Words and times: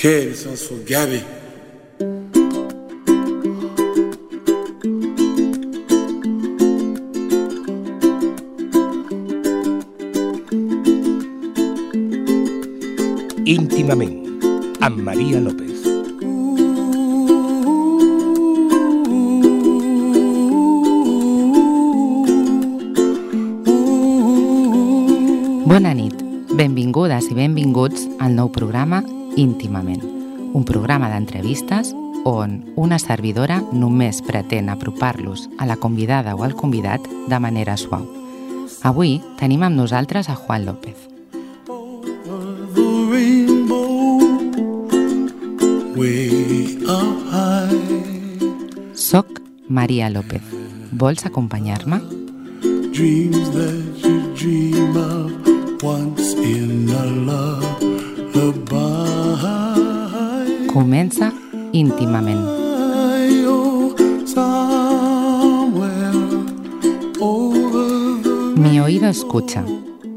Que 0.00 0.32
sounds 0.32 0.62
for 0.62 0.78
Gabby. 0.86 1.24
íntimament 13.44 14.14
amb 14.78 15.02
Maria 15.02 15.40
López. 15.40 15.82
Bona 25.66 25.90
nit, 25.90 26.14
benvingudes 26.54 27.32
i 27.32 27.34
benvinguts 27.34 28.06
al 28.20 28.38
nou 28.38 28.52
programa 28.54 29.02
Íntimament, 29.38 30.02
un 30.52 30.64
programa 30.66 31.06
d'entrevistes 31.12 31.92
on 32.26 32.56
una 32.74 32.96
servidora 32.98 33.60
només 33.70 34.18
pretén 34.26 34.66
apropar-los 34.66 35.44
a 35.62 35.66
la 35.70 35.76
convidada 35.78 36.34
o 36.34 36.42
al 36.42 36.56
convidat 36.58 37.06
de 37.06 37.38
manera 37.38 37.76
suau. 37.78 38.02
Avui 38.82 39.20
tenim 39.38 39.62
amb 39.62 39.78
nosaltres 39.78 40.26
a 40.26 40.34
Juan 40.34 40.66
López. 40.66 40.98
Soc 48.94 49.38
Maria 49.68 50.10
López. 50.10 50.42
Vols 50.90 51.26
acompanyar-me? 51.30 52.02
Dreams 52.90 53.50
that 53.54 54.02
you 54.02 54.34
dream 54.34 54.96
of 54.96 55.82
once 55.84 56.34
in 56.34 56.90
a 56.90 57.06
lullaby. 57.06 57.77
Comença 61.78 61.94
íntimament. 61.94 62.44
Somewhere 64.26 66.10
over 67.20 68.22
the 68.22 68.60
Mi 68.60 68.80
oído 68.80 69.06
escucha, 69.08 69.64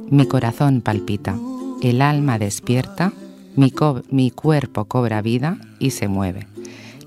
mi 0.10 0.26
corazón 0.26 0.82
palpita, 0.82 1.38
el 1.82 2.02
alma 2.02 2.40
despierta, 2.40 3.14
mi, 3.56 3.72
mi 4.10 4.32
cuerpo 4.32 4.86
cobra 4.86 5.22
vida 5.22 5.60
y 5.80 5.92
se 5.92 6.08
mueve. 6.08 6.48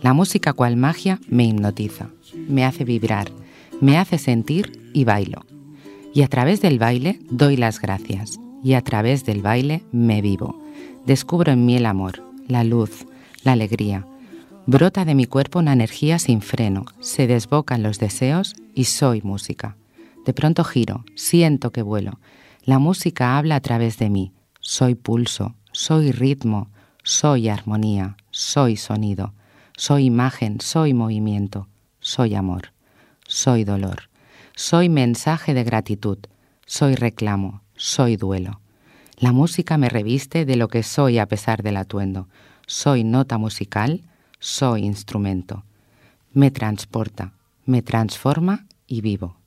La 0.02 0.12
música 0.12 0.52
cual 0.52 0.76
magia 0.76 1.18
me 1.28 1.44
hipnotiza, 1.44 2.10
me 2.48 2.64
hace 2.64 2.84
vibrar, 2.84 3.32
me 3.80 3.98
hace 3.98 4.18
sentir 4.18 4.90
y 4.92 5.04
bailo. 5.04 5.44
Y 6.14 6.22
a 6.22 6.28
través 6.28 6.60
del 6.60 6.78
baile 6.78 7.18
doy 7.28 7.56
las 7.56 7.80
gracias, 7.80 8.38
y 8.62 8.74
a 8.74 8.82
través 8.82 9.24
del 9.24 9.42
baile 9.42 9.82
me 9.90 10.22
vivo. 10.22 10.60
Descubro 11.06 11.50
en 11.52 11.66
mí 11.66 11.76
el 11.76 11.86
amor, 11.86 12.22
la 12.46 12.62
luz, 12.62 13.06
la 13.42 13.52
alegría. 13.52 14.06
Brota 14.66 15.04
de 15.04 15.14
mi 15.14 15.26
cuerpo 15.26 15.58
una 15.58 15.74
energía 15.74 16.18
sin 16.18 16.40
freno, 16.40 16.86
se 17.00 17.26
desbocan 17.26 17.82
los 17.82 17.98
deseos 17.98 18.54
y 18.74 18.84
soy 18.84 19.20
música. 19.20 19.76
De 20.24 20.32
pronto 20.32 20.64
giro, 20.64 21.04
siento 21.16 21.70
que 21.70 21.82
vuelo. 21.82 22.18
La 22.64 22.78
música 22.78 23.36
habla 23.36 23.56
a 23.56 23.60
través 23.60 23.98
de 23.98 24.08
mí. 24.08 24.32
Soy 24.60 24.94
pulso, 24.94 25.54
soy 25.72 26.12
ritmo, 26.12 26.70
soy 27.02 27.50
armonía, 27.50 28.16
soy 28.30 28.78
sonido, 28.78 29.34
soy 29.76 30.06
imagen, 30.06 30.62
soy 30.62 30.94
movimiento, 30.94 31.68
soy 32.00 32.34
amor, 32.34 32.72
soy 33.28 33.64
dolor, 33.64 34.08
soy 34.56 34.88
mensaje 34.88 35.52
de 35.52 35.64
gratitud, 35.64 36.16
soy 36.64 36.94
reclamo, 36.94 37.60
soy 37.76 38.16
duelo. 38.16 38.60
La 39.18 39.32
música 39.32 39.76
me 39.76 39.90
reviste 39.90 40.46
de 40.46 40.56
lo 40.56 40.68
que 40.68 40.82
soy 40.82 41.18
a 41.18 41.26
pesar 41.26 41.62
del 41.62 41.76
atuendo. 41.76 42.28
Soy 42.66 43.04
nota 43.04 43.36
musical, 43.36 44.00
soy 44.44 44.84
instrumento. 44.84 45.64
Me 46.34 46.50
transporta, 46.50 47.32
me 47.64 47.80
transforma 47.80 48.66
y 48.86 49.00
vivo. 49.00 49.38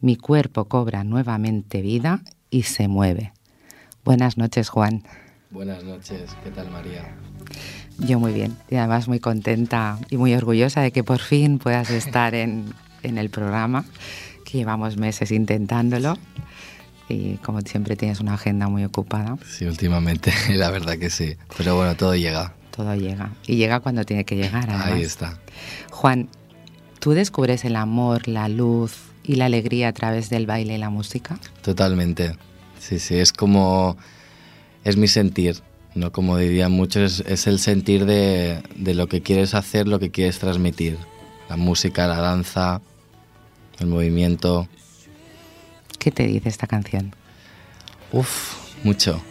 Mi 0.00 0.16
cuerpo 0.16 0.66
cobra 0.66 1.02
nuevamente 1.02 1.80
vida 1.80 2.20
y 2.50 2.64
se 2.64 2.86
mueve. 2.86 3.32
Buenas 4.04 4.36
noches, 4.36 4.68
Juan. 4.68 5.02
Buenas 5.50 5.82
noches, 5.82 6.36
¿qué 6.44 6.50
tal 6.50 6.70
María? 6.70 7.16
Yo 7.98 8.20
muy 8.20 8.34
bien 8.34 8.54
y 8.68 8.76
además 8.76 9.08
muy 9.08 9.18
contenta 9.18 9.98
y 10.10 10.18
muy 10.18 10.34
orgullosa 10.34 10.82
de 10.82 10.92
que 10.92 11.02
por 11.02 11.20
fin 11.20 11.58
puedas 11.58 11.88
estar 11.88 12.34
en, 12.34 12.66
en 13.02 13.16
el 13.16 13.30
programa, 13.30 13.86
que 14.44 14.58
llevamos 14.58 14.98
meses 14.98 15.30
intentándolo 15.30 16.18
y 17.08 17.36
como 17.36 17.62
siempre 17.62 17.96
tienes 17.96 18.20
una 18.20 18.34
agenda 18.34 18.68
muy 18.68 18.84
ocupada, 18.84 19.38
Sí, 19.46 19.64
últimamente, 19.64 20.34
la 20.50 20.68
verdad 20.70 20.98
que 20.98 21.08
sí. 21.08 21.36
Pero 21.56 21.76
bueno, 21.76 21.96
todo 21.96 22.14
llega. 22.14 22.52
Todo 22.74 22.94
llega 22.94 23.32
y 23.46 23.56
llega 23.56 23.80
cuando 23.80 24.04
tiene 24.04 24.24
que 24.24 24.36
llegar. 24.36 24.68
Además. 24.68 24.86
Ahí 24.86 25.02
está. 25.02 25.38
Juan, 25.90 26.28
¿tú 26.98 27.12
descubres 27.12 27.64
el 27.64 27.76
amor, 27.76 28.26
la 28.28 28.48
luz 28.48 28.96
y 29.22 29.36
la 29.36 29.46
alegría 29.46 29.88
a 29.88 29.92
través 29.92 30.28
del 30.30 30.46
baile 30.46 30.74
y 30.74 30.78
la 30.78 30.90
música? 30.90 31.38
Totalmente. 31.62 32.36
Sí, 32.78 32.98
sí, 32.98 33.16
es 33.16 33.32
como... 33.32 33.96
Es 34.82 34.98
mi 34.98 35.08
sentir, 35.08 35.62
¿no? 35.94 36.12
Como 36.12 36.36
dirían 36.36 36.72
muchos, 36.72 37.20
es, 37.20 37.26
es 37.26 37.46
el 37.46 37.58
sentir 37.58 38.04
de, 38.04 38.62
de 38.76 38.94
lo 38.94 39.06
que 39.06 39.22
quieres 39.22 39.54
hacer, 39.54 39.88
lo 39.88 39.98
que 39.98 40.10
quieres 40.10 40.38
transmitir. 40.38 40.98
La 41.48 41.56
música, 41.56 42.06
la 42.06 42.20
danza, 42.20 42.82
el 43.78 43.86
movimiento. 43.86 44.68
¿Qué 45.98 46.10
te 46.10 46.26
dice 46.26 46.50
esta 46.50 46.66
canción? 46.66 47.14
Uf, 48.12 48.84
mucho. 48.84 49.22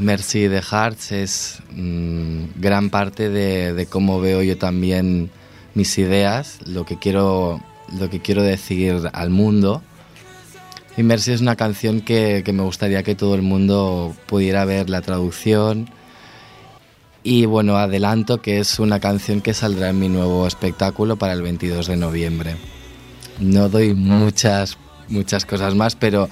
Mercy 0.00 0.48
de 0.48 0.62
Hearts 0.62 1.12
es 1.12 1.58
mm, 1.72 2.44
gran 2.56 2.90
parte 2.90 3.28
de, 3.28 3.86
cómo 3.86 4.20
veo 4.20 4.42
yo 4.42 4.56
también 4.56 5.30
mis 5.74 5.98
ideas, 5.98 6.58
lo 6.66 6.84
que 6.84 6.98
quiero, 6.98 7.60
lo 7.98 8.10
que 8.10 8.20
quiero 8.20 8.42
decir 8.42 9.10
al 9.12 9.30
mundo. 9.30 9.82
Y 10.96 11.02
Mercy 11.02 11.32
es 11.32 11.40
una 11.40 11.56
canción 11.56 12.00
que, 12.00 12.42
que 12.44 12.52
me 12.52 12.62
gustaría 12.62 13.02
que 13.02 13.14
todo 13.14 13.34
el 13.34 13.42
mundo 13.42 14.14
pudiera 14.26 14.64
ver 14.64 14.90
la 14.90 15.02
traducción. 15.02 15.88
Y 17.22 17.44
bueno, 17.44 17.76
adelanto 17.76 18.40
que 18.40 18.58
es 18.58 18.78
una 18.78 18.98
canción 18.98 19.42
que 19.42 19.54
saldrá 19.54 19.90
en 19.90 19.98
mi 19.98 20.08
nuevo 20.08 20.46
espectáculo 20.46 21.16
para 21.16 21.34
el 21.34 21.42
22 21.42 21.86
de 21.86 21.96
noviembre. 21.96 22.56
No 23.38 23.68
doy 23.68 23.94
muchas, 23.94 24.78
muchas 25.08 25.44
cosas 25.44 25.74
más, 25.74 25.96
pero 25.96 26.28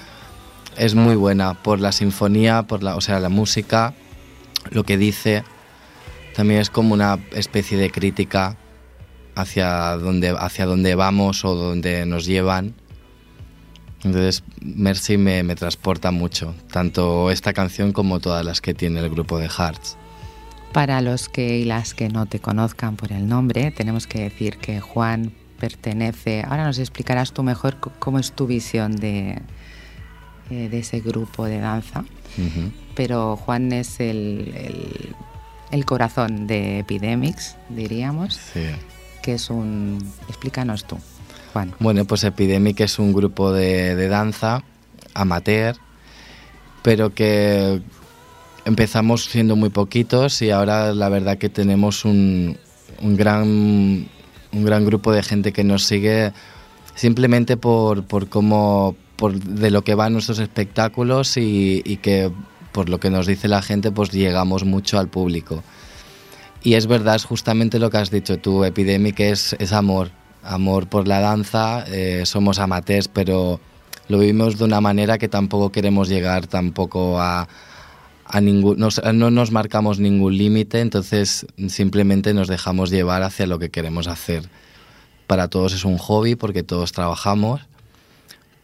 es 0.78 0.94
muy 0.94 1.16
buena 1.16 1.54
por 1.54 1.80
la 1.80 1.92
sinfonía, 1.92 2.62
por 2.62 2.82
la, 2.82 2.96
o 2.96 3.00
sea, 3.00 3.20
la 3.20 3.28
música, 3.28 3.94
lo 4.70 4.84
que 4.84 4.96
dice. 4.96 5.44
También 6.34 6.60
es 6.60 6.70
como 6.70 6.94
una 6.94 7.18
especie 7.32 7.76
de 7.76 7.90
crítica 7.90 8.56
hacia 9.34 9.96
dónde, 9.96 10.34
hacia 10.38 10.66
dónde 10.66 10.94
vamos 10.94 11.44
o 11.44 11.54
dónde 11.54 12.06
nos 12.06 12.24
llevan. 12.26 12.74
Entonces, 14.04 14.44
Mercy 14.60 15.16
me, 15.16 15.42
me 15.42 15.56
transporta 15.56 16.12
mucho, 16.12 16.54
tanto 16.70 17.32
esta 17.32 17.52
canción 17.52 17.92
como 17.92 18.20
todas 18.20 18.44
las 18.44 18.60
que 18.60 18.74
tiene 18.74 19.00
el 19.00 19.10
grupo 19.10 19.38
de 19.38 19.48
Hearts. 19.48 19.96
Para 20.72 21.00
los 21.00 21.28
que 21.28 21.58
y 21.58 21.64
las 21.64 21.94
que 21.94 22.08
no 22.08 22.26
te 22.26 22.38
conozcan 22.38 22.94
por 22.94 23.12
el 23.12 23.26
nombre, 23.26 23.72
tenemos 23.72 24.06
que 24.06 24.20
decir 24.20 24.58
que 24.58 24.80
Juan 24.80 25.32
pertenece, 25.58 26.44
ahora 26.46 26.64
nos 26.64 26.78
explicarás 26.78 27.32
tú 27.32 27.42
mejor 27.42 27.78
cómo 27.98 28.20
es 28.20 28.30
tu 28.32 28.46
visión 28.46 28.94
de, 28.94 29.42
eh, 30.50 30.68
de 30.68 30.78
ese 30.78 31.00
grupo 31.00 31.44
de 31.46 31.58
danza, 31.60 32.04
pero 32.94 33.36
Juan 33.36 33.72
es 33.72 34.00
el, 34.00 34.52
el- 34.56 35.14
el 35.70 35.84
corazón 35.84 36.46
de 36.46 36.78
Epidemics, 36.78 37.56
diríamos, 37.68 38.34
Sí. 38.54 38.62
que 39.22 39.34
es 39.34 39.50
un... 39.50 39.98
Explícanos 40.28 40.84
tú, 40.86 40.96
Juan. 41.52 41.74
Bueno, 41.78 42.04
pues 42.06 42.24
Epidemic 42.24 42.80
es 42.80 42.98
un 42.98 43.12
grupo 43.12 43.52
de, 43.52 43.94
de 43.94 44.08
danza 44.08 44.62
amateur, 45.14 45.76
pero 46.82 47.12
que 47.14 47.82
empezamos 48.64 49.24
siendo 49.24 49.56
muy 49.56 49.68
poquitos 49.70 50.40
y 50.42 50.50
ahora 50.50 50.92
la 50.94 51.08
verdad 51.08 51.36
que 51.38 51.48
tenemos 51.50 52.04
un, 52.04 52.56
un 53.02 53.16
gran, 53.16 53.46
un 53.46 54.64
gran 54.64 54.84
grupo 54.86 55.12
de 55.12 55.22
gente 55.22 55.52
que 55.52 55.64
nos 55.64 55.84
sigue 55.84 56.32
simplemente 56.94 57.56
por, 57.56 58.04
por 58.04 58.28
cómo, 58.28 58.96
de 59.26 59.70
lo 59.70 59.82
que 59.82 59.94
van 59.94 60.12
nuestros 60.12 60.38
espectáculos 60.38 61.36
y, 61.36 61.98
que 62.02 62.30
por 62.72 62.88
lo 62.88 63.00
que 63.00 63.10
nos 63.10 63.26
dice 63.26 63.48
la 63.48 63.62
gente 63.62 63.90
pues 63.90 64.12
llegamos 64.12 64.64
mucho 64.64 64.98
al 64.98 65.08
público. 65.08 65.62
Y 66.62 66.74
es 66.74 66.86
verdad, 66.86 67.16
es 67.16 67.24
justamente 67.24 67.78
lo 67.78 67.90
que 67.90 67.98
has 67.98 68.10
dicho 68.10 68.38
tú, 68.38 68.64
Epidemic 68.64 69.20
es, 69.20 69.56
es 69.58 69.72
amor, 69.72 70.10
amor 70.42 70.88
por 70.88 71.06
la 71.06 71.20
danza, 71.20 71.84
eh, 71.88 72.22
somos 72.26 72.58
amateurs, 72.58 73.08
pero 73.08 73.60
lo 74.08 74.18
vivimos 74.18 74.58
de 74.58 74.64
una 74.64 74.80
manera 74.80 75.18
que 75.18 75.28
tampoco 75.28 75.70
queremos 75.70 76.08
llegar 76.08 76.46
tampoco 76.46 77.20
a, 77.20 77.48
a 78.24 78.40
ningún, 78.40 78.78
no 78.78 79.30
nos 79.30 79.50
marcamos 79.50 79.98
ningún 79.98 80.36
límite, 80.36 80.80
entonces 80.80 81.46
simplemente 81.68 82.34
nos 82.34 82.48
dejamos 82.48 82.90
llevar 82.90 83.22
hacia 83.22 83.46
lo 83.46 83.58
que 83.58 83.70
queremos 83.70 84.06
hacer. 84.06 84.48
Para 85.26 85.48
todos 85.48 85.74
es 85.74 85.84
un 85.84 85.98
hobby 85.98 86.34
porque 86.34 86.62
todos 86.62 86.92
trabajamos, 86.92 87.60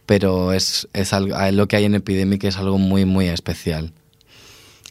pero 0.05 0.53
es, 0.53 0.87
es 0.93 1.13
algo, 1.13 1.35
lo 1.51 1.67
que 1.67 1.75
hay 1.77 1.85
en 1.85 1.95
Epidemic 1.95 2.43
es 2.43 2.57
algo 2.57 2.77
muy, 2.77 3.05
muy 3.05 3.27
especial. 3.27 3.91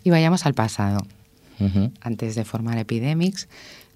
Y 0.02 0.11
vayamos 0.11 0.46
al 0.46 0.55
pasado. 0.55 1.06
Antes 2.00 2.34
de 2.34 2.44
formar 2.44 2.78
Epidemics. 2.78 3.49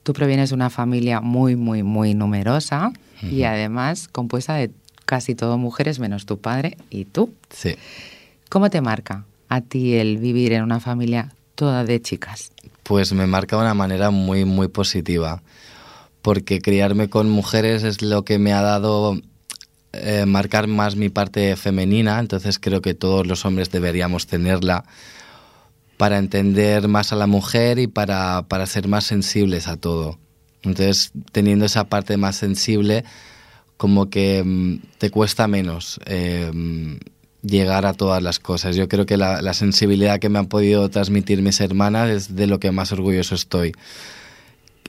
Tú 0.04 0.12
provienes 0.14 0.50
de 0.50 0.54
una 0.54 0.70
familia 0.70 1.20
muy, 1.20 1.54
muy, 1.56 1.82
muy 1.82 2.14
numerosa 2.14 2.92
y 3.20 3.42
además 3.42 4.08
compuesta 4.08 4.54
de 4.54 4.70
casi 5.04 5.34
todo 5.34 5.58
mujeres 5.58 5.98
menos 5.98 6.24
tu 6.24 6.38
padre 6.38 6.78
y 6.88 7.04
tú. 7.04 7.34
Sí. 7.50 7.74
¿Cómo 8.48 8.70
te 8.70 8.80
marca 8.80 9.24
a 9.48 9.60
ti 9.60 9.94
el 9.94 10.18
vivir 10.18 10.52
en 10.52 10.62
una 10.62 10.80
familia 10.80 11.34
toda 11.56 11.84
de 11.84 12.00
chicas? 12.00 12.52
Pues 12.84 13.12
me 13.12 13.26
marca 13.26 13.56
de 13.56 13.62
una 13.62 13.74
manera 13.74 14.10
muy, 14.10 14.44
muy 14.44 14.68
positiva. 14.68 15.42
Porque 16.22 16.60
criarme 16.60 17.10
con 17.10 17.28
mujeres 17.28 17.82
es 17.82 18.00
lo 18.00 18.24
que 18.24 18.38
me 18.38 18.52
ha 18.52 18.62
dado 18.62 19.20
eh, 19.92 20.26
marcar 20.26 20.66
más 20.66 20.96
mi 20.96 21.08
parte 21.08 21.56
femenina. 21.56 22.18
Entonces 22.18 22.58
creo 22.58 22.82
que 22.82 22.94
todos 22.94 23.26
los 23.26 23.44
hombres 23.44 23.70
deberíamos 23.70 24.26
tenerla 24.26 24.84
para 25.96 26.18
entender 26.18 26.88
más 26.88 27.12
a 27.12 27.16
la 27.16 27.26
mujer 27.26 27.78
y 27.78 27.86
para, 27.88 28.46
para 28.48 28.66
ser 28.66 28.88
más 28.88 29.04
sensibles 29.04 29.66
a 29.66 29.76
todo. 29.76 30.18
Entonces, 30.62 31.10
teniendo 31.32 31.64
esa 31.64 31.84
parte 31.84 32.16
más 32.16 32.36
sensible, 32.36 33.04
como 33.76 34.10
que 34.10 34.42
mm, 34.44 34.98
te 34.98 35.10
cuesta 35.10 35.48
menos 35.48 36.00
eh, 36.06 36.50
mm, 36.52 36.96
llegar 37.42 37.86
a 37.86 37.94
todas 37.94 38.22
las 38.22 38.38
cosas. 38.38 38.76
Yo 38.76 38.88
creo 38.88 39.06
que 39.06 39.16
la, 39.16 39.42
la 39.42 39.54
sensibilidad 39.54 40.18
que 40.20 40.28
me 40.28 40.38
han 40.38 40.46
podido 40.46 40.88
transmitir 40.88 41.42
mis 41.42 41.60
hermanas 41.60 42.10
es 42.10 42.36
de 42.36 42.46
lo 42.46 42.60
que 42.60 42.70
más 42.70 42.92
orgulloso 42.92 43.34
estoy. 43.34 43.72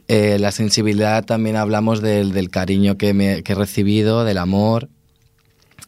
Eh, 0.09 0.39
la 0.39 0.51
sensibilidad 0.51 1.23
también 1.23 1.56
hablamos 1.56 2.01
del, 2.01 2.31
del 2.33 2.50
cariño 2.50 2.97
que, 2.97 3.13
me, 3.13 3.44
que 3.44 3.51
he 3.51 3.56
recibido, 3.56 4.25
del 4.25 4.39
amor. 4.39 4.89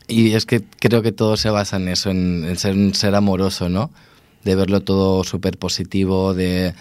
Y 0.07 0.33
es 0.33 0.45
que 0.45 0.61
creo 0.79 1.01
que 1.01 1.11
todo 1.11 1.37
se 1.37 1.49
basa 1.49 1.77
en 1.77 1.87
eso, 1.87 2.11
en, 2.11 2.45
en 2.45 2.55
ser 2.55 2.75
un 2.75 2.93
ser 2.93 3.15
amoroso, 3.15 3.67
¿no? 3.67 3.89
De 4.43 4.55
verlo 4.55 4.81
todo 4.81 5.23
súper 5.23 5.57
positivo, 5.57 6.33
de... 6.35 6.73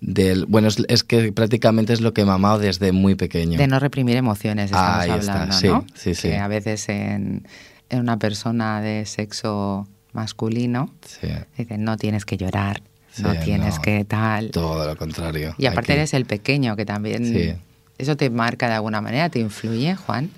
Del, 0.00 0.44
bueno, 0.46 0.68
es, 0.68 0.76
es 0.88 1.02
que 1.02 1.32
prácticamente 1.32 1.92
es 1.92 2.00
lo 2.00 2.12
que 2.12 2.20
he 2.20 2.24
mamado 2.24 2.58
desde 2.58 2.92
muy 2.92 3.14
pequeño. 3.16 3.58
De 3.58 3.66
no 3.66 3.80
reprimir 3.80 4.16
emociones, 4.16 4.66
estamos 4.66 5.00
Ahí 5.00 5.10
está, 5.10 5.32
hablando, 5.32 5.54
sí, 5.56 5.66
¿no? 5.68 5.86
sí, 5.94 6.14
sí. 6.14 6.28
Que 6.28 6.36
a 6.36 6.48
veces 6.48 6.88
en, 6.88 7.48
en 7.88 7.98
una 7.98 8.18
persona 8.18 8.80
de 8.80 9.06
sexo 9.06 9.88
masculino 10.12 10.92
Sí, 11.04 11.28
dicen, 11.56 11.82
no 11.82 11.96
tienes 11.96 12.24
que 12.24 12.36
llorar, 12.36 12.82
no 13.18 13.34
tienes 13.40 13.76
no. 13.76 13.82
que 13.82 14.04
tal. 14.04 14.50
todo 14.50 14.86
lo 14.86 14.96
contrario. 14.96 15.54
Y 15.58 15.66
aparte 15.66 15.92
Aquí- 15.92 15.98
eres 16.00 16.14
el 16.14 16.24
pequeño, 16.26 16.76
que 16.76 16.84
también... 16.84 17.24
Sí. 17.24 17.54
¿Eso 17.98 18.16
te 18.16 18.30
marca 18.30 18.68
de 18.68 18.74
alguna 18.74 19.00
manera? 19.00 19.28
¿Te 19.28 19.40
influye, 19.40 19.96
Juan? 19.96 20.30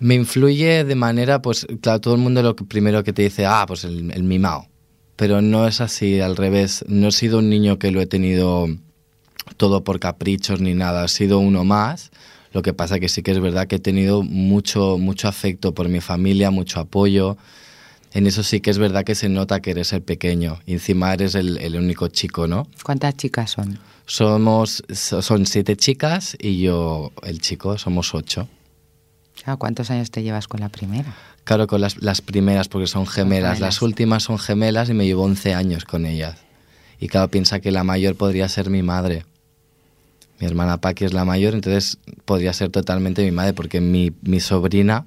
Me 0.00 0.16
influye 0.16 0.84
de 0.84 0.94
manera, 0.96 1.40
pues, 1.40 1.66
claro, 1.80 2.00
todo 2.00 2.14
el 2.14 2.20
mundo 2.20 2.42
lo 2.42 2.56
primero 2.56 3.04
que 3.04 3.12
te 3.12 3.22
dice, 3.22 3.46
ah, 3.46 3.64
pues 3.68 3.84
el, 3.84 4.10
el 4.10 4.24
mimao. 4.24 4.66
Pero 5.14 5.40
no 5.40 5.68
es 5.68 5.80
así, 5.80 6.20
al 6.20 6.36
revés. 6.36 6.84
No 6.88 7.08
he 7.08 7.12
sido 7.12 7.38
un 7.38 7.50
niño 7.50 7.78
que 7.78 7.90
lo 7.92 8.00
he 8.00 8.06
tenido 8.06 8.66
todo 9.56 9.84
por 9.84 10.00
caprichos 10.00 10.60
ni 10.60 10.74
nada. 10.74 11.04
He 11.04 11.08
sido 11.08 11.38
uno 11.38 11.64
más. 11.64 12.10
Lo 12.52 12.62
que 12.62 12.72
pasa 12.72 12.98
que 12.98 13.08
sí 13.08 13.22
que 13.22 13.30
es 13.32 13.40
verdad 13.40 13.66
que 13.66 13.76
he 13.76 13.80
tenido 13.80 14.22
mucho, 14.22 14.98
mucho 14.98 15.28
afecto 15.28 15.74
por 15.74 15.88
mi 15.88 16.00
familia, 16.00 16.50
mucho 16.50 16.80
apoyo. 16.80 17.36
En 18.12 18.26
eso 18.26 18.42
sí 18.42 18.60
que 18.60 18.70
es 18.70 18.78
verdad 18.78 19.04
que 19.04 19.14
se 19.14 19.28
nota 19.28 19.60
que 19.60 19.70
eres 19.72 19.92
el 19.92 20.02
pequeño. 20.02 20.58
Y 20.66 20.72
encima 20.72 21.12
eres 21.12 21.34
el, 21.34 21.58
el 21.58 21.76
único 21.76 22.08
chico, 22.08 22.46
¿no? 22.46 22.66
¿Cuántas 22.82 23.16
chicas 23.16 23.50
son? 23.50 23.78
Somos, 24.06 24.82
so- 24.92 25.20
son 25.22 25.44
siete 25.46 25.76
chicas 25.76 26.36
y 26.40 26.60
yo, 26.60 27.12
el 27.22 27.40
chico, 27.40 27.76
somos 27.76 28.14
ocho. 28.14 28.48
Ah, 29.44 29.56
¿Cuántos 29.56 29.90
años 29.90 30.10
te 30.10 30.22
llevas 30.22 30.48
con 30.48 30.60
la 30.60 30.68
primera? 30.70 31.14
Claro, 31.44 31.66
con 31.66 31.80
las, 31.80 32.02
las 32.02 32.20
primeras, 32.22 32.68
porque 32.68 32.86
son 32.86 33.06
gemelas. 33.06 33.54
gemelas. 33.56 33.60
Las 33.60 33.82
últimas 33.82 34.22
son 34.24 34.38
gemelas 34.38 34.88
y 34.88 34.94
me 34.94 35.04
llevo 35.06 35.22
11 35.24 35.54
años 35.54 35.84
con 35.84 36.06
ellas. 36.06 36.36
Y 37.00 37.08
claro, 37.08 37.28
piensa 37.28 37.60
que 37.60 37.70
la 37.70 37.84
mayor 37.84 38.16
podría 38.16 38.48
ser 38.48 38.70
mi 38.70 38.82
madre. 38.82 39.24
Mi 40.40 40.46
hermana 40.46 40.78
Paqui 40.80 41.04
es 41.04 41.12
la 41.12 41.24
mayor, 41.24 41.54
entonces 41.54 41.98
podría 42.24 42.52
ser 42.52 42.70
totalmente 42.70 43.22
mi 43.24 43.30
madre, 43.30 43.52
porque 43.52 43.80
mi, 43.80 44.12
mi 44.22 44.40
sobrina 44.40 45.04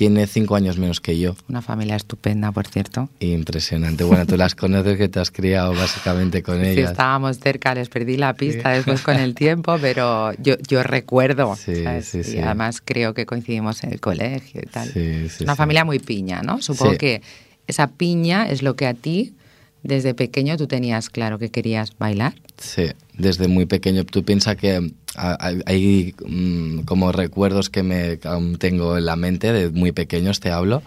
tiene 0.00 0.26
5 0.26 0.56
años 0.56 0.78
menos 0.78 0.98
que 0.98 1.18
yo. 1.18 1.36
Una 1.46 1.60
familia 1.60 1.94
estupenda, 1.94 2.52
por 2.52 2.66
cierto. 2.66 3.10
Impresionante. 3.20 4.02
Bueno, 4.02 4.24
tú 4.24 4.38
las 4.38 4.54
conoces 4.54 4.96
que 4.96 5.10
te 5.10 5.20
has 5.20 5.30
criado 5.30 5.74
básicamente 5.74 6.42
con 6.42 6.58
Sí, 6.62 6.68
ellas. 6.68 6.92
estábamos 6.92 7.38
cerca, 7.38 7.74
les 7.74 7.90
perdí 7.90 8.16
la 8.16 8.32
pista 8.32 8.70
después 8.70 9.02
con 9.02 9.16
el 9.18 9.34
tiempo, 9.34 9.76
pero 9.78 10.32
yo, 10.42 10.54
yo 10.66 10.82
recuerdo. 10.82 11.54
Sí, 11.54 11.84
¿sabes? 11.84 12.06
sí, 12.06 12.20
y 12.20 12.24
sí. 12.24 12.38
además 12.38 12.80
creo 12.82 13.12
que 13.12 13.26
coincidimos 13.26 13.84
en 13.84 13.92
el 13.92 14.00
colegio 14.00 14.62
y 14.64 14.68
tal. 14.70 14.88
Sí, 14.88 15.28
sí, 15.28 15.44
Una 15.44 15.52
sí. 15.52 15.58
familia 15.58 15.84
muy 15.84 15.98
piña, 15.98 16.40
¿no? 16.42 16.62
Supongo 16.62 16.92
Sí. 16.92 16.96
que 16.98 17.22
esa 17.66 17.88
piña 17.88 18.48
es 18.48 18.62
lo 18.62 18.76
que 18.76 18.86
a 18.86 18.94
ti, 18.94 19.34
desde 19.82 20.14
pequeño, 20.14 20.56
tú 20.56 20.66
tenías 20.66 21.08
claro 21.08 21.38
que 21.38 21.50
querías 21.50 21.96
bailar. 21.98 22.34
Sí, 22.58 22.90
desde 23.14 23.48
muy 23.48 23.66
pequeño. 23.66 24.04
Tú 24.04 24.24
piensas 24.24 24.56
que 24.56 24.92
ah, 25.16 25.38
hay, 25.66 26.14
mm, 26.26 26.80
como 26.80 27.12
recuerdos 27.12 27.70
que 27.70 27.82
me 27.82 28.18
tengo 28.58 28.98
en 28.98 29.06
la 29.06 29.16
mente, 29.16 29.52
de 29.52 29.70
muy 29.70 29.92
pequeños 29.92 30.40
te 30.40 30.50
hablo. 30.50 30.82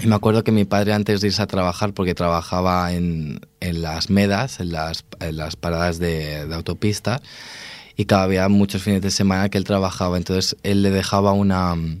Y 0.00 0.06
me 0.06 0.14
acuerdo 0.14 0.44
que 0.44 0.52
mi 0.52 0.64
padre 0.64 0.92
antes 0.92 1.20
de 1.20 1.28
irse 1.28 1.42
a 1.42 1.46
trabajar, 1.46 1.92
porque 1.92 2.14
trabajaba 2.14 2.92
en, 2.92 3.40
en 3.60 3.82
las 3.82 4.10
medas, 4.10 4.60
en 4.60 4.72
las, 4.72 5.04
en 5.20 5.36
las 5.36 5.56
paradas 5.56 5.98
de, 5.98 6.46
de 6.46 6.54
autopista, 6.54 7.20
y 7.96 8.04
cada 8.04 8.22
había 8.22 8.48
muchos 8.48 8.82
fines 8.82 9.02
de 9.02 9.10
semana 9.10 9.48
que 9.48 9.58
él 9.58 9.64
trabajaba, 9.64 10.16
entonces 10.16 10.56
él 10.62 10.82
le 10.82 10.90
dejaba 10.90 11.32
una 11.32 11.74
mm, 11.74 12.00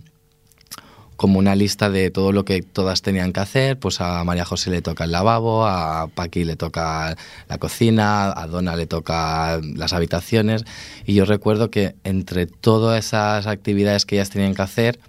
como 1.18 1.40
una 1.40 1.56
lista 1.56 1.90
de 1.90 2.12
todo 2.12 2.30
lo 2.30 2.44
que 2.44 2.62
todas 2.62 3.02
tenían 3.02 3.32
que 3.32 3.40
hacer, 3.40 3.76
pues 3.76 4.00
a 4.00 4.22
María 4.22 4.44
José 4.44 4.70
le 4.70 4.82
toca 4.82 5.02
el 5.02 5.10
lavabo, 5.10 5.66
a 5.66 6.06
Paqui 6.06 6.44
le 6.44 6.54
toca 6.54 7.16
la 7.48 7.58
cocina, 7.58 8.30
a 8.30 8.46
Donna 8.46 8.76
le 8.76 8.86
toca 8.86 9.60
las 9.74 9.92
habitaciones, 9.92 10.64
y 11.06 11.14
yo 11.14 11.24
recuerdo 11.24 11.72
que 11.72 11.96
entre 12.04 12.46
todas 12.46 13.04
esas 13.04 13.48
actividades 13.48 14.04
que 14.04 14.14
ellas 14.14 14.30
tenían 14.30 14.54
que 14.54 14.62
hacer, 14.62 15.00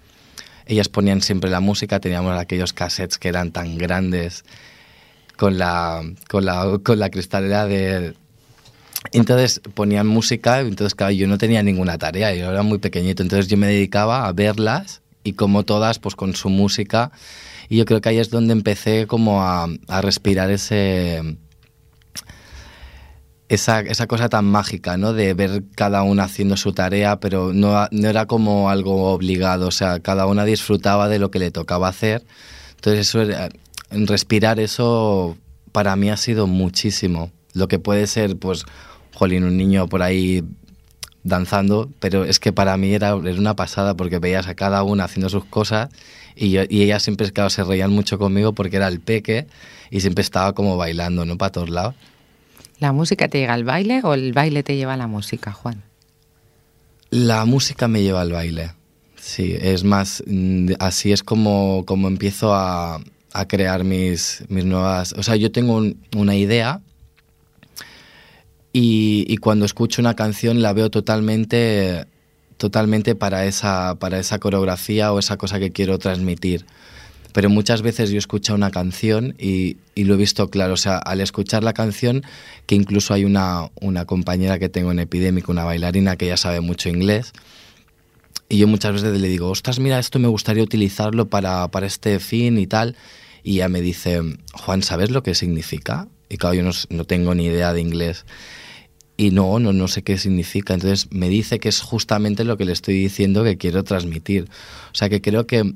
ellas 0.66 0.88
ponían 0.88 1.22
siempre 1.22 1.48
la 1.48 1.60
música, 1.60 2.00
teníamos 2.00 2.36
aquellos 2.36 2.72
cassettes 2.72 3.16
que 3.16 3.28
eran 3.28 3.52
tan 3.52 3.78
grandes 3.78 4.44
con 5.36 5.58
la, 5.58 6.02
con 6.28 6.44
la, 6.44 6.80
con 6.82 6.98
la 6.98 7.10
cristalera 7.10 7.66
de... 7.66 8.14
Entonces 9.12 9.60
ponían 9.74 10.08
música, 10.08 10.58
entonces 10.58 10.96
claro, 10.96 11.12
yo 11.12 11.28
no 11.28 11.38
tenía 11.38 11.62
ninguna 11.62 11.98
tarea, 11.98 12.34
yo 12.34 12.50
era 12.50 12.64
muy 12.64 12.78
pequeñito, 12.78 13.22
entonces 13.22 13.46
yo 13.46 13.56
me 13.56 13.68
dedicaba 13.68 14.26
a 14.26 14.32
verlas 14.32 14.99
y 15.24 15.34
como 15.34 15.64
todas, 15.64 15.98
pues 15.98 16.14
con 16.14 16.34
su 16.34 16.48
música, 16.48 17.12
y 17.68 17.76
yo 17.76 17.84
creo 17.84 18.00
que 18.00 18.08
ahí 18.08 18.18
es 18.18 18.30
donde 18.30 18.52
empecé 18.52 19.06
como 19.06 19.42
a, 19.42 19.68
respirar 20.02 20.50
ese... 20.50 21.36
Esa, 23.48 23.80
esa 23.80 24.06
cosa 24.06 24.28
tan 24.28 24.44
mágica, 24.44 24.96
¿no? 24.96 25.12
De 25.12 25.34
ver 25.34 25.64
cada 25.74 26.04
una 26.04 26.22
haciendo 26.22 26.56
su 26.56 26.72
tarea, 26.72 27.18
pero 27.18 27.52
no, 27.52 27.88
no 27.90 28.08
era 28.08 28.26
como 28.26 28.70
algo 28.70 29.10
obligado, 29.10 29.66
o 29.66 29.70
sea, 29.72 29.98
cada 29.98 30.26
una 30.26 30.44
disfrutaba 30.44 31.08
de 31.08 31.18
lo 31.18 31.32
que 31.32 31.40
le 31.40 31.50
tocaba 31.50 31.88
hacer. 31.88 32.24
Entonces, 32.76 33.08
eso 33.08 33.24
respirar 33.90 34.60
eso 34.60 35.36
para 35.72 35.96
mí 35.96 36.10
ha 36.10 36.16
sido 36.16 36.46
muchísimo. 36.46 37.32
Lo 37.52 37.68
que 37.68 37.78
puede 37.78 38.06
ser, 38.06 38.36
pues, 38.36 38.64
jolín, 39.14 39.44
un 39.44 39.56
niño 39.56 39.88
por 39.88 40.02
ahí 40.02 40.44
danzando, 41.24 41.90
pero 42.00 42.24
es 42.24 42.38
que 42.40 42.52
para 42.52 42.76
mí 42.76 42.92
era, 42.94 43.08
era 43.10 43.38
una 43.38 43.54
pasada 43.56 43.94
porque 43.94 44.18
veías 44.18 44.46
a 44.48 44.54
cada 44.54 44.82
una 44.82 45.04
haciendo 45.04 45.28
sus 45.28 45.44
cosas 45.44 45.90
y, 46.36 46.50
yo, 46.50 46.62
y 46.68 46.82
ellas 46.82 47.02
siempre 47.02 47.30
claro, 47.32 47.50
se 47.50 47.62
reían 47.64 47.90
mucho 47.92 48.18
conmigo 48.18 48.52
porque 48.52 48.76
era 48.76 48.88
el 48.88 49.00
peque 49.00 49.46
y 49.90 50.00
siempre 50.00 50.22
estaba 50.22 50.54
como 50.54 50.76
bailando, 50.76 51.24
¿no? 51.24 51.36
Para 51.36 51.52
todos 51.52 51.70
lados. 51.70 51.94
¿La 52.78 52.92
música 52.92 53.28
te 53.28 53.38
llega 53.38 53.52
al 53.52 53.64
baile 53.64 54.00
o 54.02 54.14
el 54.14 54.32
baile 54.32 54.62
te 54.62 54.76
lleva 54.76 54.94
a 54.94 54.96
la 54.96 55.06
música, 55.06 55.52
Juan? 55.52 55.82
La 57.10 57.44
música 57.44 57.88
me 57.88 58.02
lleva 58.02 58.20
al 58.20 58.32
baile. 58.32 58.70
Sí, 59.16 59.54
es 59.60 59.84
más, 59.84 60.22
mm, 60.26 60.72
así 60.78 61.12
es 61.12 61.22
como, 61.22 61.84
como 61.84 62.08
empiezo 62.08 62.54
a, 62.54 63.00
a 63.32 63.48
crear 63.48 63.84
mis, 63.84 64.44
mis 64.48 64.64
nuevas... 64.64 65.12
O 65.18 65.22
sea, 65.22 65.36
yo 65.36 65.52
tengo 65.52 65.76
un- 65.76 65.98
una 66.16 66.36
idea 66.36 66.80
y, 68.72 69.36
cuando 69.38 69.64
escucho 69.64 70.00
una 70.00 70.14
canción 70.14 70.62
la 70.62 70.72
veo 70.72 70.90
totalmente, 70.90 72.06
totalmente 72.56 73.14
para, 73.14 73.46
esa, 73.46 73.96
para 73.96 74.18
esa 74.18 74.38
coreografía 74.38 75.12
o 75.12 75.18
esa 75.18 75.36
cosa 75.36 75.58
que 75.58 75.72
quiero 75.72 75.98
transmitir. 75.98 76.66
Pero 77.32 77.48
muchas 77.48 77.82
veces 77.82 78.10
yo 78.10 78.18
escucho 78.18 78.54
una 78.54 78.70
canción 78.70 79.34
y, 79.38 79.76
y 79.94 80.04
lo 80.04 80.14
he 80.14 80.16
visto 80.16 80.50
claro. 80.50 80.74
O 80.74 80.76
sea, 80.76 80.98
al 80.98 81.20
escuchar 81.20 81.62
la 81.62 81.72
canción, 81.72 82.22
que 82.66 82.74
incluso 82.74 83.14
hay 83.14 83.24
una, 83.24 83.70
una 83.80 84.04
compañera 84.04 84.58
que 84.58 84.68
tengo 84.68 84.90
en 84.90 84.98
Epidémico, 84.98 85.52
una 85.52 85.64
bailarina 85.64 86.16
que 86.16 86.26
ya 86.26 86.36
sabe 86.36 86.60
mucho 86.60 86.88
inglés, 86.88 87.32
y 88.50 88.58
yo 88.58 88.66
muchas 88.66 88.92
veces 88.92 89.18
le 89.18 89.28
digo, 89.28 89.48
ostras, 89.48 89.78
mira, 89.78 90.00
esto 90.00 90.18
me 90.18 90.26
gustaría 90.26 90.64
utilizarlo 90.64 91.28
para, 91.28 91.68
para 91.68 91.86
este 91.86 92.18
fin 92.18 92.58
y 92.58 92.66
tal. 92.66 92.96
Y 93.44 93.54
ella 93.54 93.68
me 93.68 93.80
dice, 93.80 94.20
Juan, 94.52 94.82
¿sabes 94.82 95.12
lo 95.12 95.22
que 95.22 95.36
significa? 95.36 96.08
Y 96.30 96.38
claro, 96.38 96.54
yo 96.54 96.62
no, 96.62 96.70
no 96.88 97.04
tengo 97.04 97.34
ni 97.34 97.46
idea 97.46 97.74
de 97.74 97.82
inglés. 97.82 98.24
Y 99.16 99.32
no, 99.32 99.58
no, 99.58 99.74
no 99.74 99.88
sé 99.88 100.02
qué 100.02 100.16
significa. 100.16 100.72
Entonces 100.72 101.08
me 101.10 101.28
dice 101.28 101.58
que 101.58 101.68
es 101.68 101.82
justamente 101.82 102.44
lo 102.44 102.56
que 102.56 102.64
le 102.64 102.72
estoy 102.72 102.94
diciendo 102.94 103.44
que 103.44 103.58
quiero 103.58 103.84
transmitir. 103.84 104.48
O 104.92 104.94
sea 104.94 105.10
que 105.10 105.20
creo 105.20 105.46
que 105.46 105.74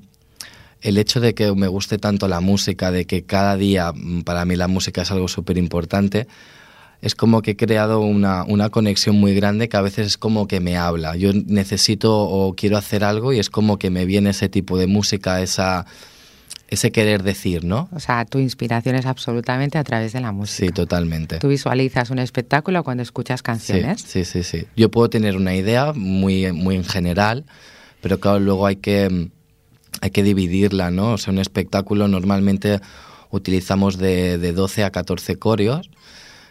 el 0.80 0.96
hecho 0.96 1.20
de 1.20 1.34
que 1.34 1.52
me 1.54 1.66
guste 1.66 1.98
tanto 1.98 2.28
la 2.28 2.40
música, 2.40 2.90
de 2.90 3.04
que 3.04 3.24
cada 3.24 3.56
día 3.56 3.92
mm, 3.92 4.22
para 4.22 4.44
mí 4.44 4.54
la 4.54 4.68
música 4.68 5.02
es 5.02 5.10
algo 5.10 5.28
súper 5.28 5.58
importante, 5.58 6.28
es 7.02 7.14
como 7.14 7.42
que 7.42 7.50
he 7.50 7.56
creado 7.56 8.00
una, 8.00 8.44
una, 8.44 8.70
conexión 8.70 9.16
muy 9.16 9.34
grande 9.34 9.68
que 9.68 9.76
a 9.76 9.82
veces 9.82 10.06
es 10.06 10.18
como 10.18 10.46
que 10.46 10.60
me 10.60 10.76
habla. 10.76 11.16
Yo 11.16 11.32
necesito 11.34 12.16
o 12.16 12.54
quiero 12.54 12.78
hacer 12.78 13.04
algo 13.04 13.32
y 13.32 13.40
es 13.40 13.50
como 13.50 13.78
que 13.78 13.90
me 13.90 14.06
viene 14.06 14.30
ese 14.30 14.48
tipo 14.48 14.78
de 14.78 14.86
música, 14.86 15.42
esa, 15.42 15.84
ese 16.68 16.90
querer 16.92 17.22
decir, 17.22 17.64
¿no? 17.64 17.88
O 17.92 18.00
sea, 18.00 18.24
tu 18.24 18.38
inspiración 18.38 18.96
es 18.96 19.06
absolutamente 19.06 19.78
a 19.78 19.84
través 19.84 20.12
de 20.12 20.20
la 20.20 20.32
música. 20.32 20.66
Sí, 20.66 20.72
totalmente. 20.72 21.38
Tú 21.38 21.48
visualizas 21.48 22.10
un 22.10 22.18
espectáculo 22.18 22.82
cuando 22.84 23.02
escuchas 23.02 23.42
canciones. 23.42 24.00
Sí, 24.00 24.24
sí, 24.24 24.42
sí. 24.42 24.60
sí. 24.60 24.66
Yo 24.76 24.90
puedo 24.90 25.10
tener 25.10 25.36
una 25.36 25.54
idea 25.54 25.92
muy, 25.92 26.52
muy 26.52 26.76
en 26.76 26.84
general, 26.84 27.44
pero 28.00 28.18
claro, 28.18 28.40
luego 28.40 28.66
hay 28.66 28.76
que, 28.76 29.30
hay 30.00 30.10
que 30.10 30.22
dividirla, 30.22 30.90
¿no? 30.90 31.12
O 31.12 31.18
sea, 31.18 31.32
un 31.32 31.38
espectáculo 31.38 32.08
normalmente 32.08 32.80
utilizamos 33.30 33.98
de, 33.98 34.38
de 34.38 34.52
12 34.52 34.84
a 34.84 34.90
14 34.90 35.36
coreos 35.36 35.90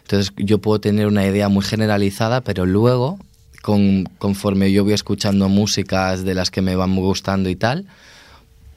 entonces 0.04 0.34
yo 0.38 0.60
puedo 0.60 0.80
tener 0.80 1.08
una 1.08 1.26
idea 1.26 1.50
muy 1.50 1.64
generalizada, 1.64 2.42
pero 2.42 2.66
luego, 2.66 3.18
con, 3.62 4.04
conforme 4.18 4.72
yo 4.72 4.84
voy 4.84 4.94
escuchando 4.94 5.50
músicas 5.50 6.24
de 6.24 6.34
las 6.36 6.52
que 6.52 6.62
me 6.62 6.76
van 6.76 6.96
gustando 6.96 7.50
y 7.50 7.56
tal, 7.56 7.88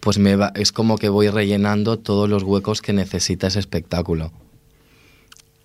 pues 0.07 0.19
me 0.21 0.37
va, 0.37 0.53
es 0.55 0.71
como 0.71 0.99
que 0.99 1.09
voy 1.09 1.31
rellenando 1.31 1.99
todos 1.99 2.31
los 2.31 2.45
huecos 2.45 2.81
que 2.81 2.93
necesita 2.93 3.49
ese 3.49 3.59
espectáculo. 3.59 4.31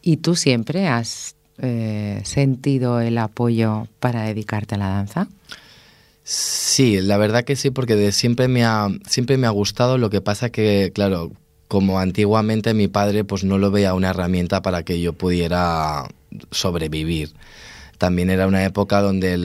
¿Y 0.02 0.18
tú 0.18 0.36
siempre 0.36 0.88
has 0.88 1.36
eh, 1.60 2.22
sentido 2.24 3.02
el 3.02 3.20
apoyo 3.20 3.88
para 4.00 4.24
dedicarte 4.24 4.74
a 4.74 4.78
la 4.80 4.90
danza? 4.90 5.28
Sí, 6.24 7.00
la 7.02 7.18
verdad 7.18 7.44
que 7.44 7.56
sí, 7.56 7.70
porque 7.70 7.96
de 7.96 8.12
siempre 8.12 8.48
me 8.48 8.66
ha, 8.66 8.88
siempre 9.08 9.38
me 9.38 9.46
ha 9.46 9.52
gustado. 9.52 10.00
Lo 10.00 10.10
que 10.10 10.22
pasa 10.22 10.50
que, 10.50 10.92
claro, 10.92 11.32
como 11.68 12.00
antiguamente 12.00 12.74
mi 12.74 12.88
padre 12.88 13.24
pues 13.24 13.44
no 13.44 13.60
lo 13.60 13.70
veía 13.70 13.94
una 13.94 14.10
herramienta 14.10 14.64
para 14.64 14.82
que 14.82 15.00
yo 15.00 15.14
pudiera 15.14 16.08
sobrevivir. 16.50 17.30
También 18.02 18.32
era 18.32 18.48
una 18.48 18.66
época 18.66 19.00
donde 19.00 19.38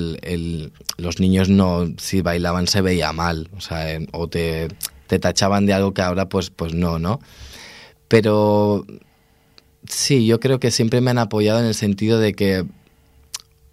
los 0.97 1.21
niños 1.21 1.51
no, 1.51 1.93
si 1.99 2.23
bailaban 2.23 2.67
se 2.67 2.81
veía 2.81 3.13
mal, 3.13 3.51
o 3.55 3.61
sea, 3.61 3.99
o 4.13 4.29
te, 4.29 4.69
tachaban 5.09 5.67
de 5.67 5.75
algo 5.75 5.93
que 5.93 6.01
ahora 6.01 6.31
pues, 6.31 6.49
pues 6.49 6.73
no, 6.73 6.99
¿no? 6.99 7.21
Pero 8.09 8.87
sí, 9.87 10.25
yo 10.25 10.41
creo 10.41 10.59
que 10.59 10.71
siempre 10.71 11.03
me 11.03 11.11
han 11.11 11.19
apoyado 11.19 11.61
en 11.61 11.67
el 11.67 11.75
sentido 11.75 12.19
de 12.19 12.33
que 12.33 12.65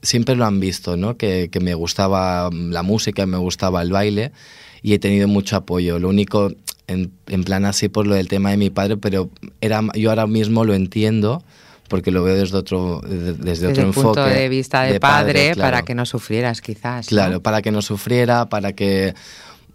siempre 0.01 0.35
lo 0.35 0.43
han 0.43 0.59
visto, 0.59 0.97
¿no? 0.97 1.15
Que, 1.15 1.47
que 1.49 1.61
me 1.61 1.75
gustaba 1.75 2.49
la 2.51 2.83
música, 2.83 3.25
me 3.25 3.37
gustaba 3.37 3.81
el 3.83 3.93
baile 3.93 4.33
y 4.81 4.95
he 4.95 4.99
tenido 4.99 5.29
mucho 5.29 5.55
apoyo. 5.55 5.97
Lo 5.97 6.09
único, 6.09 6.51
en, 6.87 7.13
en, 7.27 7.45
plan 7.45 7.63
así 7.63 7.87
por 7.87 8.05
lo 8.05 8.15
del 8.15 8.27
tema 8.27 8.51
de 8.51 8.57
mi 8.57 8.69
padre, 8.69 8.97
pero 8.97 9.29
era, 9.61 9.81
yo 9.95 10.09
ahora 10.09 10.27
mismo 10.27 10.65
lo 10.65 10.73
entiendo 10.73 11.41
porque 11.87 12.11
lo 12.11 12.23
veo 12.23 12.35
desde 12.35 12.57
otro, 12.57 13.01
desde, 13.05 13.33
desde 13.33 13.67
otro 13.67 13.81
el 13.81 13.87
enfoque. 13.89 14.05
punto 14.05 14.25
de 14.25 14.49
vista 14.49 14.83
de, 14.83 14.93
de 14.93 14.99
padre, 14.99 15.33
padre 15.33 15.53
claro. 15.53 15.71
para 15.71 15.81
que 15.83 15.95
no 15.95 16.05
sufrieras 16.05 16.61
quizás. 16.61 17.07
Claro, 17.07 17.33
¿no? 17.33 17.39
para 17.41 17.61
que 17.61 17.71
no 17.71 17.81
sufriera, 17.81 18.49
para 18.49 18.73
que 18.73 19.13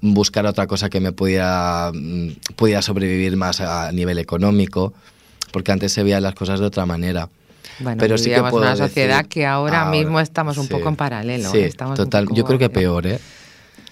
buscara 0.01 0.51
otra 0.51 0.67
cosa 0.67 0.89
que 0.89 1.01
me 1.01 1.13
pudiera, 1.13 1.91
pudiera 2.57 2.83
sobrevivir 2.83 3.37
más 3.37 3.61
a 3.61 3.91
nivel 3.93 4.19
económico, 4.19 4.93
porque 5.53 5.73
antes 5.73 5.93
se 5.93 6.03
veían 6.03 6.23
las 6.23 6.35
cosas 6.35 6.61
de 6.61 6.67
otra 6.67 6.87
manera. 6.87 7.29
Bueno, 7.81 7.99
pero 8.01 8.19
sí 8.19 8.31
que 8.31 8.41
puedo 8.41 8.59
una 8.59 8.77
sociedad 8.77 9.19
decir, 9.19 9.29
que 9.29 9.47
ahora, 9.47 9.83
ahora, 9.83 9.91
mismo 9.91 10.21
estamos 10.21 10.59
un 10.59 10.67
sí, 10.67 10.73
poco 10.73 10.89
en 10.89 10.97
paralelo. 10.97 11.51
Sí, 11.51 11.59
¿eh? 11.59 11.67
estamos 11.67 11.97
total. 11.97 12.27
Yo 12.33 12.45
creo 12.45 12.59
que 12.59 12.71
peor, 12.71 13.07
¿eh? 13.07 13.21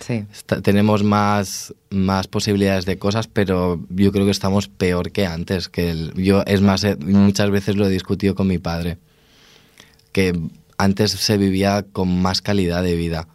Sí. 0.01 0.25
Está, 0.33 0.61
tenemos 0.61 1.03
más, 1.03 1.75
más 1.91 2.27
posibilidades 2.27 2.85
de 2.85 2.99
cosas, 2.99 3.29
pero 3.29 3.81
yo 3.89 4.13
creo 4.13 4.25
que 4.25 4.31
estamos 4.31 4.69
peor 4.69 5.13
que 5.13 5.27
antes. 5.27 5.69
Que 5.69 5.91
el, 5.91 6.13
yo, 6.15 6.43
es 6.47 6.61
más, 6.61 6.85
eh, 6.85 6.97
muchas 6.97 7.51
veces 7.51 7.77
lo 7.77 7.87
he 7.87 7.91
discutido 7.91 8.35
con 8.35 8.47
mi 8.47 8.59
padre, 8.59 8.99
que 10.13 10.39
antes 10.79 11.13
se 11.13 11.39
vivía 11.39 11.85
con 11.93 12.23
más 12.23 12.43
calidad 12.43 12.83
de 12.83 12.97
vida. 12.97 13.29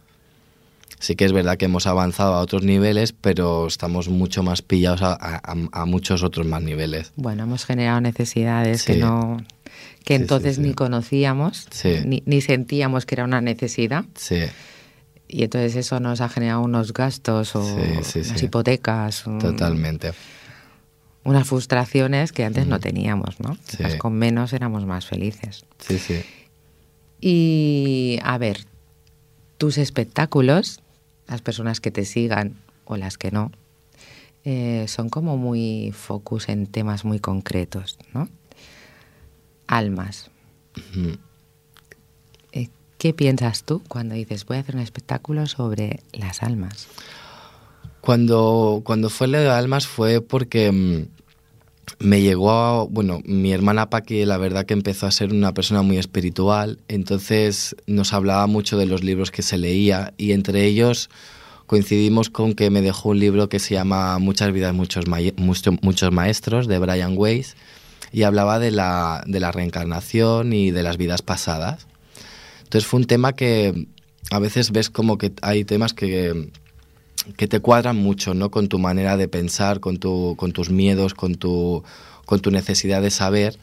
Sí 0.98 1.16
que 1.16 1.24
es 1.24 1.32
verdad 1.32 1.56
que 1.56 1.64
hemos 1.64 1.88
avanzado 1.88 2.34
a 2.34 2.40
otros 2.40 2.62
niveles, 2.62 3.12
pero 3.12 3.66
estamos 3.66 4.08
mucho 4.08 4.44
más 4.44 4.62
pillados 4.62 5.02
a, 5.02 5.14
a, 5.14 5.56
a 5.72 5.84
muchos 5.84 6.22
otros 6.22 6.46
más 6.46 6.62
niveles. 6.62 7.12
Bueno, 7.16 7.42
hemos 7.42 7.64
generado 7.64 8.00
necesidades 8.00 8.82
sí. 8.82 8.92
que 8.92 8.98
no 9.00 9.38
que 10.04 10.16
Sí, 10.16 10.22
entonces 10.22 10.56
sí, 10.56 10.62
ni 10.62 10.74
conocíamos, 10.74 11.68
ni, 12.04 12.22
ni 12.26 12.40
sentíamos 12.40 13.06
que 13.06 13.14
era 13.14 13.24
una 13.24 13.40
necesidad. 13.40 14.04
Sí, 14.14 14.40
Y 15.34 15.44
entonces 15.44 15.74
eso 15.76 15.98
nos 15.98 16.20
ha 16.20 16.28
generado 16.28 16.60
unos 16.60 16.92
gastos 16.92 17.56
o 17.56 17.62
Sí, 17.74 18.04
sí, 18.04 18.20
unas 18.28 18.38
sí. 18.40 18.44
hipotecas, 18.46 19.26
un- 19.26 19.38
totalmente. 19.38 20.12
unas 21.24 21.46
frustraciones 21.48 22.32
que 22.32 22.44
antes 22.44 22.66
no 22.66 22.74
Ujú. 22.76 22.82
teníamos, 22.82 23.40
¿no? 23.40 23.56
Quizás 23.66 23.94
con 23.96 24.12
menos 24.12 24.52
éramos 24.52 24.84
más 24.84 25.06
felices. 25.06 25.64
Sí, 25.78 25.98
sí. 25.98 26.20
Y 27.20 28.18
a 28.22 28.36
ver, 28.36 28.58
tus 29.56 29.78
espectáculos, 29.78 30.80
las 31.28 31.40
personas 31.40 31.80
que 31.80 31.90
te 31.90 32.04
sigan 32.04 32.56
o 32.84 32.96
las 32.98 33.16
que 33.16 33.30
no, 33.30 33.52
eh, 34.44 34.84
son 34.88 35.08
como 35.08 35.38
muy 35.38 35.92
focus 35.96 36.48
en 36.50 36.66
temas 36.66 37.04
muy 37.06 37.20
concretos, 37.20 37.96
¿no? 38.12 38.28
Almas. 39.66 40.30
Eh, 40.96 41.16
¿Qué 43.02 43.12
piensas 43.12 43.64
tú 43.64 43.82
cuando 43.88 44.14
dices 44.14 44.46
voy 44.46 44.58
a 44.58 44.60
hacer 44.60 44.76
un 44.76 44.80
espectáculo 44.80 45.48
sobre 45.48 46.04
las 46.12 46.40
almas? 46.40 46.86
Cuando, 48.00 48.80
cuando 48.84 49.10
fue 49.10 49.26
lo 49.26 49.40
de 49.40 49.50
Almas 49.50 49.88
fue 49.88 50.20
porque 50.20 50.70
mm, 50.70 51.06
me 51.98 52.22
llegó 52.22 52.86
bueno, 52.86 53.20
mi 53.24 53.52
hermana 53.52 53.90
Paqui 53.90 54.24
la 54.24 54.38
verdad 54.38 54.66
que 54.66 54.74
empezó 54.74 55.08
a 55.08 55.10
ser 55.10 55.32
una 55.32 55.52
persona 55.52 55.82
muy 55.82 55.98
espiritual, 55.98 56.78
entonces 56.86 57.74
nos 57.88 58.12
hablaba 58.12 58.46
mucho 58.46 58.78
de 58.78 58.86
los 58.86 59.02
libros 59.02 59.32
que 59.32 59.42
se 59.42 59.58
leía 59.58 60.14
y 60.16 60.30
entre 60.30 60.64
ellos 60.64 61.10
coincidimos 61.66 62.30
con 62.30 62.54
que 62.54 62.70
me 62.70 62.82
dejó 62.82 63.08
un 63.08 63.18
libro 63.18 63.48
que 63.48 63.58
se 63.58 63.74
llama 63.74 64.16
Muchas 64.20 64.52
vidas, 64.52 64.74
muchos, 64.74 65.06
mucho- 65.08 65.76
muchos 65.82 66.12
maestros 66.12 66.68
de 66.68 66.78
Brian 66.78 67.14
Weiss 67.18 67.56
y 68.12 68.22
hablaba 68.22 68.60
de 68.60 68.70
la, 68.70 69.24
de 69.26 69.40
la 69.40 69.50
reencarnación 69.50 70.52
y 70.52 70.70
de 70.70 70.84
las 70.84 70.98
vidas 70.98 71.22
pasadas. 71.22 71.88
Entonces 72.72 72.88
fue 72.88 73.00
un 73.00 73.06
tema 73.06 73.34
que 73.34 73.86
a 74.30 74.38
veces 74.38 74.70
ves 74.72 74.88
como 74.88 75.18
que 75.18 75.30
hay 75.42 75.62
temas 75.62 75.92
que, 75.92 76.48
que 77.36 77.46
te 77.46 77.60
cuadran 77.60 77.98
mucho, 77.98 78.32
¿no? 78.32 78.50
Con 78.50 78.68
tu 78.68 78.78
manera 78.78 79.18
de 79.18 79.28
pensar, 79.28 79.78
con, 79.78 79.98
tu, 79.98 80.36
con 80.38 80.52
tus 80.52 80.70
miedos, 80.70 81.12
con 81.12 81.34
tu, 81.34 81.84
con 82.24 82.40
tu 82.40 82.50
necesidad 82.50 83.02
de 83.02 83.10
saber. 83.10 83.58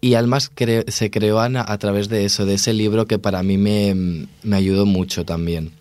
Y 0.00 0.14
Almas 0.14 0.50
cre- 0.54 0.88
se 0.90 1.10
creó 1.10 1.38
a, 1.38 1.50
a 1.70 1.76
través 1.76 2.08
de 2.08 2.24
eso, 2.24 2.46
de 2.46 2.54
ese 2.54 2.72
libro 2.72 3.04
que 3.04 3.18
para 3.18 3.42
mí 3.42 3.58
me, 3.58 4.26
me 4.42 4.56
ayudó 4.56 4.86
mucho 4.86 5.26
también. 5.26 5.72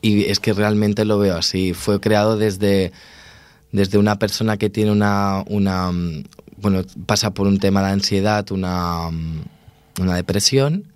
Y 0.00 0.24
es 0.30 0.40
que 0.40 0.54
realmente 0.54 1.04
lo 1.04 1.18
veo 1.18 1.36
así. 1.36 1.74
Fue 1.74 2.00
creado 2.00 2.38
desde, 2.38 2.92
desde 3.70 3.98
una 3.98 4.18
persona 4.18 4.56
que 4.56 4.70
tiene 4.70 4.92
una, 4.92 5.44
una 5.46 5.92
mm, 5.92 6.24
bueno, 6.56 6.80
pasa 7.04 7.34
por 7.34 7.46
un 7.46 7.58
tema 7.58 7.82
de 7.82 7.90
ansiedad, 7.92 8.50
una, 8.50 9.10
mm, 9.10 9.40
una 10.00 10.16
depresión, 10.16 10.92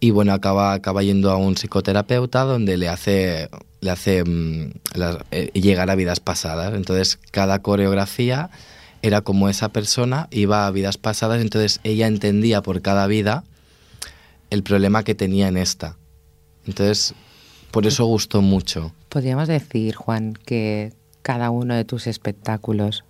y 0.00 0.10
bueno, 0.12 0.32
acaba, 0.32 0.72
acaba 0.72 1.02
yendo 1.02 1.30
a 1.30 1.36
un 1.36 1.56
psicoterapeuta 1.56 2.42
donde 2.44 2.76
le 2.78 2.88
hace, 2.88 3.50
le 3.80 3.90
hace 3.90 4.24
mm, 4.24 4.70
la- 4.94 5.24
eh, 5.30 5.50
llegar 5.52 5.90
a 5.90 5.94
vidas 5.94 6.20
pasadas. 6.20 6.74
Entonces, 6.74 7.18
cada 7.30 7.58
coreografía 7.60 8.50
era 9.02 9.20
como 9.22 9.48
esa 9.48 9.68
persona 9.70 10.28
iba 10.30 10.66
a 10.66 10.70
vidas 10.70 10.96
pasadas, 10.98 11.40
entonces 11.42 11.80
ella 11.84 12.06
entendía 12.06 12.62
por 12.62 12.80
cada 12.82 13.06
vida 13.06 13.44
el 14.50 14.62
problema 14.62 15.04
que 15.04 15.14
tenía 15.14 15.48
en 15.48 15.56
esta. 15.56 15.96
Entonces, 16.66 17.14
por 17.70 17.86
eso 17.86 18.04
gustó 18.06 18.42
mucho. 18.42 18.92
Podríamos 19.08 19.48
decir, 19.48 19.94
Juan, 19.94 20.34
que 20.44 20.92
cada 21.22 21.50
uno 21.50 21.74
de 21.74 21.84
tus 21.84 22.06
espectáculos 22.06 23.04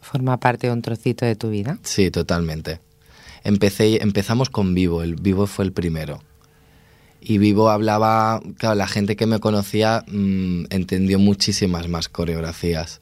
forma 0.00 0.38
parte 0.38 0.66
de 0.66 0.72
un 0.72 0.82
trocito 0.82 1.24
de 1.24 1.36
tu 1.36 1.50
vida. 1.50 1.78
Sí, 1.82 2.10
totalmente. 2.10 2.80
Empecé, 3.44 4.02
empezamos 4.02 4.50
con 4.50 4.74
Vivo, 4.74 5.02
el 5.02 5.16
Vivo 5.16 5.46
fue 5.46 5.64
el 5.64 5.72
primero. 5.72 6.22
Y 7.20 7.38
Vivo 7.38 7.70
hablaba, 7.70 8.40
claro, 8.58 8.74
la 8.74 8.88
gente 8.88 9.16
que 9.16 9.26
me 9.26 9.38
conocía 9.38 10.04
mm, 10.08 10.64
entendió 10.70 11.18
muchísimas 11.18 11.88
más 11.88 12.08
coreografías. 12.08 13.00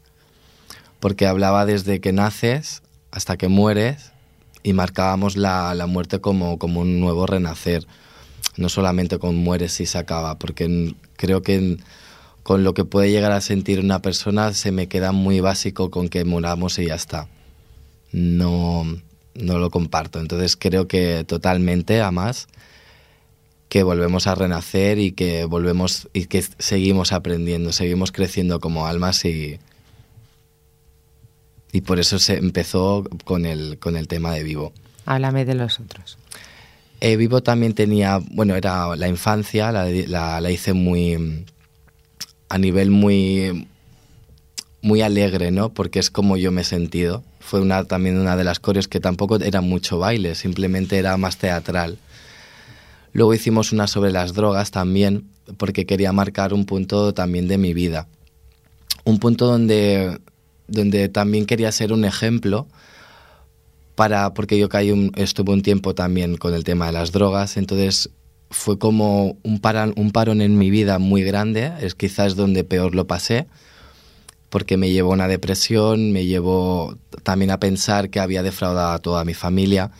Porque 0.99 1.27
hablaba 1.27 1.65
desde 1.67 2.01
que 2.01 2.13
naces 2.13 2.83
hasta 3.11 3.37
que 3.37 3.49
mueres 3.49 4.13
y 4.63 4.75
marcábamos 4.75 5.37
la, 5.37 5.75
la 5.75 5.87
muerte 5.87 6.21
como, 6.21 6.59
como 6.59 6.81
un 6.81 7.01
nuevo 7.01 7.27
renacer. 7.27 7.87
No 8.57 8.69
solamente 8.69 9.19
con 9.19 9.37
mueres 9.37 9.81
y 9.81 9.87
se 9.87 9.97
acaba, 9.97 10.39
porque 10.39 10.95
creo 11.17 11.43
que 11.43 11.79
con 12.43 12.65
lo 12.65 12.75
que 12.75 12.85
puede 12.85 13.11
llegar 13.11 13.33
a 13.33 13.41
sentir 13.41 13.81
una 13.81 14.03
persona 14.03 14.53
se 14.53 14.73
me 14.73 14.89
queda 14.89 15.13
muy 15.13 15.41
básico 15.41 15.91
con 15.91 16.09
que 16.09 16.25
moramos 16.25 16.79
y 16.79 16.87
ya 16.87 16.95
está 16.95 17.29
no, 18.13 18.85
no 19.35 19.59
lo 19.59 19.71
comparto. 19.71 20.21
Entonces 20.21 20.57
creo 20.57 20.89
que 20.89 21.25
totalmente, 21.25 22.01
a 22.01 22.11
más, 22.11 22.49
que 23.69 23.83
volvemos 23.83 24.27
a 24.27 24.35
renacer 24.35 24.99
y 24.99 25.13
que 25.13 25.45
volvemos 25.45 26.09
y 26.13 26.27
que 26.27 26.43
seguimos 26.43 27.13
aprendiendo, 27.13 27.73
seguimos 27.73 28.13
creciendo 28.13 28.61
como 28.61 28.87
almas 28.87 29.25
y, 29.25 29.59
y 31.73 31.81
por 31.83 32.01
eso 32.01 32.19
se 32.19 32.37
empezó 32.37 33.05
con 33.25 33.47
el, 33.47 33.79
con 33.79 33.97
el 33.97 34.09
tema 34.09 34.33
de 34.33 34.43
vivo. 34.43 34.73
Háblame 35.07 35.45
de 35.45 35.55
los 35.55 35.81
otros. 35.81 36.19
Eh, 37.01 37.17
Vivo 37.17 37.43
también 37.43 37.73
tenía, 37.73 38.21
bueno, 38.33 38.55
era 38.55 38.95
la 38.95 39.09
infancia, 39.09 39.73
la, 39.73 39.87
la, 39.87 40.41
la 40.41 40.51
hice 40.51 40.75
muy, 40.75 41.47
a 42.51 42.59
nivel 42.59 42.91
muy, 42.91 43.67
muy 44.83 45.03
alegre, 45.03 45.51
¿no? 45.51 45.73
Porque 45.73 45.99
es 45.99 46.11
como 46.11 46.37
yo 46.37 46.53
me 46.53 46.63
he 46.63 46.65
sentido. 46.65 47.23
Fue 47.39 47.61
una, 47.61 47.85
también 47.85 48.19
una 48.19 48.37
de 48.37 48.45
las 48.45 48.61
coreos 48.61 48.89
que 48.89 49.01
tampoco 49.01 49.37
era 49.37 49.61
mucho 49.61 49.99
baile, 49.99 50.35
simplemente 50.35 50.99
era 50.99 51.17
más 51.17 51.37
teatral. 51.37 51.99
Luego 53.13 53.35
hicimos 53.35 53.73
una 53.73 53.87
sobre 53.87 54.13
las 54.13 54.35
drogas 54.35 54.71
también, 54.71 55.25
porque 55.57 55.87
quería 55.87 56.13
marcar 56.13 56.55
un 56.55 56.65
punto 56.65 57.13
también 57.13 57.49
de 57.49 57.59
mi 57.59 57.75
vida. 57.75 58.07
Un 59.05 59.19
punto 59.19 59.47
donde, 59.47 60.19
donde 60.69 61.09
también 61.09 61.47
quería 61.47 61.73
ser 61.73 61.93
un 61.93 62.05
ejemplo 62.05 62.69
para, 63.95 64.33
porque 64.33 64.59
yo 64.59 64.69
caí 64.69 64.93
un, 64.93 65.13
estuve 65.17 65.53
un 65.53 65.63
tiempo 65.63 65.95
también 65.95 66.37
con 66.37 66.55
el 66.55 66.65
tema 66.65 66.87
de 66.87 66.93
las 66.93 67.13
drogas, 67.13 67.57
entonces 67.57 68.11
fue 68.51 68.79
como 68.79 69.37
un, 69.43 69.61
paran, 69.61 69.93
un 69.97 70.11
parón 70.11 70.41
en 70.41 70.59
mi 70.59 70.71
vida 70.71 70.99
muy 70.99 71.23
grande, 71.23 71.73
es 71.81 71.95
quizás 71.95 72.35
donde 72.35 72.65
peor 72.65 72.95
lo 72.95 73.07
pasé, 73.07 73.47
porque 74.50 74.76
me 74.76 74.90
llevó 74.90 75.12
a 75.12 75.14
una 75.14 75.28
depresión, 75.28 76.12
me 76.12 76.26
llevó 76.26 76.99
también 77.23 77.50
a 77.50 77.59
pensar 77.59 78.11
que 78.11 78.21
había 78.21 78.42
defraudado 78.42 78.92
a 78.92 78.99
toda 78.99 79.25
mi 79.25 79.35
familia 79.35 79.90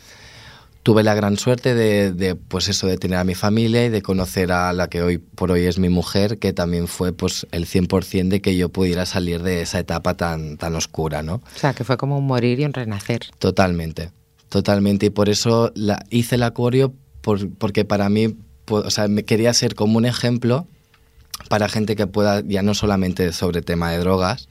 tuve 0.83 1.03
la 1.03 1.13
gran 1.13 1.37
suerte 1.37 1.75
de, 1.75 2.11
de, 2.11 2.35
pues 2.35 2.67
eso, 2.67 2.87
de 2.87 2.97
tener 2.97 3.19
a 3.19 3.23
mi 3.23 3.35
familia 3.35 3.85
y 3.85 3.89
de 3.89 4.01
conocer 4.01 4.51
a 4.51 4.73
la 4.73 4.89
que 4.89 5.01
hoy 5.01 5.17
por 5.17 5.51
hoy 5.51 5.65
es 5.65 5.79
mi 5.79 5.89
mujer, 5.89 6.39
que 6.39 6.53
también 6.53 6.87
fue 6.87 7.13
pues 7.13 7.47
el 7.51 7.65
100% 7.65 8.29
de 8.29 8.41
que 8.41 8.55
yo 8.57 8.69
pudiera 8.69 9.05
salir 9.05 9.43
de 9.43 9.61
esa 9.61 9.79
etapa 9.79 10.15
tan, 10.15 10.57
tan 10.57 10.75
oscura, 10.75 11.21
¿no? 11.21 11.35
O 11.35 11.59
sea, 11.59 11.73
que 11.73 11.83
fue 11.83 11.97
como 11.97 12.17
un 12.17 12.25
morir 12.25 12.59
y 12.59 12.65
un 12.65 12.73
renacer. 12.73 13.21
Totalmente, 13.37 14.11
totalmente. 14.49 15.07
Y 15.07 15.09
por 15.11 15.29
eso 15.29 15.71
la, 15.75 16.03
hice 16.09 16.35
el 16.35 16.43
acuario 16.43 16.93
por, 17.21 17.49
porque 17.55 17.85
para 17.85 18.09
mí, 18.09 18.35
pues, 18.65 18.85
o 18.85 18.89
sea, 18.89 19.07
me 19.07 19.23
quería 19.23 19.53
ser 19.53 19.75
como 19.75 19.97
un 19.97 20.05
ejemplo 20.05 20.67
para 21.51 21.67
gente 21.67 21.97
que 21.97 22.07
pueda, 22.07 22.41
ya 22.47 22.61
no 22.61 22.73
solamente 22.73 23.33
sobre 23.33 23.61
tema 23.61 23.91
de 23.91 23.97
drogas, 23.97 24.47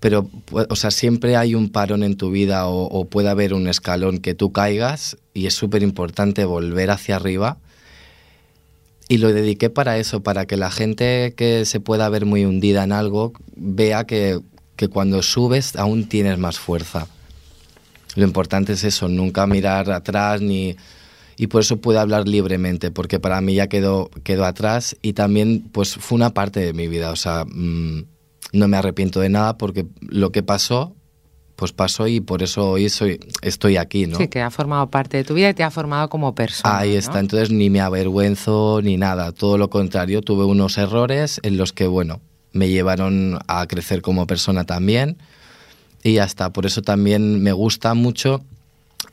pero 0.00 0.30
o 0.50 0.74
sea, 0.74 0.90
siempre 0.90 1.36
hay 1.36 1.54
un 1.54 1.68
parón 1.68 2.02
en 2.02 2.16
tu 2.16 2.30
vida 2.30 2.66
o, 2.66 3.04
puede 3.04 3.28
haber 3.28 3.52
un 3.52 3.68
escalón 3.68 4.20
que 4.20 4.32
tú 4.32 4.50
caigas 4.50 5.18
y 5.34 5.44
es 5.44 5.52
súper 5.52 5.82
importante 5.82 6.46
volver 6.46 6.90
hacia 6.90 7.16
arriba. 7.16 7.58
Y 9.06 9.18
lo 9.18 9.34
dediqué 9.34 9.68
para 9.68 9.98
eso, 9.98 10.22
para 10.22 10.46
que 10.46 10.56
la 10.56 10.70
gente 10.70 11.34
que 11.36 11.66
se 11.66 11.78
pueda 11.78 12.08
ver 12.08 12.24
muy 12.24 12.46
hundida 12.46 12.84
en 12.84 12.92
algo 12.92 13.34
vea 13.54 14.04
que, 14.04 14.40
que 14.76 14.88
cuando 14.88 15.22
subes 15.22 15.76
aún 15.76 16.08
tienes 16.08 16.38
más 16.38 16.58
fuerza. 16.58 17.06
Lo 18.14 18.24
importante 18.24 18.72
es 18.72 18.84
eso, 18.84 19.08
nunca 19.08 19.46
mirar 19.46 19.90
atrás 19.90 20.40
ni... 20.40 20.74
Y 21.36 21.48
por 21.48 21.62
eso 21.62 21.78
puedo 21.78 22.00
hablar 22.00 22.28
libremente, 22.28 22.90
porque 22.90 23.18
para 23.18 23.40
mí 23.40 23.54
ya 23.54 23.68
quedó, 23.68 24.10
quedó 24.22 24.44
atrás 24.44 24.96
y 25.02 25.14
también 25.14 25.68
pues 25.72 25.94
fue 25.94 26.16
una 26.16 26.30
parte 26.30 26.60
de 26.60 26.72
mi 26.72 26.88
vida. 26.88 27.10
O 27.10 27.16
sea, 27.16 27.44
mmm, 27.44 28.02
no 28.52 28.68
me 28.68 28.76
arrepiento 28.76 29.20
de 29.20 29.28
nada 29.28 29.58
porque 29.58 29.86
lo 30.00 30.30
que 30.30 30.42
pasó, 30.42 30.94
pues 31.56 31.72
pasó 31.72 32.06
y 32.06 32.20
por 32.20 32.42
eso 32.42 32.70
hoy 32.70 32.88
soy, 32.88 33.20
estoy 33.42 33.76
aquí, 33.76 34.06
¿no? 34.06 34.18
Sí, 34.18 34.28
que 34.28 34.40
ha 34.40 34.50
formado 34.50 34.88
parte 34.90 35.16
de 35.16 35.24
tu 35.24 35.34
vida 35.34 35.50
y 35.50 35.54
te 35.54 35.62
ha 35.62 35.70
formado 35.70 36.08
como 36.08 36.34
persona. 36.34 36.78
Ahí 36.78 36.94
está, 36.94 37.14
¿no? 37.14 37.20
entonces 37.20 37.50
ni 37.50 37.70
me 37.70 37.80
avergüenzo 37.80 38.80
ni 38.82 38.96
nada, 38.96 39.32
todo 39.32 39.58
lo 39.58 39.70
contrario, 39.70 40.22
tuve 40.22 40.44
unos 40.44 40.78
errores 40.78 41.40
en 41.42 41.56
los 41.56 41.72
que, 41.72 41.86
bueno, 41.86 42.20
me 42.52 42.68
llevaron 42.68 43.38
a 43.48 43.66
crecer 43.66 44.02
como 44.02 44.26
persona 44.26 44.64
también 44.64 45.18
y 46.02 46.14
ya 46.14 46.24
está, 46.24 46.52
por 46.52 46.66
eso 46.66 46.82
también 46.82 47.42
me 47.42 47.52
gusta 47.52 47.94
mucho 47.94 48.44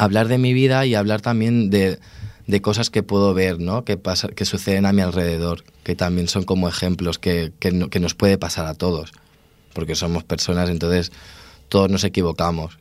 hablar 0.03 0.27
de 0.27 0.38
mi 0.38 0.53
vida 0.53 0.86
y 0.86 0.96
hablar 0.96 1.22
también 1.22 1.70
de, 1.70 2.00
de 2.48 2.62
cosas 2.62 2.89
que 2.89 3.03
puedo 3.03 3.34
ver, 3.34 3.60
¿no? 3.60 3.84
Que, 3.86 3.98
pasa, 3.98 4.29
que 4.29 4.46
suceden 4.46 4.86
a 4.86 4.93
mi 4.93 5.01
alrededor, 5.01 5.63
que 5.84 5.96
también 5.96 6.27
son 6.27 6.43
como 6.43 6.67
ejemplos 6.67 7.20
que, 7.20 7.51
que, 7.59 7.72
no, 7.72 7.90
que 7.90 8.00
nos 8.00 8.16
puede 8.16 8.37
pasar 8.37 8.66
a 8.66 8.74
todos 8.74 9.11
porque 9.74 9.96
somos 9.96 10.24
personas, 10.24 10.70
entonces 10.70 11.11
todos 11.70 11.90
nos 11.90 12.03
equivocamos. 12.03 12.77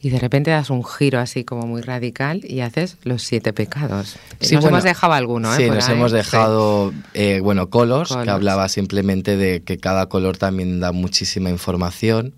Y 0.00 0.10
de 0.10 0.18
repente 0.18 0.50
das 0.50 0.70
un 0.70 0.84
giro 0.84 1.20
así 1.20 1.44
como 1.44 1.64
muy 1.66 1.80
radical 1.80 2.40
y 2.44 2.60
haces 2.60 2.96
los 3.04 3.22
siete 3.22 3.52
pecados. 3.52 4.16
Sí, 4.40 4.54
nos 4.54 4.64
bueno, 4.64 4.78
hemos 4.78 4.84
dejado 4.84 5.12
alguno, 5.12 5.54
¿eh? 5.54 5.56
Sí, 5.58 5.70
nos 5.70 5.88
ahí. 5.88 5.94
hemos 5.94 6.10
dejado, 6.10 6.90
sí. 6.90 6.96
eh, 7.14 7.40
bueno, 7.40 7.70
colors, 7.70 8.08
colors, 8.08 8.24
que 8.24 8.30
hablaba 8.30 8.68
simplemente 8.68 9.36
de 9.36 9.62
que 9.62 9.78
cada 9.78 10.08
color 10.08 10.38
también 10.38 10.80
da 10.80 10.90
muchísima 10.90 11.50
información. 11.50 12.34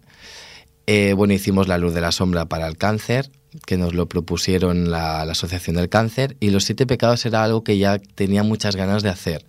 Eh, 0.87 1.15
bueno, 1.17 1.33
hicimos 1.33 1.67
la 1.67 1.79
luz 1.79 1.95
de 1.95 2.03
la 2.03 2.13
sombra 2.13 2.45
para 2.45 2.67
el 2.67 2.77
cáncer, 2.77 3.31
que 3.67 3.77
nos 3.77 3.95
lo 3.95 4.07
propusieron 4.07 4.91
la, 4.91 5.23
Asociación 5.23 5.77
del 5.77 5.89
Cáncer, 5.89 6.37
y 6.41 6.51
los 6.51 6.65
siete 6.65 6.87
pecados 6.87 7.25
era 7.27 7.45
algo 7.45 7.65
que 7.65 7.79
ya 7.79 7.99
tenía 7.99 8.43
muchas 8.43 8.77
ganas 8.77 9.03
de 9.03 9.11
hacer. 9.11 9.45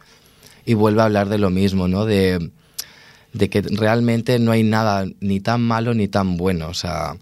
Y 0.65 0.73
vuelve 0.73 1.01
a 1.01 1.05
hablar 1.05 1.29
de 1.29 1.37
lo 1.37 1.49
mismo, 1.49 1.87
¿no? 1.87 2.05
De 2.05 2.51
de 3.35 3.49
que 3.49 3.61
realmente 3.61 4.39
no 4.39 4.53
hay 4.53 4.63
nada 4.63 5.05
ni 5.19 5.41
tan 5.41 5.61
malo 5.61 5.93
ni 5.93 6.07
tan 6.07 6.37
bueno. 6.37 6.69
O 6.69 6.73
sea, 6.73 7.17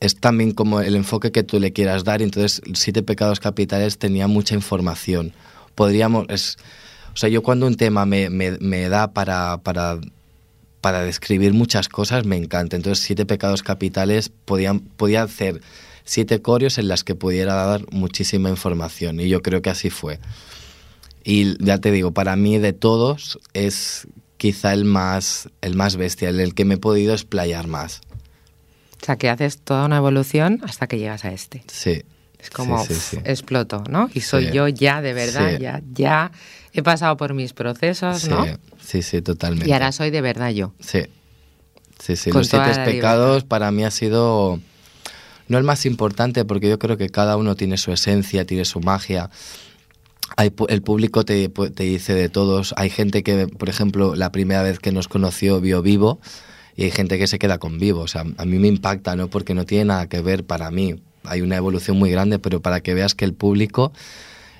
es 0.00 0.16
también 0.16 0.52
como 0.52 0.80
el 0.80 0.96
enfoque 0.96 1.30
que 1.32 1.42
tú 1.42 1.60
le 1.60 1.72
quieras 1.72 2.02
dar. 2.04 2.22
Entonces, 2.22 2.62
Siete 2.74 3.02
Pecados 3.02 3.38
Capitales 3.38 3.98
tenía 3.98 4.26
mucha 4.26 4.54
información. 4.54 5.34
Podríamos. 5.74 6.26
Es, 6.30 6.56
o 7.12 7.16
sea, 7.16 7.28
yo 7.28 7.42
cuando 7.42 7.66
un 7.66 7.76
tema 7.76 8.06
me, 8.06 8.30
me, 8.30 8.88
da 8.88 9.12
para, 9.12 9.60
para, 10.82 11.02
describir 11.02 11.54
muchas 11.54 11.88
cosas, 11.88 12.26
me 12.26 12.36
encanta. 12.36 12.76
Entonces, 12.76 13.02
Siete 13.04 13.24
Pecados 13.24 13.62
Capitales 13.62 14.30
podían, 14.44 14.80
podía 14.80 15.22
hacer 15.22 15.62
siete 16.04 16.42
corios 16.42 16.78
en 16.78 16.88
las 16.88 17.04
que 17.04 17.14
pudiera 17.14 17.54
dar 17.54 17.90
muchísima 17.90 18.50
información. 18.50 19.20
Y 19.20 19.28
yo 19.28 19.40
creo 19.42 19.62
que 19.62 19.70
así 19.70 19.88
fue. 19.88 20.18
Y 21.24 21.64
ya 21.64 21.78
te 21.78 21.90
digo, 21.90 22.12
para 22.12 22.36
mí 22.36 22.58
de 22.58 22.72
todos 22.72 23.38
es 23.54 24.08
quizá 24.36 24.72
el 24.72 24.84
más, 24.84 25.48
el 25.60 25.76
más 25.76 25.96
bestia, 25.96 26.28
el 26.28 26.54
que 26.54 26.64
me 26.64 26.74
he 26.74 26.78
podido 26.78 27.12
explayar 27.12 27.68
más. 27.68 28.00
O 29.00 29.04
sea, 29.04 29.16
que 29.16 29.30
haces 29.30 29.58
toda 29.58 29.86
una 29.86 29.96
evolución 29.96 30.60
hasta 30.64 30.86
que 30.88 30.98
llegas 30.98 31.24
a 31.24 31.32
este. 31.32 31.62
Sí. 31.68 32.02
Es 32.38 32.50
como 32.50 32.84
sí, 32.84 32.94
sí, 32.94 33.00
sí. 33.00 33.16
exploto, 33.24 33.84
¿no? 33.88 34.10
Y 34.14 34.20
soy 34.20 34.50
yo 34.50 34.66
ya 34.66 35.00
de 35.00 35.12
verdad, 35.12 35.60
ya, 35.60 35.80
ya 35.92 36.32
he 36.72 36.82
pasado 36.82 37.16
por 37.16 37.34
mis 37.34 37.52
procesos, 37.52 38.28
¿no? 38.28 38.46
Sí, 38.80 39.02
sí, 39.02 39.22
totalmente. 39.22 39.68
Y 39.68 39.72
ahora 39.72 39.92
soy 39.92 40.10
de 40.10 40.20
verdad 40.20 40.50
yo. 40.50 40.72
Sí. 40.80 41.02
Sí, 41.98 42.16
sí. 42.16 42.30
Con 42.30 42.40
Los 42.40 42.48
siete 42.48 42.70
pecados 42.84 43.28
libertad. 43.28 43.48
para 43.48 43.70
mí 43.70 43.84
ha 43.84 43.90
sido 43.90 44.58
no 45.48 45.58
el 45.58 45.64
más 45.64 45.86
importante 45.86 46.44
porque 46.44 46.68
yo 46.68 46.78
creo 46.78 46.96
que 46.96 47.10
cada 47.10 47.36
uno 47.36 47.54
tiene 47.54 47.76
su 47.76 47.92
esencia, 47.92 48.44
tiene 48.44 48.64
su 48.64 48.80
magia 48.80 49.30
hay, 50.36 50.52
el 50.68 50.82
público 50.82 51.24
te, 51.24 51.48
te, 51.48 51.82
dice 51.82 52.14
de 52.14 52.28
todos. 52.28 52.74
Hay 52.76 52.90
gente 52.90 53.22
que, 53.22 53.48
por 53.48 53.68
ejemplo, 53.68 54.14
la 54.14 54.32
primera 54.32 54.62
vez 54.62 54.78
que 54.78 54.92
nos 54.92 55.08
conoció 55.08 55.60
vio 55.60 55.82
vivo 55.82 56.20
y 56.76 56.84
hay 56.84 56.90
gente 56.90 57.18
que 57.18 57.26
se 57.26 57.38
queda 57.38 57.58
con 57.58 57.78
vivo. 57.78 58.00
O 58.00 58.08
sea, 58.08 58.24
a 58.36 58.44
mí 58.44 58.58
me 58.58 58.68
impacta, 58.68 59.16
¿no? 59.16 59.28
Porque 59.28 59.54
no 59.54 59.64
tiene 59.64 59.86
nada 59.86 60.08
que 60.08 60.20
ver 60.20 60.44
para 60.44 60.70
mí. 60.70 60.96
Hay 61.24 61.42
una 61.42 61.56
evolución 61.56 61.98
muy 61.98 62.10
grande, 62.10 62.38
pero 62.38 62.60
para 62.60 62.80
que 62.80 62.94
veas 62.94 63.14
que 63.14 63.24
el 63.24 63.34
público 63.34 63.92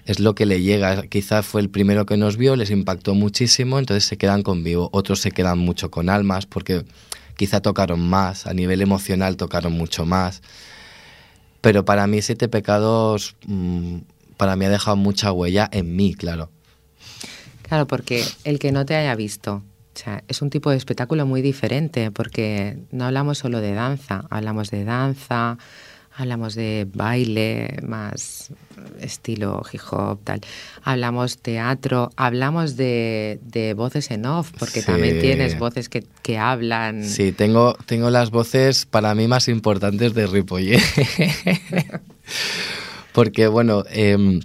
es 0.06 0.20
lo 0.20 0.34
que 0.34 0.46
le 0.46 0.60
llega. 0.62 1.02
Quizás 1.06 1.46
fue 1.46 1.60
el 1.60 1.70
primero 1.70 2.06
que 2.06 2.16
nos 2.16 2.36
vio, 2.36 2.56
les 2.56 2.70
impactó 2.70 3.14
muchísimo, 3.14 3.78
entonces 3.78 4.04
se 4.04 4.16
quedan 4.16 4.42
con 4.42 4.64
vivo. 4.64 4.88
Otros 4.92 5.20
se 5.20 5.30
quedan 5.30 5.58
mucho 5.58 5.90
con 5.90 6.08
almas 6.08 6.46
porque 6.46 6.84
quizá 7.36 7.60
tocaron 7.60 8.08
más, 8.08 8.46
a 8.46 8.54
nivel 8.54 8.82
emocional 8.82 9.36
tocaron 9.36 9.72
mucho 9.72 10.04
más. 10.06 10.42
Pero 11.60 11.84
para 11.84 12.06
mí 12.06 12.22
Siete 12.22 12.48
Pecados 12.48 13.36
mmm, 13.46 13.98
para 14.36 14.56
mí 14.56 14.64
ha 14.64 14.70
dejado 14.70 14.96
mucha 14.96 15.30
huella 15.30 15.68
en 15.72 15.94
mí, 15.94 16.14
claro. 16.14 16.50
Claro, 17.62 17.86
porque 17.86 18.24
el 18.44 18.58
que 18.58 18.72
no 18.72 18.84
te 18.84 18.96
haya 18.96 19.14
visto, 19.14 19.62
es 20.28 20.42
un 20.42 20.50
tipo 20.50 20.70
de 20.70 20.76
espectáculo 20.76 21.26
muy 21.26 21.42
diferente, 21.42 22.10
porque 22.10 22.78
no 22.90 23.04
hablamos 23.04 23.38
solo 23.38 23.60
de 23.60 23.72
danza, 23.72 24.24
hablamos 24.30 24.70
de 24.70 24.84
danza, 24.84 25.58
hablamos 26.16 26.54
de 26.54 26.86
baile 26.92 27.78
más 27.82 28.50
estilo 29.00 29.62
hip 29.72 29.80
hop, 29.90 30.20
tal. 30.24 30.40
Hablamos 30.82 31.38
teatro, 31.38 32.10
hablamos 32.16 32.76
de, 32.76 33.40
de 33.42 33.74
voces 33.74 34.10
en 34.10 34.26
off, 34.26 34.50
porque 34.58 34.80
sí. 34.80 34.86
también 34.86 35.20
tienes 35.20 35.58
voces 35.58 35.88
que, 35.88 36.04
que, 36.22 36.38
hablan. 36.38 37.04
Sí, 37.04 37.32
tengo, 37.32 37.76
tengo 37.86 38.10
las 38.10 38.30
voces 38.30 38.86
para 38.86 39.14
mí 39.14 39.28
más 39.28 39.48
importantes 39.48 40.14
de 40.14 40.26
Ripollet. 40.26 40.80
Porque, 43.12 43.46
bueno, 43.46 43.84
eh, 43.90 44.40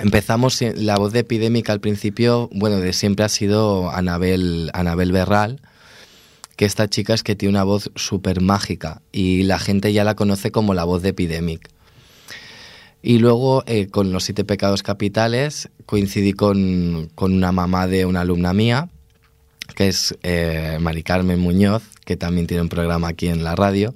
empezamos, 0.00 0.62
la 0.62 0.96
voz 0.96 1.12
de 1.12 1.20
epidémica 1.20 1.72
al 1.72 1.80
principio, 1.80 2.48
bueno, 2.52 2.80
de 2.80 2.92
siempre 2.94 3.24
ha 3.24 3.28
sido 3.28 3.90
Anabel, 3.90 4.70
Anabel 4.72 5.12
Berral, 5.12 5.60
que 6.56 6.64
esta 6.64 6.88
chica 6.88 7.14
es 7.14 7.22
que 7.22 7.36
tiene 7.36 7.50
una 7.50 7.64
voz 7.64 7.90
súper 7.94 8.40
mágica 8.40 9.02
y 9.12 9.42
la 9.44 9.58
gente 9.58 9.92
ya 9.92 10.04
la 10.04 10.16
conoce 10.16 10.50
como 10.50 10.74
la 10.74 10.84
voz 10.84 11.02
de 11.02 11.10
Epidemic. 11.10 11.68
Y 13.02 13.18
luego, 13.18 13.62
eh, 13.66 13.86
con 13.86 14.10
los 14.10 14.24
siete 14.24 14.44
pecados 14.44 14.82
capitales, 14.82 15.68
coincidí 15.84 16.32
con, 16.32 17.08
con, 17.14 17.34
una 17.34 17.52
mamá 17.52 17.86
de 17.86 18.04
una 18.04 18.22
alumna 18.22 18.52
mía, 18.52 18.88
que 19.76 19.88
es 19.88 20.16
eh, 20.22 20.78
Mari 20.80 21.02
Carmen 21.02 21.38
Muñoz, 21.38 21.84
que 22.04 22.16
también 22.16 22.46
tiene 22.46 22.62
un 22.62 22.68
programa 22.68 23.08
aquí 23.08 23.28
en 23.28 23.44
la 23.44 23.54
radio. 23.54 23.94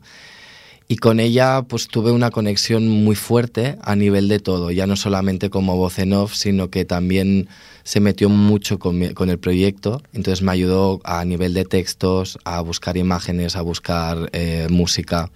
Y 0.90 0.96
con 0.96 1.20
ella 1.20 1.62
pues 1.68 1.87
tuve 1.87 2.11
una 2.11 2.33
conexión 2.33 2.88
muy 2.88 3.14
fuerte 3.14 3.76
a 3.81 3.94
nivel 3.94 4.26
de 4.26 4.40
todo, 4.40 4.72
ya 4.72 4.88
no 4.88 4.96
solamente 4.96 5.48
como 5.48 5.76
voz 5.76 6.00
en 6.00 6.12
off, 6.12 6.35
sino 6.35 6.68
que 6.68 6.85
también 6.85 7.48
se 7.85 8.00
metió 8.00 8.29
mucho 8.29 8.81
con, 8.81 9.00
el 9.00 9.38
proyecto, 9.38 10.03
entonces 10.12 10.42
me 10.42 10.50
ayudó 10.50 11.00
a 11.05 11.24
nivel 11.24 11.55
de 11.55 11.64
textos, 11.64 12.40
a 12.42 12.61
buscar 12.61 12.96
imágenes, 12.96 13.55
a 13.55 13.62
buscar 13.62 14.31
eh, 14.33 14.66
música. 14.68 15.31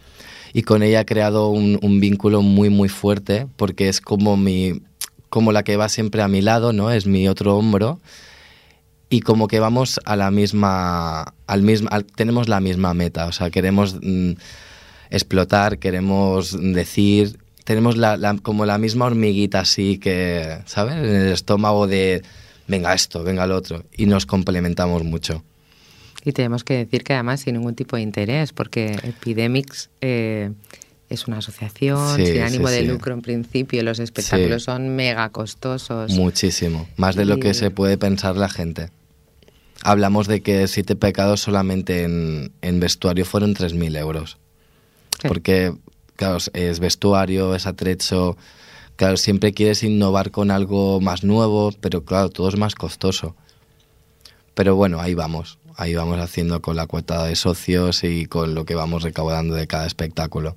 Y 0.53 0.62
con 0.62 0.83
ella 0.83 1.03
he 1.03 1.05
creado 1.05 1.51
un, 1.51 2.01
vínculo 2.01 2.43
muy, 2.43 2.69
muy 2.69 2.88
fuerte, 2.88 3.47
porque 3.55 3.88
es 3.88 4.01
como, 4.01 4.37
mi, 4.37 4.83
como 5.31 5.53
la 5.53 5.62
que 5.62 5.77
va 5.77 5.88
siempre 5.88 6.23
a 6.23 6.27
mi 6.27 6.43
lado, 6.43 6.73
¿no? 6.73 6.90
Es 6.90 7.07
mi 7.07 7.29
otro 7.29 7.57
hombro. 7.57 8.01
Y 9.09 9.21
como 9.21 9.47
que 9.47 9.61
vamos 9.61 10.01
a 10.05 10.17
la 10.17 10.33
misma, 10.33 11.33
al 11.47 11.62
mismo, 11.62 11.90
tenemos 12.17 12.49
la 12.49 12.59
misma 12.59 12.93
meta, 12.93 13.27
o 13.27 13.31
sea, 13.33 13.51
queremos... 13.51 13.99
Mm, 14.03 14.33
explotar, 15.14 15.79
queremos 15.79 16.57
decir, 16.61 17.38
tenemos 17.64 17.96
la, 17.96 18.37
como 18.42 18.66
la 18.66 18.79
misma 18.79 19.07
hormiguita 19.07 19.61
así 19.61 19.98
que, 19.98 20.59
¿sabes? 20.66 20.96
En 20.96 21.05
el 21.05 21.33
estómago 21.33 21.87
de, 21.87 22.22
venga 22.66 22.92
esto, 22.94 23.22
venga 23.22 23.44
el 23.44 23.53
otro, 23.53 23.85
y 23.96 24.07
nos 24.07 24.27
complementamos 24.27 25.05
mucho. 25.05 25.42
Y 26.24 26.33
tenemos 26.33 26.64
que 26.64 26.79
decir 26.79 27.05
que 27.05 27.12
además 27.14 27.40
sin 27.40 27.55
ningún 27.55 27.74
tipo 27.74 27.96
de 27.96 28.03
interés, 28.03 28.53
porque 28.53 28.98
Epidemics 29.03 29.90
eh, 30.00 30.53
es 31.09 31.27
una 31.27 31.38
asociación 31.38 32.16
sin 32.16 32.40
ánimo 32.40 32.70
de 32.70 32.83
lucro 32.83 33.14
en 33.14 33.22
principio, 33.22 33.83
los 33.83 33.98
espectáculos 33.98 34.64
son 34.64 34.96
mega 34.96 35.29
costosos. 35.31 36.12
Muchísimo, 36.12 36.88
más 36.96 37.14
de 37.14 37.24
lo 37.24 37.38
que 37.38 37.55
se 37.55 37.70
puede 37.70 37.98
pensar 37.98 38.37
la 38.37 38.48
gente. 38.48 38.90
Hablamos 39.83 40.29
de 40.29 40.40
que 40.40 40.66
siete 40.66 40.96
pecados 40.96 41.40
solamente 41.40 42.05
en, 42.05 42.53
en 42.62 42.81
vestuario 42.81 43.27
fueron 43.27 43.55
3.000 43.55 43.98
euros. 43.98 44.38
Porque, 45.27 45.75
claro, 46.17 46.39
es 46.53 46.81
vestuario, 46.81 47.55
es 47.55 47.67
atrecho. 47.67 48.37
Claro, 48.97 49.17
siempre 49.17 49.53
quieres 49.53 49.83
innovar 49.83 50.31
con 50.31 50.51
algo 50.51 51.01
más 51.01 51.25
nuevo, 51.25 51.73
pero 51.81 52.05
claro, 52.05 52.29
todo 52.29 52.49
es 52.49 52.57
más 52.57 52.75
costoso. 52.75 53.35
Pero 54.55 54.77
bueno, 54.77 55.01
ahí 55.01 55.15
vamos. 55.15 55.59
Ahí 55.77 55.95
vamos 55.95 56.21
haciendo 56.21 56.63
con 56.63 56.77
la 56.77 56.87
cuota 56.87 57.25
de 57.25 57.35
socios 57.35 58.05
y 58.05 58.27
con 58.27 58.55
lo 58.55 58.65
que 58.65 58.77
vamos 58.77 59.03
recaudando 59.03 59.55
de 59.55 59.67
cada 59.67 59.87
espectáculo. 59.87 60.57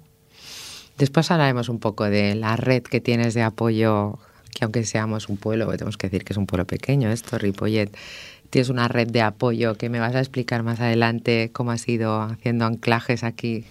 Después 0.98 1.30
hablaremos 1.32 1.70
un 1.70 1.80
poco 1.80 2.06
de 2.06 2.36
la 2.36 2.56
red 2.56 2.84
que 2.84 3.02
tienes 3.02 3.34
de 3.34 3.42
apoyo, 3.42 4.20
que 4.52 4.66
aunque 4.66 4.84
seamos 4.84 5.30
un 5.30 5.38
pueblo, 5.38 5.68
tenemos 5.72 5.98
que 5.98 6.08
decir 6.08 6.24
que 6.24 6.34
es 6.34 6.38
un 6.38 6.48
pueblo 6.48 6.66
pequeño 6.66 7.12
esto, 7.12 7.38
Ripollet, 7.38 7.96
tienes 8.50 8.70
una 8.70 8.88
red 8.88 9.08
de 9.08 9.22
apoyo 9.22 9.76
que 9.76 9.90
me 9.90 10.00
vas 10.00 10.16
a 10.16 10.20
explicar 10.20 10.64
más 10.64 10.80
adelante 10.80 11.52
cómo 11.54 11.72
has 11.72 11.88
ido 11.88 12.22
haciendo 12.22 12.66
anclajes 12.66 13.24
aquí 13.24 13.66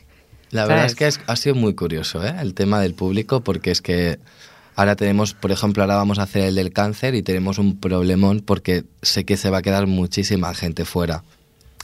la 0.51 0.67
verdad 0.67 0.87
es 0.87 0.95
que 0.95 1.11
ha 1.27 1.37
sido 1.37 1.55
muy 1.55 1.75
curioso 1.75 2.25
¿eh? 2.25 2.35
el 2.41 2.55
tema 2.55 2.81
del 2.81 2.95
público 2.95 3.41
porque 3.41 3.71
es 3.71 3.83
que 3.83 4.19
ahora 4.77 4.95
tenemos, 4.95 5.35
por 5.35 5.51
ejemplo, 5.51 5.83
ahora 5.83 5.97
vamos 5.97 6.19
a 6.19 6.23
hacer 6.23 6.45
el 6.45 6.55
del 6.55 6.73
cáncer 6.73 7.15
y 7.15 7.23
tenemos 7.23 7.59
un 7.59 7.79
problemón 7.81 8.41
porque 8.41 8.85
sé 9.03 9.25
que 9.25 9.37
se 9.37 9.51
va 9.51 9.59
a 9.59 9.63
quedar 9.63 9.87
muchísima 9.87 10.55
gente 10.55 10.85
fuera. 10.85 11.25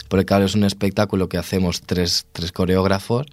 Porque 0.07 0.25
claro, 0.25 0.45
es 0.45 0.55
un 0.55 0.63
espectáculo 0.63 1.27
que 1.27 1.37
hacemos 1.37 1.81
tres, 1.81 2.25
tres 2.31 2.51
coreógrafos 2.51 3.25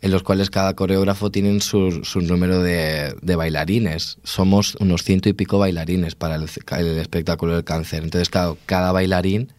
en 0.00 0.10
los 0.10 0.22
cuales 0.22 0.50
cada 0.50 0.74
coreógrafo 0.74 1.30
tiene 1.30 1.60
su, 1.60 2.04
su 2.04 2.20
número 2.20 2.62
de, 2.62 3.14
de, 3.22 3.36
bailarines. 3.36 4.18
Somos 4.22 4.76
unos 4.78 5.02
ciento 5.02 5.30
y 5.30 5.32
pico 5.32 5.58
bailarines 5.58 6.14
para 6.14 6.34
el, 6.34 6.46
el 6.78 6.98
espectáculo 6.98 7.54
del 7.54 7.64
cáncer. 7.64 8.04
Entonces, 8.04 8.28
claro, 8.28 8.58
cada 8.66 8.92
bailarín 8.92 9.50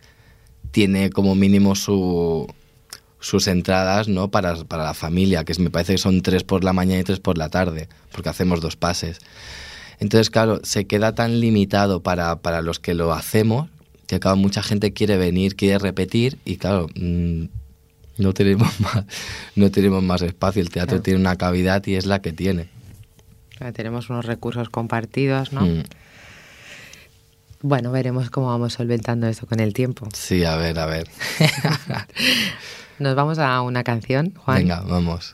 tiene 0.70 1.10
como 1.10 1.34
mínimo 1.34 1.74
su, 1.74 2.48
sus 3.26 3.48
entradas 3.48 4.08
¿no? 4.08 4.30
para, 4.30 4.54
para 4.66 4.84
la 4.84 4.94
familia, 4.94 5.44
que 5.46 5.60
me 5.60 5.72
parece 5.72 5.94
que 5.94 5.98
son 5.98 6.22
tres 6.22 6.44
por 6.44 6.64
la 6.64 6.74
mañana 6.74 7.02
y 7.02 7.04
tres 7.04 7.20
por 7.20 7.40
la 7.40 7.50
tarde, 7.50 7.90
porque 8.12 8.30
hacemos 8.30 8.62
dos 8.62 8.76
pases. 8.76 9.18
Entonces, 10.00 10.30
claro, 10.30 10.60
se 10.62 10.86
queda 10.86 11.16
tan 11.16 11.40
limitado 11.40 12.04
para, 12.04 12.36
para 12.36 12.62
los 12.62 12.80
que 12.80 12.94
lo 12.94 13.12
hacemos, 13.14 13.68
que 14.06 14.20
claro, 14.20 14.38
mucha 14.38 14.62
gente 14.62 14.94
quiere 14.94 15.18
venir, 15.18 15.56
quiere 15.56 15.80
repetir, 15.80 16.38
y 16.46 16.58
claro, 16.58 16.88
mm, 16.94 17.46
no, 18.20 18.34
tenemos 18.36 18.80
más, 18.80 19.06
no 19.56 19.72
tenemos 19.72 20.04
más 20.04 20.22
espacio. 20.22 20.62
El 20.62 20.70
teatro 20.70 21.02
tiene 21.02 21.20
una 21.20 21.36
cavidad 21.36 21.84
y 21.88 21.96
es 21.96 22.06
la 22.06 22.22
que 22.22 22.32
tiene. 22.32 22.70
tenemos 23.74 24.12
unos 24.12 24.26
recursos 24.26 24.70
compartidos, 24.70 25.52
¿no? 25.52 25.62
Mm. 25.62 25.84
Bueno, 27.64 27.92
veremos 27.92 28.30
cómo 28.30 28.50
vamos 28.50 28.74
solventando 28.74 29.26
esto 29.26 29.48
con 29.48 29.60
el 29.60 29.74
tiempo. 29.74 30.08
Sí, 30.14 30.44
a 30.44 30.58
ver, 30.58 30.78
a 30.78 30.86
ver. 30.86 31.10
Nos 33.00 33.16
vamos 33.16 33.40
a 33.40 33.62
una 33.62 33.84
canción, 33.84 34.34
Juan. 34.36 34.60
Venga, 34.60 34.82
vamos. 34.82 35.34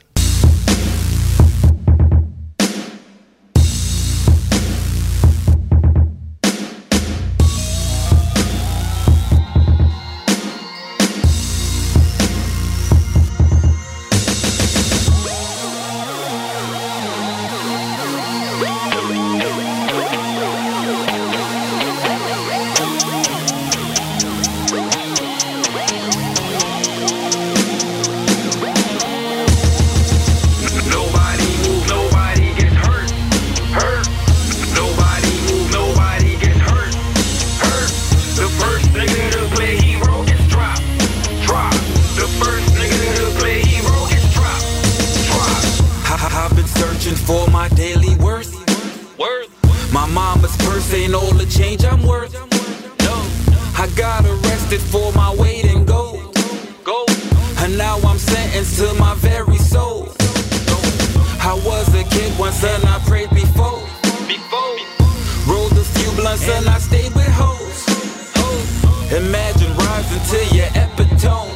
Imagine 69.12 69.76
rising 69.76 70.24
to 70.32 70.56
your 70.56 70.68
epitome. 70.72 71.52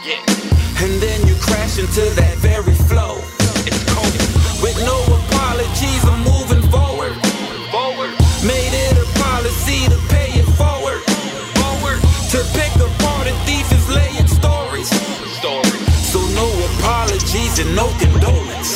Yeah. 0.00 0.16
And 0.80 0.96
then 0.96 1.26
you 1.28 1.34
crash 1.44 1.76
into 1.78 2.00
that 2.16 2.36
very 2.40 2.72
flow. 2.88 3.20
It's 3.68 3.84
cold. 3.92 4.16
With 4.64 4.80
no 4.80 4.96
apologies, 5.04 6.02
I'm 6.08 6.24
moving 6.24 6.64
forward. 6.72 7.12
forward. 7.68 8.16
Made 8.48 8.72
it 8.72 8.96
a 8.96 9.04
policy 9.20 9.84
to 9.92 9.98
pay 10.08 10.40
it 10.40 10.48
forward. 10.56 11.04
forward. 11.60 12.00
To 12.32 12.40
pick 12.56 12.72
apart 12.80 13.28
a 13.28 13.36
thief 13.44 13.68
is 13.76 13.86
laying 13.92 14.26
stories. 14.26 14.88
stories. 15.36 15.84
So 16.00 16.24
no 16.32 16.48
apologies 16.80 17.58
and 17.60 17.76
no 17.76 17.92
condolence. 18.00 18.72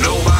Nobody. 0.00 0.39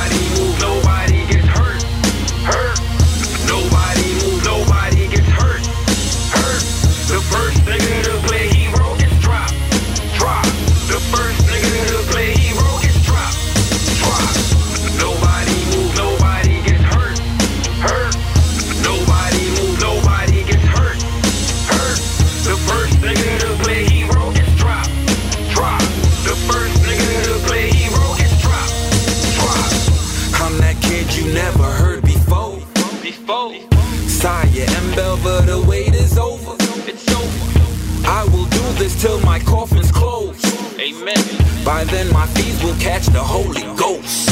catch 42.81 43.07
the 43.07 43.21
Holy 43.21 43.61
Ghost. 43.77 44.29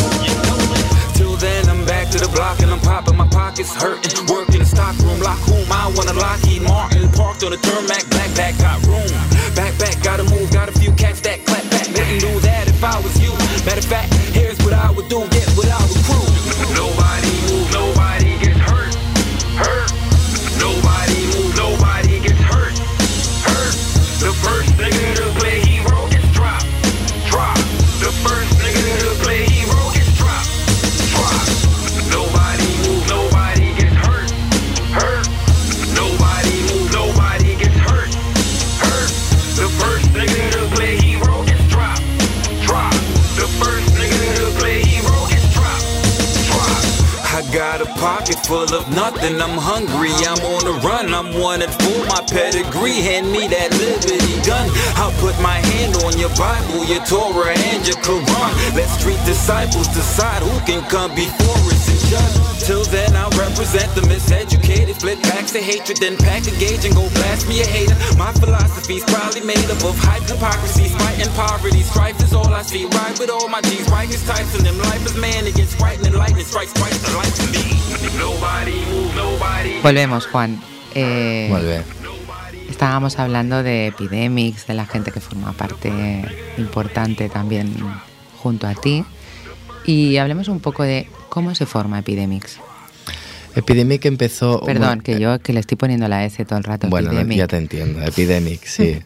Till 1.14 1.36
then, 1.36 1.68
I'm 1.68 1.84
back 1.84 2.08
to 2.10 2.18
the 2.18 2.28
block 2.28 2.60
and 2.60 2.70
I'm 2.70 2.80
popping 2.80 3.16
my 3.16 3.28
pockets, 3.28 3.74
hurting, 3.74 4.26
working 4.26 4.60
the 4.60 4.64
stockroom, 4.64 5.20
lock 5.20 5.38
whom 5.40 5.70
I 5.70 5.92
wanna 5.94 6.14
lock. 6.14 6.40
Martin 6.64 7.08
parked 7.12 7.44
on 7.44 7.50
the 7.50 7.58
terminal. 7.58 7.87
Full 48.48 48.74
of 48.74 48.88
nothing. 48.96 49.36
I'm 49.42 49.58
hungry, 49.60 50.08
I'm 50.24 50.40
on 50.40 50.64
the 50.64 50.72
run. 50.80 51.12
I'm 51.12 51.38
wanted 51.38 51.68
for 51.68 52.00
my 52.08 52.24
pedigree. 52.24 52.96
Hand 53.04 53.30
me 53.30 53.46
that 53.48 53.70
liberty 53.76 54.40
gun. 54.40 54.72
I'll 54.96 55.12
put 55.20 55.36
my 55.44 55.60
hand 55.76 56.00
on 56.00 56.16
your 56.16 56.32
Bible, 56.32 56.80
your 56.88 57.04
Torah, 57.04 57.52
and 57.52 57.86
your 57.86 58.00
Quran. 58.00 58.50
Let 58.74 58.88
street 58.88 59.20
disciples 59.26 59.86
decide 59.88 60.42
who 60.42 60.56
can 60.64 60.80
come 60.88 61.14
before 61.14 61.60
us 61.68 61.97
and 62.08 62.10
judge. 62.10 62.64
Till 62.64 62.84
then, 62.84 63.16
I'll 63.16 63.30
represent 63.30 63.88
the 63.94 64.02
miseducated. 64.02 65.00
Flip 65.00 65.20
packs 65.22 65.54
of 65.54 65.62
hatred, 65.62 65.98
then 65.98 66.16
pack 66.16 66.46
a 66.46 66.52
gauge 66.58 66.84
and 66.84 66.94
go 66.94 67.08
blast 67.16 67.48
me 67.48 67.60
a 67.60 67.66
hater. 67.66 67.96
My 68.16 68.32
philosophy's 68.32 69.04
probably 69.04 69.40
made 69.42 69.64
up 69.70 69.82
of 69.84 69.96
hype, 69.98 70.24
hypocrisy, 70.28 70.88
spite, 70.88 71.20
and 71.20 71.32
poverty. 71.34 71.82
Strife 71.82 72.20
is 72.22 72.32
all 72.32 72.52
I 72.52 72.62
see. 72.62 72.84
Ride 72.84 73.18
with 73.18 73.30
all 73.30 73.48
my 73.48 73.60
G's, 73.62 73.86
Rikers, 73.88 74.26
Tyson, 74.26 74.64
them. 74.64 74.78
Life 74.78 75.04
is 75.06 75.16
man, 75.16 75.46
it 75.46 75.54
gets 75.54 75.74
frightening, 75.74 76.14
lightning 76.14 76.44
strikes 76.44 76.72
twice 76.72 76.98
the 77.02 77.12
life 77.16 77.34
to 77.36 77.46
me. 77.52 77.64
Nobody 78.18 78.84
move, 78.90 79.14
nobody. 79.16 79.80
Volvemos, 79.82 80.26
Juan. 80.26 80.60
Eh, 80.94 81.48
Vuelve. 81.50 81.84
Estábamos 82.68 83.18
hablando 83.18 83.62
de 83.62 83.88
Epidemics, 83.88 84.66
de 84.66 84.74
la 84.74 84.86
gente 84.86 85.10
que 85.10 85.20
forma 85.20 85.52
parte 85.52 85.90
importante 86.58 87.28
también 87.28 87.74
junto 88.42 88.66
a 88.66 88.74
ti. 88.74 89.04
Y 89.84 90.18
hablemos 90.18 90.48
un 90.48 90.60
poco 90.60 90.82
de 90.84 91.08
cómo 91.28 91.54
se 91.54 91.66
forma 91.66 91.98
Epidemics. 91.98 92.58
Epidemic 93.54 94.04
empezó... 94.04 94.60
Perdón, 94.60 94.86
bueno, 94.86 95.02
que 95.02 95.20
yo 95.20 95.38
que 95.40 95.52
le 95.52 95.60
estoy 95.60 95.76
poniendo 95.76 96.06
la 96.08 96.24
S 96.24 96.44
todo 96.44 96.58
el 96.58 96.64
rato. 96.64 96.88
Bueno, 96.88 97.08
Epidemic. 97.08 97.38
ya 97.38 97.46
te 97.46 97.56
entiendo. 97.56 98.02
Epidemic, 98.02 98.62
sí. 98.64 98.98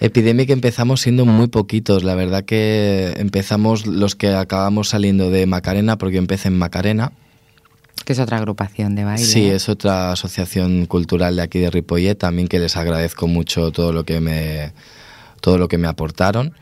Epidemic 0.00 0.50
empezamos 0.50 1.00
siendo 1.00 1.24
muy 1.24 1.48
poquitos. 1.48 2.04
La 2.04 2.14
verdad 2.14 2.44
que 2.44 3.14
empezamos 3.16 3.86
los 3.86 4.14
que 4.14 4.34
acabamos 4.34 4.90
saliendo 4.90 5.30
de 5.30 5.46
Macarena, 5.46 5.96
porque 5.96 6.16
yo 6.16 6.20
empecé 6.20 6.48
en 6.48 6.58
Macarena. 6.58 7.12
Que 8.04 8.12
es 8.12 8.20
otra 8.20 8.36
agrupación 8.36 8.94
de 8.94 9.04
baile. 9.04 9.24
Sí, 9.24 9.46
es 9.46 9.68
otra 9.68 10.12
asociación 10.12 10.86
cultural 10.86 11.36
de 11.36 11.42
aquí 11.42 11.58
de 11.58 11.70
Ripollet, 11.70 12.14
también 12.14 12.46
que 12.46 12.58
les 12.58 12.76
agradezco 12.76 13.26
mucho 13.26 13.72
todo 13.72 13.92
lo 13.92 14.04
que 14.04 14.20
me 14.20 14.72
todo 15.40 15.58
lo 15.58 15.68
que 15.68 15.78
me 15.78 15.88
aportaron. 15.88 16.54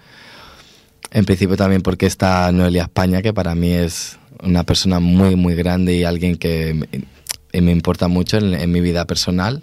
En 1.11 1.25
principio 1.25 1.57
también 1.57 1.83
porque 1.83 2.07
está 2.07 2.51
Noelia 2.51 2.85
España, 2.85 3.21
que 3.21 3.33
para 3.33 3.55
mí 3.55 3.73
es 3.73 4.19
una 4.43 4.65
persona 4.65 5.01
muy 5.01 5.37
muy 5.37 5.55
grande 5.55 5.95
y 5.95 6.05
alguien 6.05 6.37
que 6.37 6.75
me, 6.75 7.61
me 7.61 7.73
importa 7.73 8.09
mucho 8.09 8.39
en, 8.39 8.55
en 8.55 8.71
mi 8.73 8.81
vida 8.81 9.07
personal. 9.07 9.61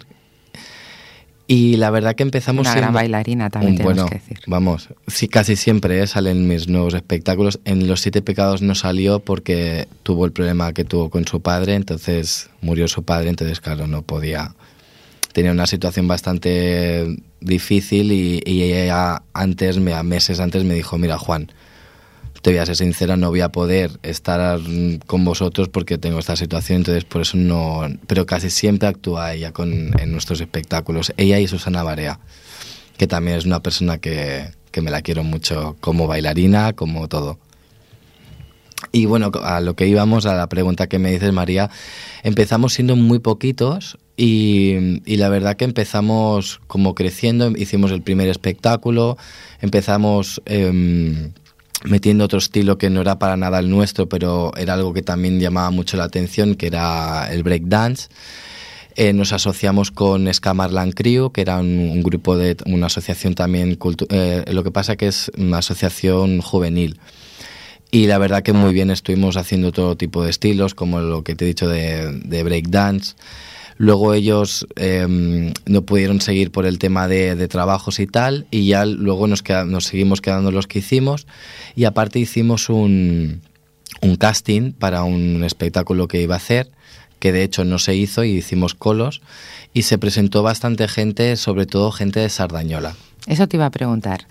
Y 1.48 1.76
la 1.76 1.90
verdad 1.90 2.14
que 2.14 2.22
empezamos 2.22 2.66
Una 2.66 2.76
gran 2.76 2.94
bailarina 2.94 3.50
también 3.50 3.76
un- 3.76 3.82
bueno, 3.82 4.06
que 4.08 4.14
decir. 4.14 4.38
Vamos, 4.46 4.88
sí, 5.08 5.28
casi 5.28 5.56
siempre 5.56 6.00
eh, 6.00 6.06
salen 6.06 6.48
mis 6.48 6.68
nuevos 6.68 6.94
espectáculos. 6.94 7.60
En 7.64 7.88
Los 7.88 8.00
Siete 8.00 8.22
Pecados 8.22 8.62
no 8.62 8.74
salió 8.74 9.18
porque 9.18 9.86
tuvo 10.02 10.24
el 10.24 10.32
problema 10.32 10.72
que 10.72 10.84
tuvo 10.84 11.10
con 11.10 11.26
su 11.26 11.42
padre, 11.42 11.74
entonces 11.74 12.48
murió 12.62 12.88
su 12.88 13.02
padre, 13.02 13.28
entonces 13.28 13.60
claro, 13.60 13.86
no 13.86 14.02
podía. 14.02 14.54
Tenía 15.32 15.50
una 15.50 15.66
situación 15.66 16.06
bastante 16.08 17.16
difícil 17.40 18.12
y, 18.12 18.40
y 18.46 18.62
ella 18.72 19.22
antes, 19.34 19.78
me- 19.78 19.94
a 19.94 20.02
meses 20.04 20.40
antes 20.40 20.64
me 20.64 20.74
dijo, 20.74 20.96
mira 20.96 21.18
Juan, 21.18 21.50
te 22.42 22.50
voy 22.50 22.58
a 22.58 22.66
ser 22.66 22.76
sincera, 22.76 23.16
no 23.16 23.30
voy 23.30 23.40
a 23.40 23.50
poder 23.50 23.92
estar 24.02 24.60
con 25.06 25.24
vosotros 25.24 25.68
porque 25.68 25.96
tengo 25.96 26.18
esta 26.18 26.34
situación, 26.36 26.78
entonces 26.78 27.04
por 27.04 27.22
eso 27.22 27.36
no... 27.36 27.82
Pero 28.08 28.26
casi 28.26 28.50
siempre 28.50 28.88
actúa 28.88 29.32
ella 29.32 29.52
con, 29.52 29.98
en 29.98 30.12
nuestros 30.12 30.40
espectáculos, 30.40 31.12
ella 31.16 31.38
y 31.38 31.46
Susana 31.46 31.84
Barea, 31.84 32.18
que 32.98 33.06
también 33.06 33.38
es 33.38 33.46
una 33.46 33.62
persona 33.62 33.98
que, 33.98 34.48
que 34.72 34.82
me 34.82 34.90
la 34.90 35.02
quiero 35.02 35.22
mucho 35.22 35.76
como 35.80 36.08
bailarina, 36.08 36.72
como 36.72 37.08
todo. 37.08 37.38
Y 38.90 39.06
bueno, 39.06 39.30
a 39.44 39.60
lo 39.60 39.76
que 39.76 39.86
íbamos, 39.86 40.26
a 40.26 40.34
la 40.34 40.48
pregunta 40.48 40.88
que 40.88 40.98
me 40.98 41.12
dices, 41.12 41.32
María, 41.32 41.70
empezamos 42.24 42.72
siendo 42.74 42.96
muy 42.96 43.20
poquitos 43.20 43.98
y, 44.16 45.00
y 45.06 45.16
la 45.16 45.28
verdad 45.28 45.56
que 45.56 45.64
empezamos 45.64 46.60
como 46.66 46.96
creciendo, 46.96 47.52
hicimos 47.56 47.92
el 47.92 48.02
primer 48.02 48.28
espectáculo, 48.28 49.16
empezamos 49.60 50.42
em, 50.44 51.30
metiendo 51.84 52.24
otro 52.24 52.38
estilo 52.38 52.78
que 52.78 52.90
no 52.90 53.00
era 53.00 53.18
para 53.18 53.36
nada 53.36 53.58
el 53.58 53.70
nuestro, 53.70 54.08
pero 54.08 54.52
era 54.56 54.74
algo 54.74 54.92
que 54.92 55.02
también 55.02 55.40
llamaba 55.40 55.70
mucho 55.70 55.96
la 55.96 56.04
atención, 56.04 56.54
que 56.54 56.66
era 56.66 57.32
el 57.32 57.42
breakdance. 57.42 58.08
Eh, 58.94 59.12
nos 59.12 59.32
asociamos 59.32 59.90
con 59.90 60.32
Scamarland 60.32 60.94
Crew, 60.94 61.32
que 61.32 61.40
era 61.40 61.58
un, 61.58 61.90
un 61.90 62.02
grupo 62.02 62.36
de 62.36 62.56
una 62.66 62.86
asociación 62.86 63.34
también, 63.34 63.78
eh, 64.10 64.44
lo 64.48 64.62
que 64.62 64.70
pasa 64.70 64.96
que 64.96 65.08
es 65.08 65.30
una 65.36 65.58
asociación 65.58 66.40
juvenil. 66.40 66.98
Y 67.90 68.06
la 68.06 68.18
verdad 68.18 68.42
que 68.42 68.52
muy 68.52 68.72
bien 68.72 68.90
estuvimos 68.90 69.36
haciendo 69.36 69.72
todo 69.72 69.96
tipo 69.96 70.24
de 70.24 70.30
estilos, 70.30 70.74
como 70.74 71.00
lo 71.00 71.24
que 71.24 71.34
te 71.34 71.44
he 71.44 71.48
dicho 71.48 71.68
de, 71.68 72.20
de 72.24 72.42
breakdance. 72.42 73.14
Luego 73.82 74.14
ellos 74.14 74.64
eh, 74.76 75.52
no 75.66 75.82
pudieron 75.82 76.20
seguir 76.20 76.52
por 76.52 76.66
el 76.66 76.78
tema 76.78 77.08
de, 77.08 77.48
trabajos 77.48 77.98
y 77.98 78.06
tal, 78.06 78.46
y 78.52 78.68
ya 78.68 78.84
luego 78.86 79.26
nos, 79.26 79.42
queda- 79.42 79.66
seguimos 79.80 80.20
quedando 80.20 80.52
los 80.52 80.68
que 80.68 80.78
hicimos. 80.78 81.26
Y 81.74 81.82
aparte 81.82 82.20
hicimos 82.20 82.68
un, 82.68 83.40
un 84.00 84.14
casting 84.14 84.70
para 84.70 85.02
un 85.02 85.42
espectáculo 85.42 86.06
que 86.06 86.22
iba 86.22 86.34
a 86.34 86.36
hacer, 86.36 86.70
que 87.18 87.32
de 87.32 87.42
hecho 87.42 87.64
no 87.64 87.80
se 87.80 87.96
hizo 87.96 88.22
y 88.22 88.30
hicimos 88.36 88.74
colos. 88.76 89.20
Y 89.74 89.82
se 89.82 89.98
presentó 89.98 90.44
bastante 90.44 90.86
gente, 90.86 91.34
sobre 91.34 91.66
todo 91.66 91.90
gente 91.90 92.20
de 92.20 92.28
Sardañola. 92.28 92.94
Eso 93.26 93.48
te 93.48 93.56
iba 93.56 93.66
a 93.66 93.70
preguntar. 93.72 94.28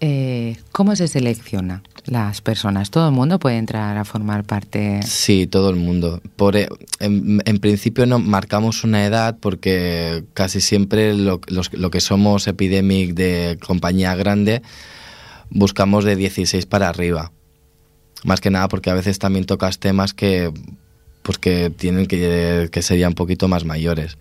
Eh, 0.00 0.56
¿Cómo 0.72 0.96
se 0.96 1.08
selecciona 1.08 1.82
las 2.06 2.40
personas? 2.42 2.90
¿Todo 2.90 3.08
el 3.08 3.14
mundo 3.14 3.38
puede 3.38 3.56
entrar 3.58 3.96
a 3.96 4.04
formar 4.04 4.44
parte? 4.44 5.00
Sí, 5.02 5.46
todo 5.46 5.70
el 5.70 5.76
mundo. 5.76 6.20
Por, 6.36 6.56
e- 6.56 6.68
en, 7.00 7.40
en 7.44 7.58
principio 7.58 8.04
no 8.04 8.18
marcamos 8.18 8.84
una 8.84 9.06
edad 9.06 9.38
porque 9.40 10.24
casi 10.34 10.60
siempre 10.60 11.14
lo, 11.14 11.40
los- 11.46 11.72
lo 11.72 11.90
que 11.90 12.00
somos 12.00 12.46
Epidemic 12.46 13.14
de 13.14 13.58
compañía 13.66 14.14
grande 14.14 14.62
buscamos 15.50 16.04
de 16.04 16.16
16 16.16 16.66
para 16.66 16.88
arriba. 16.88 17.30
Más 18.24 18.40
que 18.40 18.50
nada 18.50 18.68
porque 18.68 18.90
a 18.90 18.94
veces 18.94 19.18
también 19.18 19.44
tocas 19.46 19.78
temas 19.78 20.12
que 20.14 20.52
pues 21.22 21.38
que 21.38 21.70
tienen 21.70 22.06
que, 22.06 22.68
que 22.70 22.82
serían 22.82 23.10
un 23.10 23.14
poquito 23.14 23.48
más 23.48 23.64
mayores. 23.64 24.18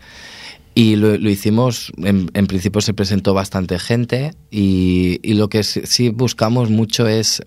Y 0.75 0.95
lo, 0.95 1.17
lo 1.17 1.29
hicimos, 1.29 1.91
en, 1.97 2.31
en 2.33 2.47
principio 2.47 2.81
se 2.81 2.93
presentó 2.93 3.33
bastante 3.33 3.77
gente 3.77 4.33
y, 4.49 5.19
y 5.21 5.36
lo 5.36 5.47
que 5.49 5.63
sí, 5.63 5.81
sí 5.86 6.09
buscamos 6.09 6.69
mucho 6.69 7.07
es 7.07 7.43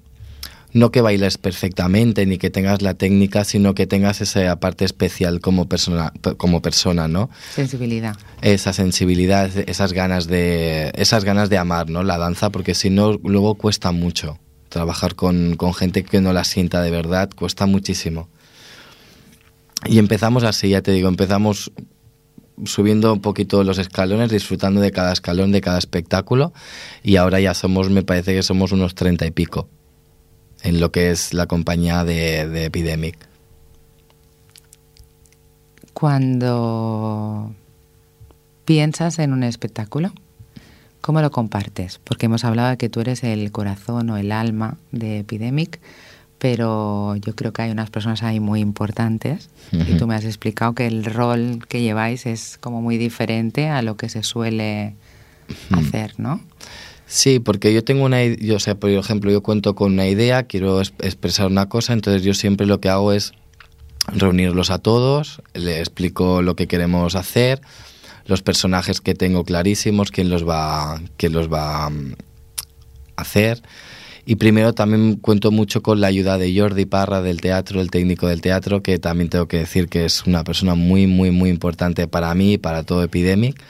no 0.76 0.92
que 0.92 1.00
bailes 1.00 1.38
perfectamente 1.38 2.26
ni 2.26 2.38
que 2.38 2.50
tengas 2.50 2.82
la 2.82 2.94
técnica, 2.94 3.44
sino 3.44 3.74
que 3.74 3.86
tengas 3.86 4.20
esa 4.20 4.54
parte 4.60 4.84
especial 4.84 5.40
como 5.40 5.68
persona, 5.68 6.12
como 6.36 6.60
persona, 6.60 7.08
¿no? 7.08 7.30
Sensibilidad. 7.54 8.16
Esa 8.42 8.72
sensibilidad, 8.72 9.50
esas 9.68 9.92
ganas 9.94 10.26
de, 10.26 10.92
esas 10.94 11.24
ganas 11.24 11.48
de 11.48 11.58
amar, 11.58 11.88
¿no? 11.88 12.02
La 12.02 12.18
danza, 12.18 12.50
porque 12.50 12.74
si 12.74 12.90
no, 12.90 13.14
luego 13.24 13.54
cuesta 13.54 13.90
mucho. 13.90 14.38
Trabajar 14.68 15.14
con, 15.14 15.56
con 15.56 15.72
gente 15.72 16.04
que 16.04 16.20
no 16.20 16.32
la 16.32 16.44
sienta 16.44 16.82
de 16.82 16.90
verdad 16.90 17.30
cuesta 17.34 17.64
muchísimo. 17.64 18.28
Y 19.86 19.98
empezamos 19.98 20.44
así, 20.44 20.70
ya 20.70 20.82
te 20.82 20.92
digo, 20.92 21.08
empezamos 21.08 21.72
subiendo 22.64 23.12
un 23.12 23.20
poquito 23.20 23.62
los 23.64 23.78
escalones, 23.78 24.30
disfrutando 24.30 24.80
de 24.80 24.90
cada 24.90 25.12
escalón, 25.12 25.52
de 25.52 25.60
cada 25.60 25.78
espectáculo, 25.78 26.52
y 27.02 27.16
ahora 27.16 27.40
ya 27.40 27.54
somos, 27.54 27.90
me 27.90 28.02
parece 28.02 28.34
que 28.34 28.42
somos 28.42 28.72
unos 28.72 28.94
treinta 28.94 29.26
y 29.26 29.30
pico 29.30 29.68
en 30.62 30.80
lo 30.80 30.90
que 30.90 31.10
es 31.10 31.34
la 31.34 31.46
compañía 31.46 32.04
de, 32.04 32.48
de 32.48 32.64
Epidemic. 32.64 33.16
Cuando 35.92 37.54
piensas 38.64 39.18
en 39.18 39.32
un 39.32 39.42
espectáculo, 39.44 40.12
¿cómo 41.00 41.20
lo 41.20 41.30
compartes? 41.30 42.00
Porque 42.02 42.26
hemos 42.26 42.44
hablado 42.44 42.70
de 42.70 42.76
que 42.76 42.88
tú 42.88 43.00
eres 43.00 43.22
el 43.22 43.52
corazón 43.52 44.10
o 44.10 44.16
el 44.16 44.32
alma 44.32 44.76
de 44.92 45.20
Epidemic, 45.20 45.80
pero 46.48 47.16
yo 47.16 47.34
creo 47.34 47.52
que 47.52 47.62
hay 47.62 47.72
unas 47.72 47.90
personas 47.90 48.22
ahí 48.22 48.38
muy 48.38 48.60
importantes 48.60 49.48
y 49.72 49.94
tú 49.94 50.06
me 50.06 50.14
has 50.14 50.24
explicado 50.24 50.76
que 50.76 50.86
el 50.86 51.04
rol 51.04 51.58
que 51.68 51.80
lleváis 51.82 52.24
es 52.24 52.56
como 52.60 52.80
muy 52.80 52.98
diferente 52.98 53.68
a 53.68 53.82
lo 53.82 53.96
que 53.96 54.08
se 54.08 54.22
suele 54.22 54.94
hacer, 55.72 56.14
¿no? 56.18 56.40
Sí, 57.04 57.40
porque 57.40 57.74
yo 57.74 57.82
tengo 57.82 58.04
una 58.04 58.22
idea, 58.22 58.36
yo, 58.40 58.54
o 58.56 58.60
sea, 58.60 58.76
por 58.76 58.90
ejemplo, 58.90 59.32
yo 59.32 59.42
cuento 59.42 59.74
con 59.74 59.94
una 59.94 60.06
idea, 60.06 60.44
quiero 60.44 60.80
es- 60.80 60.92
expresar 61.00 61.48
una 61.48 61.68
cosa, 61.68 61.94
entonces 61.94 62.22
yo 62.22 62.32
siempre 62.32 62.64
lo 62.68 62.80
que 62.80 62.90
hago 62.90 63.12
es 63.12 63.32
reunirlos 64.06 64.70
a 64.70 64.78
todos, 64.78 65.42
le 65.52 65.80
explico 65.80 66.42
lo 66.42 66.54
que 66.54 66.68
queremos 66.68 67.16
hacer, 67.16 67.60
los 68.26 68.42
personajes 68.42 69.00
que 69.00 69.14
tengo 69.16 69.42
clarísimos, 69.42 70.12
quién 70.12 70.30
los 70.30 70.48
va, 70.48 71.00
quién 71.16 71.32
los 71.32 71.52
va 71.52 71.90
mm, 71.90 72.12
a 73.16 73.22
hacer. 73.22 73.62
Y 74.28 74.36
primero 74.36 74.72
también 74.72 75.16
cuento 75.16 75.52
mucho 75.52 75.82
con 75.82 76.00
la 76.00 76.08
ayuda 76.08 76.36
de 76.36 76.58
Jordi 76.58 76.84
Parra 76.84 77.22
del 77.22 77.40
teatro, 77.40 77.80
el 77.80 77.92
técnico 77.92 78.26
del 78.26 78.40
teatro, 78.40 78.82
que 78.82 78.98
también 78.98 79.30
tengo 79.30 79.46
que 79.46 79.58
decir 79.58 79.88
que 79.88 80.04
es 80.04 80.26
una 80.26 80.42
persona 80.42 80.74
muy, 80.74 81.06
muy, 81.06 81.30
muy 81.30 81.48
importante 81.48 82.08
para 82.08 82.34
mí 82.34 82.54
y 82.54 82.58
para 82.58 82.82
todo 82.82 83.04
Epidemic, 83.04 83.62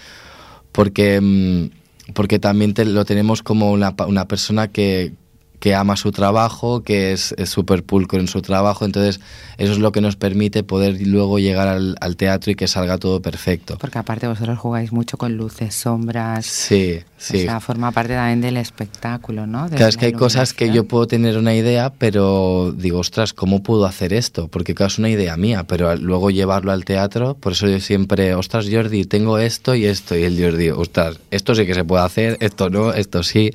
porque, 0.73 1.21
mm, 1.21 2.13
porque 2.15 2.39
también 2.39 2.73
lo 2.87 3.05
tenemos 3.05 3.43
como 3.43 3.71
una 3.71 4.29
persona 4.29 4.69
que, 4.69 5.13
que 5.59 5.75
ama 5.75 5.97
su 5.97 6.13
trabajo, 6.13 6.83
que 6.83 7.13
es 7.13 7.35
súper 7.45 7.83
pulcro 7.83 8.21
en 8.21 8.29
su 8.29 8.43
trabajo, 8.43 8.85
entonces 8.85 9.21
eso 9.59 9.73
es 9.73 9.79
lo 9.79 9.93
que 9.93 10.01
nos 10.01 10.17
permite 10.17 10.63
poder 10.63 11.01
luego 11.07 11.39
llegar 11.39 11.69
al, 11.69 11.97
al, 12.01 12.17
teatro 12.17 12.53
y 12.53 12.55
que 12.55 12.69
salga 12.69 12.99
todo 12.99 13.23
perfecto. 13.23 13.79
Porque 13.79 13.99
aparte 13.99 14.29
vosotros 14.29 14.59
jugáis 14.59 14.93
mucho 14.93 15.17
con 15.17 15.37
luces, 15.37 15.75
sombras. 15.75 16.47
Sí, 16.47 17.01
sí. 17.17 17.39
O 17.39 17.41
sea, 17.41 17.61
forma 17.61 17.91
parte 17.93 18.15
también 18.15 18.41
del 18.41 18.57
espectáculo, 18.57 19.47
¿no? 19.47 19.69
De 19.69 19.77
claro, 19.77 19.89
es 19.89 19.97
que 19.97 20.07
hay 20.07 20.13
cosas 20.13 20.53
que 20.53 20.71
yo 20.71 20.85
puedo 20.85 21.07
tener 21.07 21.39
una 21.39 21.55
idea, 21.55 21.93
pero 21.97 22.75
digo, 22.77 22.99
ostras, 22.99 23.33
¿cómo 23.33 23.63
puedo 23.63 23.87
hacer 23.87 24.13
esto? 24.13 24.49
Porque 24.49 24.75
claro, 24.75 24.89
es 24.89 24.99
una 24.99 25.11
idea 25.11 25.37
mía, 25.37 25.65
pero 25.65 25.95
luego 25.97 26.31
llevarlo 26.31 26.73
al 26.73 26.85
teatro, 26.85 27.35
por 27.35 27.53
eso 27.53 27.67
yo 27.67 27.81
siempre, 27.81 28.35
ostras, 28.35 28.67
Jordi, 28.71 29.05
tengo 29.05 29.39
esto 29.39 29.75
y 29.75 29.87
esto, 29.87 30.17
y 30.17 30.25
el 30.25 30.41
Jordi, 30.43 30.71
ostras, 30.71 31.19
esto 31.31 31.55
sí 31.55 31.67
que 31.67 31.75
se 31.75 31.85
puede 31.85 32.05
hacer, 32.05 32.37
esto 32.41 32.71
no, 32.71 32.93
esto 32.93 33.23
sí. 33.23 33.53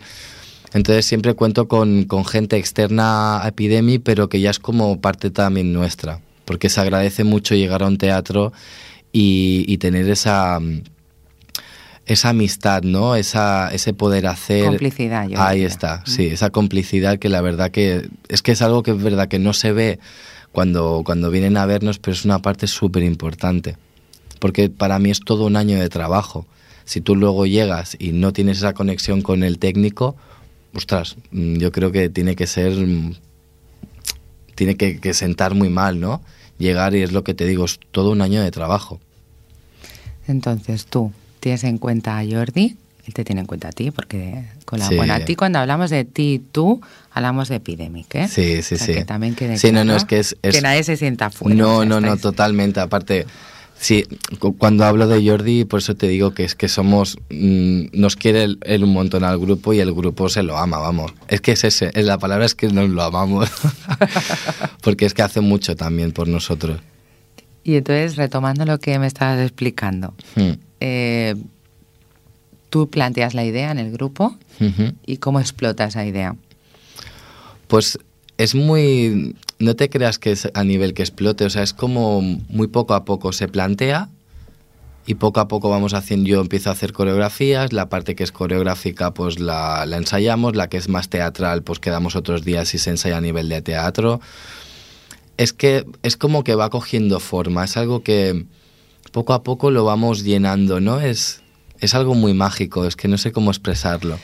Entonces 0.74 1.06
siempre 1.06 1.34
cuento 1.34 1.68
con, 1.68 2.06
con 2.06 2.26
gente 2.26 2.58
externa 2.58 3.44
a 3.44 3.48
Epidemi, 3.50 4.00
pero 4.00 4.30
que 4.30 4.40
ya 4.40 4.50
es 4.50 4.60
como 4.60 5.02
parte 5.02 5.30
también 5.30 5.74
nuestra, 5.74 6.22
porque 6.46 6.70
se 6.70 6.80
agradece 6.80 7.24
mucho 7.24 7.56
llegar 7.56 7.84
a 7.84 7.88
un 7.88 7.98
teatro 7.98 8.54
y, 9.12 9.66
y 9.68 9.78
tener 9.78 10.10
esa 10.10 10.60
esa 12.06 12.30
amistad, 12.30 12.84
¿no? 12.84 13.16
Esa, 13.16 13.70
ese 13.74 13.94
poder 13.94 14.28
hacer... 14.28 14.66
Complicidad, 14.66 15.28
yo 15.28 15.40
Ahí 15.40 15.60
diría. 15.60 15.68
está, 15.68 16.04
sí, 16.06 16.28
esa 16.28 16.50
complicidad 16.50 17.20
que 17.20 17.30
la 17.30 17.42
verdad 17.42 17.72
que... 17.72 18.10
Es 18.28 18.42
que 18.42 18.52
es 18.52 18.62
algo 18.62 18.84
que 18.84 18.92
es 18.92 19.02
verdad 19.02 19.28
que 19.28 19.40
no 19.40 19.54
se 19.54 19.72
ve 19.72 20.00
cuando, 20.52 21.04
cuando 21.06 21.30
vienen 21.30 21.58
a 21.58 21.66
vernos, 21.66 22.00
pero 22.00 22.14
es 22.14 22.26
una 22.26 22.40
parte 22.40 22.68
súper 22.68 23.04
importante. 23.04 23.78
Porque 24.40 24.70
para 24.70 25.00
mí 25.00 25.12
es 25.12 25.20
todo 25.22 25.46
un 25.46 25.56
año 25.56 25.80
de 25.80 25.90
trabajo. 25.90 26.46
Si 26.84 27.00
tú 27.02 27.16
luego 27.16 27.46
llegas 27.46 27.96
y 28.00 28.12
no 28.12 28.34
tienes 28.34 28.58
esa 28.58 28.74
conexión 28.74 29.22
con 29.22 29.44
el 29.44 29.60
técnico, 29.60 30.16
ostras, 30.74 31.16
mm, 31.32 31.56
yo 31.58 31.72
creo 31.72 31.92
que 31.92 32.10
tiene 32.10 32.36
que 32.36 32.48
ser... 32.48 32.72
mm, 32.74 33.16
Tiene 34.56 34.76
que, 34.76 35.00
que 35.00 35.14
sentar 35.14 35.56
muy 35.56 35.70
mal, 35.70 36.00
¿no? 36.00 36.22
Llegar 36.60 36.94
y 36.94 37.02
es 37.02 37.12
lo 37.12 37.24
que 37.24 37.34
te 37.34 37.46
digo, 37.46 37.66
es 37.66 37.80
todo 37.92 38.12
un 38.12 38.22
año 38.22 38.42
de 38.44 38.52
trabajo. 38.52 39.00
Entonces 40.28 40.86
tú 40.86 41.12
tienes 41.40 41.64
en 41.64 41.78
cuenta 41.78 42.20
a 42.20 42.24
Jordi, 42.26 42.76
él 43.08 43.14
te 43.14 43.24
tiene 43.24 43.42
en 43.42 43.48
cuenta 43.48 43.70
a 43.70 43.72
ti, 43.72 43.90
porque 43.92 44.44
con 44.66 44.78
la, 44.80 44.88
Sí. 44.88 44.96
bueno, 44.96 45.14
a 45.16 45.20
ti 45.22 45.36
cuando 45.36 45.58
hablamos 45.60 45.90
de 45.90 46.06
ti 46.06 46.34
y 46.34 46.40
tú, 46.40 46.82
hablamos 47.12 47.50
de 47.50 47.56
Epidemic, 47.56 48.14
¿eh? 48.16 48.28
Sí, 48.28 48.62
sí, 48.62 48.76
O 48.76 48.78
sea, 48.78 48.88
sí. 48.88 48.94
Que 48.94 49.06
también 49.06 49.34
quede 49.34 49.58
Sí, 49.58 49.72
no, 49.72 49.84
no, 49.84 49.96
es 49.96 50.06
que 50.06 50.20
es- 50.20 50.36
es- 50.44 50.62
nadie 50.62 50.84
se 50.84 50.96
sienta 50.98 51.32
fuera. 51.32 51.56
no, 51.56 51.78
o 51.78 51.80
sea, 51.80 51.90
no, 51.90 52.00
no, 52.02 52.08
estáis- 52.14 52.22
totalmente. 52.22 52.80
Aparte, 52.80 53.26
sí, 53.82 54.06
cu- 54.40 54.56
cuando 54.58 54.86
hablo 54.86 55.08
de 55.08 55.28
Jordi, 55.28 55.66
por 55.66 55.80
eso 55.80 55.96
te 55.96 56.08
digo 56.08 56.34
que 56.34 56.44
es 56.46 56.56
que 56.56 56.70
somos, 56.70 57.18
mm, 57.30 57.88
nos 57.94 58.16
quiere 58.16 58.44
él, 58.62 58.84
un 58.84 58.94
montón 58.94 59.24
al 59.26 59.38
grupo 59.40 59.74
y 59.74 59.80
el 59.80 59.92
grupo 59.94 60.30
se 60.30 60.44
lo 60.44 60.58
ama, 60.58 60.78
vamos. 60.78 61.12
Es 61.28 61.42
que 61.42 61.52
es 61.54 61.64
ese, 61.66 61.92
es 61.94 62.06
la 62.06 62.18
palabra 62.18 62.46
es 62.46 62.56
que 62.56 62.68
nos 62.70 62.90
lo 62.90 63.02
amamos. 63.04 63.50
Porque 64.82 65.06
es 65.06 65.14
que 65.14 65.24
hace 65.24 65.42
mucho 65.42 65.76
también 65.76 66.12
por 66.12 66.28
nosotros. 66.28 66.80
Y 67.64 67.76
entonces, 67.76 68.16
retomando 68.16 68.66
lo 68.66 68.80
que 68.80 68.98
me 69.00 69.08
estabas 69.08 69.40
explicando, 69.42 70.14
Mm, 70.36 70.52
eh, 70.80 71.36
tú 72.70 72.90
planteas 72.90 73.34
la 73.34 73.44
idea 73.44 73.70
en 73.72 73.80
el 73.80 73.92
grupo 73.92 74.36
y 75.06 75.18
cómo 75.18 75.40
explota 75.40 75.86
esa 75.86 76.06
idea. 76.06 76.36
Pues 77.68 77.98
es 78.38 78.56
muy... 78.56 79.36
No 79.62 79.76
te 79.76 79.90
creas 79.90 80.18
que 80.18 80.32
es 80.32 80.50
a 80.54 80.64
nivel 80.64 80.94
que 80.94 81.04
explote, 81.04 81.46
o 81.46 81.50
sea, 81.50 81.62
es 81.62 81.74
como 81.74 82.22
muy 82.22 82.68
poco 82.68 82.96
a 82.96 83.06
poco 83.06 83.32
se 83.32 83.48
plantea 83.48 84.10
y 85.06 85.16
poco 85.16 85.40
a 85.40 85.48
poco 85.48 85.70
vamos 85.70 85.94
haciendo, 85.94 86.28
yo 86.28 86.42
empiezo 86.42 86.70
a 86.70 86.74
hacer 86.74 86.94
coreografías, 86.94 87.72
la 87.72 87.90
parte 87.90 88.16
que 88.16 88.24
es 88.24 88.32
coreográfica 88.32 89.14
pues 89.14 89.40
la, 89.40 89.86
la 89.86 89.98
ensayamos, 89.98 90.56
la 90.56 90.68
que 90.68 90.78
es 90.78 90.90
más 90.90 91.10
teatral 91.10 91.64
pues 91.64 91.80
quedamos 91.80 92.16
otros 92.16 92.44
días 92.44 92.74
y 92.74 92.80
se 92.80 92.90
ensaya 92.90 93.18
a 93.18 93.22
nivel 93.22 93.50
de 93.50 93.62
teatro. 93.62 94.20
Es 95.38 95.54
que 95.54 95.86
es 96.02 96.18
como 96.18 96.44
que 96.44 96.56
va 96.56 96.70
cogiendo 96.70 97.20
forma, 97.20 97.66
es 97.66 97.78
algo 97.78 98.04
que 98.04 98.46
poco 99.12 99.34
a 99.34 99.44
poco 99.44 99.70
lo 99.70 99.86
vamos 99.86 100.24
llenando, 100.24 100.80
¿no? 100.80 101.00
Es, 101.00 101.42
es 101.80 101.94
algo 101.94 102.16
muy 102.16 102.34
mágico, 102.34 102.86
es 102.86 102.96
que 102.96 103.08
no 103.08 103.18
sé 103.18 103.32
cómo 103.32 103.52
expresarlo. 103.52 104.18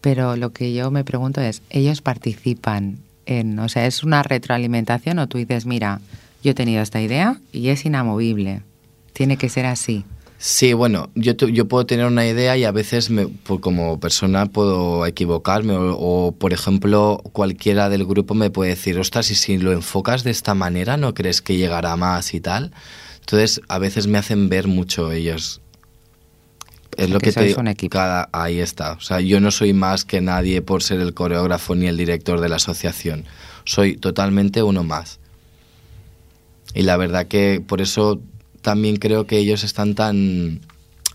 Pero 0.00 0.36
lo 0.36 0.52
que 0.52 0.74
yo 0.74 0.90
me 0.90 1.02
pregunto 1.02 1.40
es, 1.40 1.62
¿ellos 1.70 2.02
participan 2.02 2.98
en, 3.26 3.58
o 3.58 3.68
sea, 3.68 3.86
es 3.86 4.02
una 4.02 4.22
retroalimentación 4.22 5.18
o 5.18 5.28
tú 5.28 5.38
dices, 5.38 5.66
mira, 5.66 6.00
yo 6.42 6.52
he 6.52 6.54
tenido 6.54 6.82
esta 6.82 7.00
idea 7.00 7.40
y 7.52 7.68
es 7.68 7.84
inamovible, 7.84 8.62
tiene 9.12 9.36
que 9.36 9.48
ser 9.48 9.66
así? 9.66 10.04
Sí, 10.38 10.74
bueno, 10.74 11.08
yo, 11.14 11.32
yo 11.32 11.66
puedo 11.68 11.86
tener 11.86 12.04
una 12.04 12.26
idea 12.26 12.56
y 12.58 12.64
a 12.64 12.70
veces 12.70 13.08
me, 13.08 13.28
pues, 13.28 13.60
como 13.60 13.98
persona 13.98 14.44
puedo 14.46 15.06
equivocarme 15.06 15.74
o, 15.74 15.96
o, 15.96 16.32
por 16.32 16.52
ejemplo, 16.52 17.22
cualquiera 17.32 17.88
del 17.88 18.04
grupo 18.04 18.34
me 18.34 18.50
puede 18.50 18.70
decir, 18.70 18.98
ostras, 18.98 19.30
y 19.30 19.36
si 19.36 19.56
lo 19.56 19.72
enfocas 19.72 20.22
de 20.22 20.30
esta 20.30 20.54
manera, 20.54 20.98
¿no 20.98 21.14
crees 21.14 21.40
que 21.40 21.56
llegará 21.56 21.96
más 21.96 22.34
y 22.34 22.40
tal? 22.40 22.72
Entonces, 23.20 23.62
a 23.68 23.78
veces 23.78 24.06
me 24.06 24.18
hacen 24.18 24.50
ver 24.50 24.68
mucho 24.68 25.12
ellos. 25.12 25.62
Es 26.96 27.10
lo 27.10 27.18
Que 27.18 27.26
que, 27.26 27.32
te 27.32 27.44
digo, 27.44 27.60
un 27.60 27.68
equipo. 27.68 27.92
cada- 27.94 28.28
ahí 28.32 28.60
está. 28.60 28.92
O 28.92 29.00
sea, 29.00 29.20
yo 29.20 29.40
no 29.40 29.50
soy 29.50 29.72
más 29.72 30.04
que 30.04 30.20
nadie 30.20 30.62
por 30.62 30.82
ser 30.82 31.00
el 31.00 31.14
coreógrafo 31.14 31.74
ni 31.74 31.86
el 31.86 31.96
director 31.96 32.40
de 32.40 32.48
la 32.48 32.56
asociación. 32.56 33.24
Soy 33.64 33.96
totalmente 33.96 34.62
uno 34.62 34.82
más. 34.84 35.18
Y 36.74 36.82
la 36.82 36.96
verdad 36.96 37.26
que 37.26 37.62
por 37.66 37.80
eso 37.80 38.20
también 38.62 38.96
creo 38.96 39.26
que 39.26 39.38
ellos 39.38 39.62
están 39.64 39.94
tan, 39.94 40.60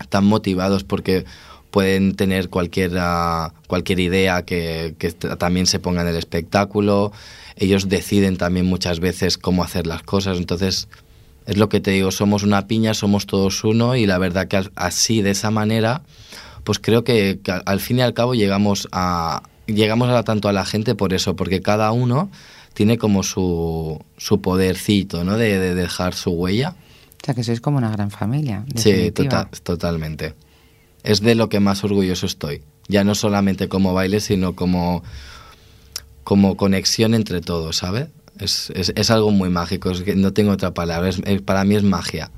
tan 0.08 0.24
motivados 0.24 0.84
porque 0.84 1.24
pueden 1.70 2.14
tener 2.16 2.48
cualquier, 2.48 2.92
cualquier 3.66 4.00
idea 4.00 4.42
que, 4.44 4.94
que 4.98 5.12
también 5.12 5.66
se 5.66 5.78
ponga 5.78 6.02
en 6.02 6.08
el 6.08 6.16
espectáculo. 6.16 7.12
Ellos 7.56 7.88
deciden 7.88 8.36
también 8.38 8.66
muchas 8.66 9.00
veces 9.00 9.36
cómo 9.38 9.62
hacer 9.62 9.86
las 9.86 10.02
cosas. 10.02 10.38
Entonces, 10.38 10.88
es 11.50 11.56
lo 11.58 11.68
que 11.68 11.80
te 11.80 11.90
digo, 11.90 12.10
somos 12.12 12.42
una 12.44 12.66
piña, 12.68 12.94
somos 12.94 13.26
todos 13.26 13.64
uno 13.64 13.96
y 13.96 14.06
la 14.06 14.18
verdad 14.18 14.46
que 14.48 14.62
así, 14.76 15.20
de 15.20 15.30
esa 15.32 15.50
manera, 15.50 16.02
pues 16.64 16.78
creo 16.78 17.02
que, 17.04 17.40
que 17.42 17.50
al- 17.52 17.80
fin 17.80 17.98
y 17.98 18.02
al 18.02 18.14
cabo 18.14 18.34
llegamos 18.34 18.88
a, 18.92 19.42
llegamos 19.66 20.08
a 20.10 20.22
tanto 20.22 20.48
a 20.48 20.52
la 20.52 20.64
gente 20.64 20.94
por 20.94 21.12
eso, 21.12 21.34
porque 21.36 21.60
cada 21.60 21.90
uno 21.92 22.30
tiene 22.72 22.98
como 22.98 23.22
su, 23.24 24.00
su 24.16 24.40
podercito, 24.40 25.24
¿no? 25.24 25.36
De, 25.36 25.58
de 25.58 25.74
dejar 25.74 26.14
su 26.14 26.30
huella. 26.30 26.76
O 27.22 27.24
sea, 27.26 27.34
que 27.34 27.42
sois 27.42 27.60
como 27.60 27.78
una 27.78 27.90
gran 27.90 28.10
familia. 28.10 28.64
Sí, 28.76 28.92
definitiva. 28.92 29.44
tota- 29.50 29.62
totalmente. 29.62 30.34
Es 31.02 31.20
de 31.20 31.34
lo 31.34 31.48
que 31.48 31.58
más 31.60 31.82
orgulloso 31.82 32.26
estoy. 32.26 32.62
Ya 32.88 33.02
no 33.04 33.14
solamente 33.14 33.68
como 33.68 33.92
baile, 33.92 34.20
sino 34.20 34.54
como, 34.54 35.02
como 36.24 36.56
conexión 36.56 37.14
entre 37.14 37.40
todos, 37.40 37.76
¿sabes? 37.78 38.08
Es, 38.38 38.70
es, 38.74 38.92
es 38.96 39.10
algo 39.10 39.30
muy 39.30 39.50
mágico, 39.50 39.90
es 39.90 40.02
que 40.02 40.14
no 40.14 40.32
tengo 40.32 40.52
otra 40.52 40.72
palabra. 40.72 41.08
Es- 41.10 41.42
para 41.42 41.64
mí 41.64 41.74
es 41.74 41.82
magia. 41.82 42.30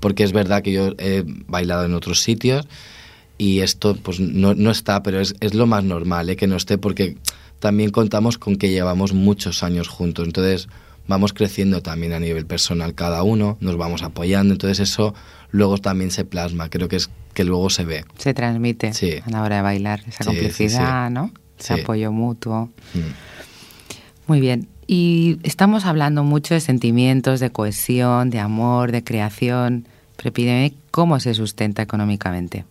Porque 0.00 0.24
es 0.24 0.32
verdad 0.32 0.62
que 0.62 0.72
yo 0.72 0.88
he 0.98 1.24
bailado 1.46 1.84
en 1.84 1.94
otros 1.94 2.22
sitios 2.22 2.66
y 3.38 3.60
esto 3.60 3.96
pues 3.96 4.18
no, 4.18 4.54
no 4.54 4.70
está, 4.70 5.02
pero 5.02 5.20
es, 5.20 5.34
es 5.40 5.54
lo 5.54 5.66
más 5.66 5.84
normal 5.84 6.30
¿eh? 6.30 6.36
que 6.36 6.46
no 6.46 6.56
esté 6.56 6.78
porque 6.78 7.16
también 7.58 7.90
contamos 7.90 8.38
con 8.38 8.56
que 8.56 8.70
llevamos 8.70 9.12
muchos 9.12 9.62
años 9.62 9.88
juntos. 9.88 10.26
Entonces 10.26 10.68
vamos 11.06 11.32
creciendo 11.34 11.82
también 11.82 12.12
a 12.14 12.20
nivel 12.20 12.46
personal 12.46 12.94
cada 12.94 13.22
uno, 13.22 13.58
nos 13.60 13.76
vamos 13.76 14.02
apoyando. 14.02 14.54
Entonces 14.54 14.80
eso 14.80 15.14
luego 15.50 15.76
también 15.78 16.10
se 16.10 16.24
plasma, 16.24 16.70
creo 16.70 16.88
que 16.88 16.96
es 16.96 17.10
que 17.34 17.44
luego 17.44 17.68
se 17.68 17.84
ve. 17.84 18.04
Se 18.16 18.32
transmite 18.32 18.94
Sí. 18.94 19.16
a 19.24 19.30
la 19.30 19.42
hora 19.42 19.56
de 19.56 19.62
bailar 19.62 20.00
esa 20.08 20.24
Sí, 20.24 20.30
complicidad, 20.30 21.08
sí. 21.08 21.14
¿no? 21.14 21.30
Ese 21.58 21.74
apoyo 21.74 22.10
mutuo. 22.10 22.70
Mm. 22.94 22.98
Muy 24.28 24.40
bien. 24.40 24.66
Y 24.92 25.38
estamos 25.44 25.84
hablando 25.84 26.24
mucho 26.24 26.54
de 26.54 26.58
sentimientos, 26.58 27.38
de 27.38 27.50
cohesión, 27.50 28.28
de 28.28 28.40
amor, 28.40 28.90
de 28.90 29.04
creación. 29.04 29.86
Pero 30.16 30.30
Epidemic, 30.30 30.74
¿cómo 30.90 31.20
se 31.20 31.32
sustenta 31.32 31.80
económicamente? 31.80 32.64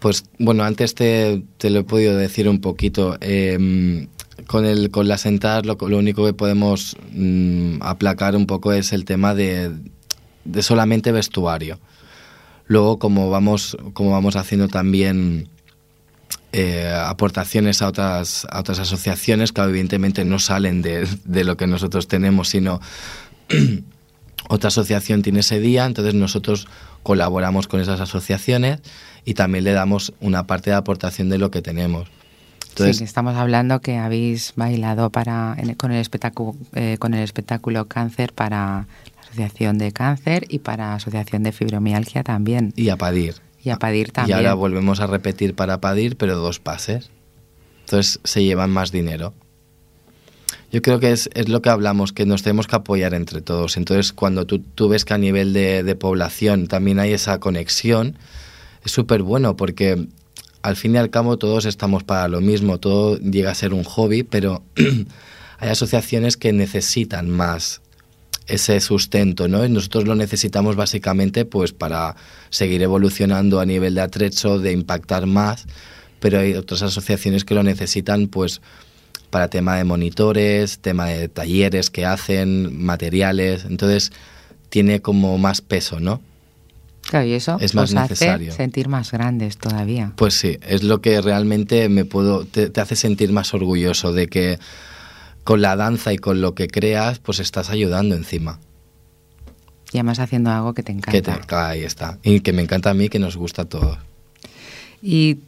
Pues 0.00 0.24
bueno, 0.40 0.64
antes 0.64 0.96
te, 0.96 1.44
lo 1.62 1.78
he 1.78 1.84
podido 1.84 2.16
decir 2.16 2.48
un 2.48 2.60
poquito. 2.60 3.18
eh, 3.20 4.08
con, 4.48 4.64
el, 4.64 4.90
con 4.90 5.06
las 5.06 5.26
entradas 5.26 5.64
lo, 5.64 5.76
lo 5.80 5.96
único 5.96 6.26
que 6.26 6.32
podemos 6.32 6.96
mm, 7.12 7.76
aplacar 7.82 8.34
un 8.34 8.46
poco 8.46 8.72
es 8.72 8.92
el 8.92 9.04
tema 9.04 9.32
de, 9.32 9.70
de 10.44 10.62
solamente 10.64 11.12
vestuario. 11.12 11.78
Luego, 12.66 12.98
como 12.98 13.30
vamos, 13.30 13.76
como 13.92 14.10
vamos 14.10 14.34
haciendo 14.34 14.66
también 14.66 15.50
eh, 16.52 16.90
aportaciones 17.04 17.82
a 17.82 17.88
otras, 17.88 18.46
a 18.50 18.60
otras 18.60 18.78
asociaciones 18.78 19.52
que 19.52 19.60
evidentemente 19.62 20.24
no 20.24 20.38
salen 20.38 20.82
de, 20.82 21.06
de 21.24 21.44
lo 21.44 21.56
que 21.56 21.66
nosotros 21.66 22.08
tenemos, 22.08 22.48
sino 22.48 22.80
otra 24.48 24.68
asociación 24.68 25.22
tiene 25.22 25.40
ese 25.40 25.60
día, 25.60 25.84
entonces 25.86 26.14
nosotros 26.14 26.68
colaboramos 27.02 27.68
con 27.68 27.80
esas 27.80 28.00
asociaciones 28.00 28.80
y 29.24 29.34
también 29.34 29.64
le 29.64 29.72
damos 29.72 30.12
una 30.20 30.46
parte 30.46 30.70
de 30.70 30.76
aportación 30.76 31.28
de 31.28 31.38
lo 31.38 31.50
que 31.50 31.62
tenemos. 31.62 32.08
Entonces, 32.70 32.98
sí, 32.98 33.04
estamos 33.04 33.36
hablando 33.36 33.80
que 33.80 33.96
habéis 33.96 34.52
bailado 34.54 35.10
para, 35.10 35.54
en- 35.58 35.74
con, 35.74 35.92
el 35.92 36.00
espectáculo, 36.00 36.56
eh, 36.74 36.96
con 36.98 37.14
el 37.14 37.22
espectáculo 37.22 37.86
Cáncer 37.86 38.32
para 38.34 38.86
la 39.16 39.22
Asociación 39.22 39.78
de 39.78 39.92
Cáncer 39.92 40.44
y 40.48 40.58
para 40.58 40.88
la 40.88 40.94
Asociación 40.96 41.42
de 41.42 41.52
Fibromialgia 41.52 42.22
también. 42.22 42.72
y 42.76 42.90
a 42.90 42.96
Padir. 42.96 43.36
Y 43.66 43.70
a 43.70 43.78
Padir 43.80 44.08
Y 44.08 44.10
también. 44.12 44.38
ahora 44.38 44.54
volvemos 44.54 45.00
a 45.00 45.08
repetir 45.08 45.56
para 45.56 45.80
Padir, 45.80 46.16
pero 46.16 46.36
dos 46.36 46.60
pases. 46.60 47.10
entonces 47.80 48.20
se 48.22 48.44
llevan 48.44 48.70
más 48.70 48.92
dinero. 48.92 49.34
Yo 50.70 50.82
creo 50.82 51.00
que 51.00 51.10
es, 51.10 51.28
es 51.34 51.48
lo 51.48 51.62
que 51.62 51.70
hablamos, 51.70 52.12
que 52.12 52.26
nos 52.26 52.44
tenemos 52.44 52.68
que 52.68 52.76
apoyar 52.76 53.12
entre 53.12 53.40
todos. 53.40 53.76
Entonces, 53.76 54.12
cuando 54.12 54.46
tú, 54.46 54.60
tú 54.60 54.88
ves 54.88 55.04
que 55.04 55.14
a 55.14 55.18
nivel 55.18 55.52
de, 55.52 55.82
de 55.82 55.96
población 55.96 56.68
también 56.68 57.00
hay 57.00 57.12
esa 57.12 57.40
conexión, 57.40 58.16
es 58.84 58.92
súper 58.92 59.22
bueno 59.24 59.56
porque 59.56 60.06
al 60.62 60.76
fin 60.76 60.94
y 60.94 60.98
al 60.98 61.10
cabo 61.10 61.36
todos 61.36 61.64
estamos 61.64 62.04
para 62.04 62.28
lo 62.28 62.40
mismo, 62.40 62.78
todo 62.78 63.18
llega 63.18 63.50
a 63.50 63.54
ser 63.56 63.74
un 63.74 63.82
hobby, 63.82 64.22
pero 64.22 64.62
hay 65.58 65.68
asociaciones 65.70 66.36
que 66.36 66.52
necesitan 66.52 67.28
más 67.28 67.80
ese 68.46 68.80
sustento, 68.80 69.48
¿no? 69.48 69.64
Y 69.64 69.68
nosotros 69.68 70.06
lo 70.06 70.14
necesitamos 70.14 70.76
básicamente 70.76 71.44
pues 71.44 71.72
para 71.72 72.16
seguir 72.50 72.82
evolucionando 72.82 73.60
a 73.60 73.66
nivel 73.66 73.94
de 73.94 74.02
atrecho, 74.02 74.58
de 74.58 74.72
impactar 74.72 75.26
más, 75.26 75.66
pero 76.20 76.38
hay 76.38 76.54
otras 76.54 76.82
asociaciones 76.82 77.44
que 77.44 77.54
lo 77.54 77.62
necesitan 77.62 78.28
pues 78.28 78.60
para 79.30 79.48
tema 79.48 79.76
de 79.76 79.84
monitores, 79.84 80.78
tema 80.78 81.06
de 81.06 81.28
talleres 81.28 81.90
que 81.90 82.06
hacen, 82.06 82.84
materiales, 82.84 83.64
entonces 83.68 84.12
tiene 84.68 85.00
como 85.02 85.36
más 85.38 85.60
peso, 85.60 86.00
¿no? 86.00 86.20
Claro, 87.08 87.26
y 87.26 87.34
eso 87.34 87.56
Es 87.60 87.74
más 87.74 87.90
os 87.90 87.96
hace 87.96 88.14
necesario. 88.14 88.52
sentir 88.52 88.88
más 88.88 89.12
grandes 89.12 89.58
todavía. 89.58 90.12
Pues 90.16 90.34
sí, 90.34 90.58
es 90.66 90.82
lo 90.82 91.00
que 91.00 91.20
realmente 91.20 91.88
me 91.88 92.04
puedo 92.04 92.44
te, 92.44 92.68
te 92.68 92.80
hace 92.80 92.96
sentir 92.96 93.32
más 93.32 93.54
orgulloso 93.54 94.12
de 94.12 94.26
que 94.26 94.58
con 95.46 95.62
la 95.62 95.76
danza 95.76 96.12
y 96.12 96.18
con 96.18 96.40
lo 96.42 96.54
que 96.54 96.66
creas, 96.68 97.20
pues 97.20 97.38
estás 97.38 97.70
ayudando 97.70 98.14
encima. 98.16 98.58
Y 99.92 99.98
además 99.98 100.18
haciendo 100.18 100.50
algo 100.50 100.74
que 100.74 100.82
te 100.82 100.90
encanta. 100.92 101.12
Que 101.12 101.22
te- 101.22 101.54
ahí 101.54 101.84
está. 101.84 102.18
Y 102.24 102.40
que 102.40 102.52
me 102.52 102.60
encanta 102.62 102.90
a 102.90 102.94
mí, 102.94 103.08
que 103.08 103.20
nos 103.20 103.36
gusta 103.36 103.62
a 103.62 103.64
todos. 103.64 103.96
Y 105.00 105.38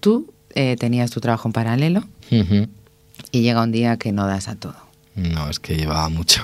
tú 0.00 0.32
eh, 0.54 0.76
tenías 0.78 1.10
tu 1.12 1.20
trabajo 1.20 1.48
en 1.48 1.52
paralelo 1.52 2.02
y 2.30 3.40
llega 3.42 3.62
un 3.62 3.70
día 3.72 3.96
que 3.96 4.10
no 4.12 4.26
das 4.26 4.48
a 4.48 4.56
todo. 4.56 4.74
No, 5.14 5.48
es 5.48 5.60
que 5.60 5.76
llevaba 5.76 6.08
mucho. 6.08 6.42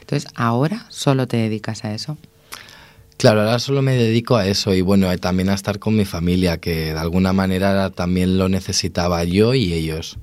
Entonces, 0.00 0.30
ahora 0.34 0.86
solo 0.88 1.26
te 1.28 1.36
dedicas 1.36 1.84
a 1.84 1.92
eso. 1.94 2.16
Claro, 3.18 3.40
ahora 3.42 3.58
solo 3.58 3.82
me 3.82 3.94
dedico 3.94 4.36
a 4.36 4.46
eso 4.46 4.74
y 4.74 4.80
bueno, 4.80 5.14
también 5.18 5.48
a 5.50 5.54
estar 5.54 5.78
con 5.78 5.94
mi 5.96 6.04
familia, 6.06 6.56
que 6.58 6.92
de 6.94 6.98
alguna 6.98 7.32
manera 7.32 7.90
también 7.90 8.38
lo 8.38 8.48
necesitaba 8.48 9.22
yo 9.24 9.54
y 9.54 9.72
ellos. 9.74 10.18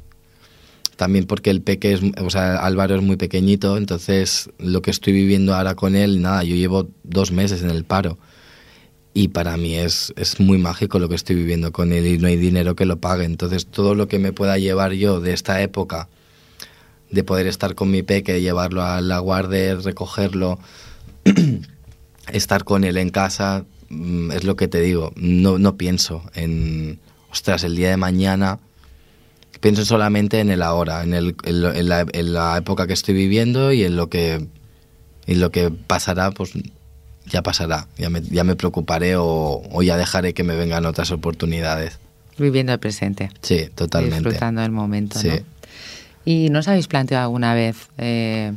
También 0.99 1.27
porque 1.27 1.49
el 1.49 1.61
peque 1.61 1.93
es, 1.93 2.01
o 2.21 2.29
sea, 2.29 2.57
Álvaro 2.57 2.97
es 2.97 3.01
muy 3.01 3.15
pequeñito, 3.15 3.77
entonces 3.77 4.49
lo 4.57 4.81
que 4.81 4.91
estoy 4.91 5.13
viviendo 5.13 5.55
ahora 5.55 5.73
con 5.73 5.95
él, 5.95 6.21
nada, 6.21 6.43
yo 6.43 6.57
llevo 6.57 6.89
dos 7.03 7.31
meses 7.31 7.63
en 7.63 7.69
el 7.69 7.85
paro 7.85 8.17
y 9.13 9.29
para 9.29 9.55
mí 9.55 9.75
es, 9.75 10.11
es 10.17 10.41
muy 10.41 10.57
mágico 10.57 10.99
lo 10.99 11.07
que 11.07 11.15
estoy 11.15 11.37
viviendo 11.37 11.71
con 11.71 11.93
él 11.93 12.05
y 12.05 12.17
no 12.17 12.27
hay 12.27 12.35
dinero 12.35 12.75
que 12.75 12.85
lo 12.85 12.99
pague. 12.99 13.23
Entonces 13.23 13.65
todo 13.65 13.95
lo 13.95 14.09
que 14.09 14.19
me 14.19 14.33
pueda 14.33 14.57
llevar 14.57 14.91
yo 14.91 15.21
de 15.21 15.31
esta 15.31 15.61
época, 15.61 16.09
de 17.09 17.23
poder 17.23 17.47
estar 17.47 17.75
con 17.75 17.89
mi 17.89 18.03
peque, 18.03 18.41
llevarlo 18.41 18.83
a 18.83 18.99
la 18.99 19.19
guardia, 19.19 19.75
recogerlo, 19.75 20.59
estar 22.33 22.65
con 22.65 22.83
él 22.83 22.97
en 22.97 23.09
casa, 23.09 23.63
mm, 23.87 24.31
es 24.33 24.43
lo 24.43 24.57
que 24.57 24.67
te 24.67 24.81
digo, 24.81 25.13
no, 25.15 25.59
no 25.59 25.77
pienso 25.77 26.23
en, 26.35 26.99
ostras, 27.31 27.63
el 27.63 27.77
día 27.77 27.89
de 27.89 27.95
mañana, 27.95 28.59
pienso 29.59 29.85
solamente 29.85 30.39
en 30.39 30.49
el 30.49 30.61
ahora, 30.61 31.03
en, 31.03 31.13
el, 31.13 31.35
en, 31.43 31.61
lo- 31.61 31.73
en 31.73 31.89
la, 31.89 32.05
en 32.11 32.33
la 32.33 32.57
época 32.57 32.87
que 32.87 32.93
estoy 32.93 33.13
viviendo 33.15 33.71
y 33.71 33.83
en 33.83 33.95
lo 33.95 34.09
que, 34.09 34.47
en 35.27 35.39
lo 35.39 35.51
que 35.51 35.69
pasará, 35.71 36.31
pues 36.31 36.53
ya 37.25 37.43
pasará, 37.43 37.87
ya 37.97 38.09
me, 38.09 38.21
ya 38.21 38.43
me 38.43 38.55
preocuparé 38.55 39.15
o, 39.15 39.61
o 39.71 39.81
ya 39.83 39.97
dejaré 39.97 40.33
que 40.33 40.43
me 40.43 40.55
vengan 40.55 40.85
otras 40.85 41.11
oportunidades. 41.11 41.99
Viviendo 42.37 42.71
el 42.73 42.79
presente. 42.79 43.29
Sí, 43.41 43.67
totalmente. 43.75 44.17
Disfrutando 44.29 44.61
del 44.61 44.71
momento. 44.71 45.19
Sí. 45.19 45.27
¿no? 45.29 45.35
¿Y 46.25 46.49
no 46.49 46.59
os 46.59 46.67
habéis 46.67 46.87
planteado 46.87 47.23
alguna 47.25 47.53
vez, 47.53 47.75
eh, 47.97 48.53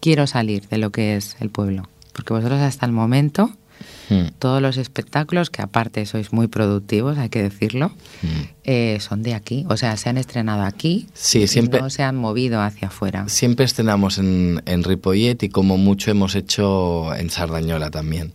quiero 0.00 0.26
salir 0.26 0.66
de 0.68 0.78
lo 0.78 0.90
que 0.90 1.16
es 1.16 1.36
el 1.40 1.50
pueblo? 1.50 1.88
Porque 2.12 2.32
vosotros 2.32 2.60
hasta 2.60 2.86
el 2.86 2.92
momento, 2.92 3.50
Mm, 4.10 4.28
todos 4.38 4.62
los 4.62 4.76
espectáculos, 4.78 5.50
que 5.50 5.60
aparte 5.60 6.04
sois 6.06 6.32
muy 6.32 6.46
productivos, 6.48 7.18
hay 7.18 7.28
que 7.28 7.42
decirlo, 7.42 7.90
mm. 8.22 8.28
eh, 8.64 8.98
son 9.00 9.22
de 9.22 9.34
aquí. 9.34 9.66
O 9.68 9.76
sea, 9.76 9.96
se 9.96 10.08
han 10.08 10.16
estrenado 10.16 10.62
aquí 10.62 11.08
Sí, 11.12 11.40
y 11.42 11.46
siempre- 11.48 11.80
no 11.80 11.90
se 11.90 12.02
han 12.02 12.16
movido 12.16 12.60
hacia 12.62 12.88
afuera. 12.88 13.28
Siempre 13.28 13.64
estrenamos 13.66 14.18
en, 14.18 14.62
en 14.66 14.82
Ripollet 14.84 15.42
y 15.42 15.48
como 15.50 15.76
mucho 15.76 16.10
hemos 16.10 16.34
hecho 16.34 17.14
en 17.14 17.28
Sardañola 17.30 17.90
también. 17.90 18.32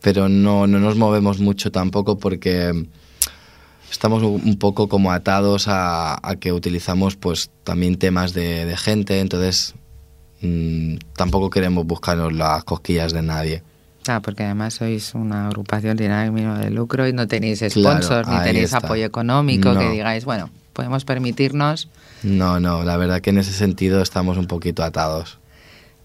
Pero 0.00 0.28
no, 0.28 0.66
no 0.66 0.78
nos 0.78 0.96
movemos 0.96 1.40
mucho 1.40 1.70
tampoco 1.70 2.18
porque 2.18 2.86
estamos 3.90 4.22
un 4.22 4.58
poco 4.58 4.88
como 4.88 5.12
atados 5.12 5.68
a, 5.68 6.18
a 6.26 6.36
que 6.36 6.52
utilizamos 6.52 7.16
pues 7.16 7.50
también 7.64 7.96
temas 7.98 8.32
de, 8.32 8.64
de 8.64 8.76
gente, 8.78 9.20
entonces 9.20 9.74
mm, 10.40 10.94
tampoco 11.16 11.50
queremos 11.50 11.84
buscarnos 11.86 12.32
las 12.32 12.64
cosquillas 12.64 13.12
de 13.12 13.20
nadie. 13.22 13.62
Ah, 14.08 14.20
porque 14.20 14.44
además 14.44 14.74
sois 14.74 15.14
una 15.14 15.46
agrupación 15.48 15.98
sin 15.98 16.10
ánimo 16.10 16.54
de 16.56 16.70
lucro 16.70 17.06
y 17.06 17.12
no 17.12 17.28
tenéis 17.28 17.58
Claro, 17.58 17.70
sponsors 18.02 18.28
ni 18.28 18.38
tenéis 18.42 18.66
está. 18.72 18.78
apoyo 18.78 19.04
económico 19.04 19.72
que 19.76 19.84
No. 19.84 19.90
digáis, 19.90 20.24
bueno, 20.24 20.50
podemos 20.72 21.04
permitirnos, 21.04 21.88
No, 22.22 22.60
no, 22.60 22.82
la 22.84 22.96
verdad 22.96 23.20
que 23.20 23.30
en 23.30 23.38
ese 23.38 23.52
sentido 23.52 24.02
estamos 24.02 24.36
un 24.38 24.46
poquito 24.46 24.82
atados. 24.82 25.38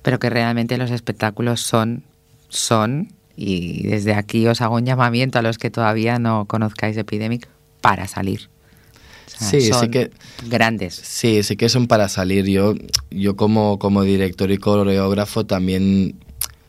pero 0.02 0.20
que 0.20 0.30
realmente 0.30 0.78
los 0.78 0.92
espectáculos 0.92 1.62
son, 1.62 2.04
son, 2.50 3.12
y 3.38 3.88
desde 3.88 4.14
aquí 4.14 4.46
os 4.48 4.62
hago 4.62 4.76
un 4.76 4.86
llamamiento 4.86 5.40
a 5.40 5.42
los 5.42 5.58
que 5.58 5.72
todavía 5.72 6.20
no 6.20 6.46
conozcáis 6.46 6.96
Epidemic 6.98 7.48
para 7.82 8.08
salir. 8.08 8.50
O 9.28 9.30
sea, 9.40 9.48
Sí, 9.50 9.62
sí 9.62 9.70
son 9.74 9.90
que- 9.90 10.12
Grandes. 10.48 10.94
Sí, 10.96 11.42
sí 11.44 11.58
que 11.58 11.68
son 11.70 11.88
para 11.88 12.08
salir. 12.08 12.46
Yo, 12.46 12.76
yo 13.10 13.36
como, 13.36 13.80
como 13.80 14.04
director 14.04 14.52
y 14.52 14.58
coreógrafo 14.58 15.46
también 15.46 16.16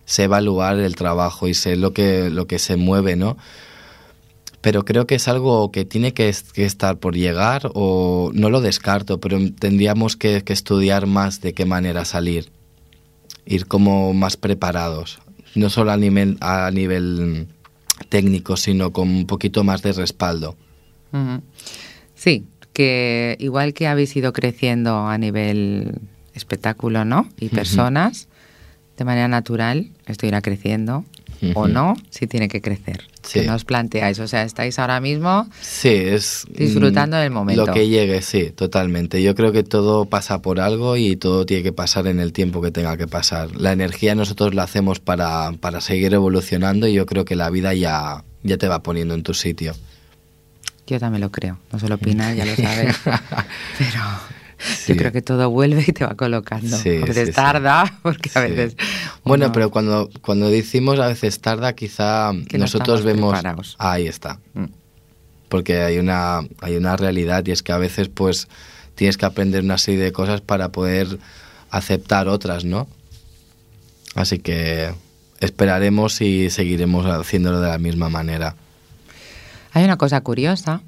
sé 0.07 0.23
evaluar 0.25 0.79
el 0.79 0.97
trabajo 0.97 1.47
y 1.49 1.53
sé 1.55 1.77
lo 1.77 1.93
que, 1.93 2.31
lo 2.31 2.47
que 2.47 2.59
se 2.59 2.77
mueve, 2.77 3.15
¿no? 3.17 3.37
Pero 4.63 4.85
creo 4.85 5.07
que 5.07 5.17
es 5.17 5.29
algo 5.29 5.71
que 5.71 5.85
tiene 5.85 6.13
que, 6.15 6.29
es- 6.29 6.43
que 6.53 6.65
estar 6.65 6.97
por 6.99 7.15
llegar 7.15 7.71
o 7.75 8.31
no 8.35 8.49
lo 8.51 8.61
descarto, 8.61 9.21
pero 9.21 9.39
tendríamos 9.59 10.17
que, 10.17 10.43
que 10.43 10.53
estudiar 10.53 11.07
más 11.07 11.41
de 11.41 11.53
qué 11.53 11.65
manera 11.67 12.05
salir. 12.05 12.51
Ir 13.45 13.67
como 13.67 14.13
más 14.13 14.37
preparados. 14.37 15.19
No 15.55 15.71
solo 15.71 15.93
a 15.93 15.97
nivel, 15.97 16.37
a 16.41 16.71
nivel 16.73 17.47
técnico, 18.09 18.57
sino 18.57 18.93
con 18.93 19.09
un 19.09 19.27
poquito 19.27 19.63
más 19.63 19.83
de 19.83 19.93
respaldo. 19.93 20.57
Sí, 22.15 22.45
que 22.73 23.37
igual 23.39 23.73
que 23.73 23.87
habéis 23.87 24.15
ido 24.17 24.33
creciendo 24.33 25.07
a 25.07 25.17
nivel 25.17 25.99
espectáculo, 26.35 27.05
¿no? 27.05 27.29
Y 27.41 27.49
personas, 27.51 28.29
de 28.97 29.05
manera 29.05 29.29
natural, 29.29 29.91
esto 30.07 30.27
irá 30.27 30.41
creciendo. 30.41 31.05
O 31.55 31.69
no, 31.69 31.95
si 32.09 32.27
tiene 32.27 32.49
que 32.49 32.63
crecer. 32.63 33.05
Sí. 33.23 33.41
Que 33.41 33.47
no 33.47 33.55
os 33.55 33.65
planteáis. 33.65 34.19
O 34.21 34.27
sea, 34.27 34.43
estáis 34.43 34.79
ahora 34.79 35.01
mismo 35.01 35.47
Sí, 35.61 35.91
es... 35.91 36.47
Disfrutando 36.49 37.19
mm, 37.19 37.21
del 37.21 37.31
momento. 37.31 37.67
Lo 37.67 37.73
que 37.75 37.89
llegue, 37.89 38.23
sí, 38.23 38.53
totalmente. 38.53 39.23
Yo 39.23 39.35
creo 39.35 39.53
que 39.53 39.63
todo 39.63 40.07
pasa 40.07 40.41
por 40.41 40.61
algo 40.61 40.97
y 40.97 41.17
todo 41.17 41.45
tiene 41.45 41.63
que 41.63 41.73
pasar 41.73 42.07
en 42.07 42.21
el 42.21 42.33
tiempo 42.33 42.63
que 42.63 42.71
tenga 42.71 42.97
que 42.97 43.07
pasar. 43.07 43.55
La 43.55 43.73
energía 43.73 44.15
nosotros 44.15 44.55
la 44.55 44.63
hacemos 44.63 44.99
para, 44.99 45.53
para 45.61 45.83
seguir 45.83 46.15
evolucionando 46.15 46.89
y 46.89 46.95
yo 46.95 47.05
creo 47.05 47.27
que 47.27 47.37
la 47.37 47.51
vida 47.51 47.75
ya, 47.75 48.25
ya 48.43 48.57
te 48.57 48.67
va 48.67 48.83
poniendo 48.83 49.13
en 49.13 49.23
tu 49.23 49.35
sitio. 49.35 49.75
Yo 50.87 50.99
también 50.99 51.21
lo 51.21 51.31
creo. 51.31 51.59
No 51.71 51.79
solo 51.79 51.97
opinar, 51.97 52.35
ya 52.35 52.47
lo 52.47 52.57
sabes. 52.57 52.97
Pero 53.79 54.01
Sí. 54.59 54.93
yo 54.95 54.97
creo 54.97 55.13
que 55.13 55.21
todo 55.23 55.51
vuelve 55.51 55.85
y 55.87 55.93
te 55.93 56.05
va 56.07 56.15
colocando. 56.15 56.77
Sí, 56.79 56.97
a 57.03 57.05
veces 57.05 57.29
sí, 57.29 57.35
tarda, 57.35 57.99
porque 58.03 58.31
a 58.35 58.41
veces. 58.41 58.77
Bueno, 59.25 59.47
uno- 59.47 59.53
pero 59.53 59.71
cuando, 59.71 60.09
cuando 60.23 60.49
decimos 60.49 60.99
a 60.99 61.09
veces 61.09 61.41
tarda, 61.41 61.75
quizá 61.75 62.31
Que 62.49 62.57
no 62.59 62.65
nosotros 62.65 63.01
estamos 63.01 63.05
vemos... 63.17 63.33
preparados. 63.35 63.77
Ahí 63.79 64.07
está. 64.07 64.39
Mm. 64.55 64.65
Porque 65.49 65.81
hay 65.83 65.99
una, 65.99 66.41
hay 66.61 66.77
una 66.77 66.97
realidad 66.97 67.45
y 67.47 67.51
es 67.53 67.63
que 67.63 67.73
a 67.73 67.79
veces 67.79 68.09
pues 68.09 68.49
tienes 68.95 69.17
que 69.19 69.27
aprender 69.27 69.63
una 69.63 69.79
serie 69.79 70.01
de 70.01 70.13
cosas 70.13 70.41
para 70.41 70.71
poder 70.71 71.19
aceptar 71.71 72.27
otras, 72.29 72.65
¿no? 72.65 72.89
Así 74.15 74.39
que 74.39 74.95
esperaremos 75.41 76.21
y 76.23 76.49
seguiremos 76.51 77.05
haciéndolo 77.07 77.61
de 77.61 77.69
la 77.69 77.79
misma 77.79 78.09
manera. 78.09 78.57
Hay 79.73 79.85
una 79.85 79.99
cosa 79.99 80.21
curiosa 80.23 80.81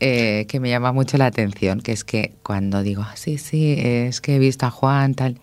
eh, 0.00 0.46
que 0.48 0.60
me 0.60 0.68
llama 0.70 0.92
mucho 0.92 1.16
la 1.18 1.26
atención, 1.26 1.80
que 1.80 1.92
es 1.92 2.04
que 2.04 2.32
cuando 2.42 2.82
digo, 2.82 3.02
"Ah, 3.02 3.14
sí, 3.16 3.38
sí, 3.38 3.74
es 3.78 4.20
que 4.20 4.36
he 4.36 4.38
visto 4.38 4.66
a 4.66 4.70
Juan, 4.70 5.14
tal, 5.14 5.36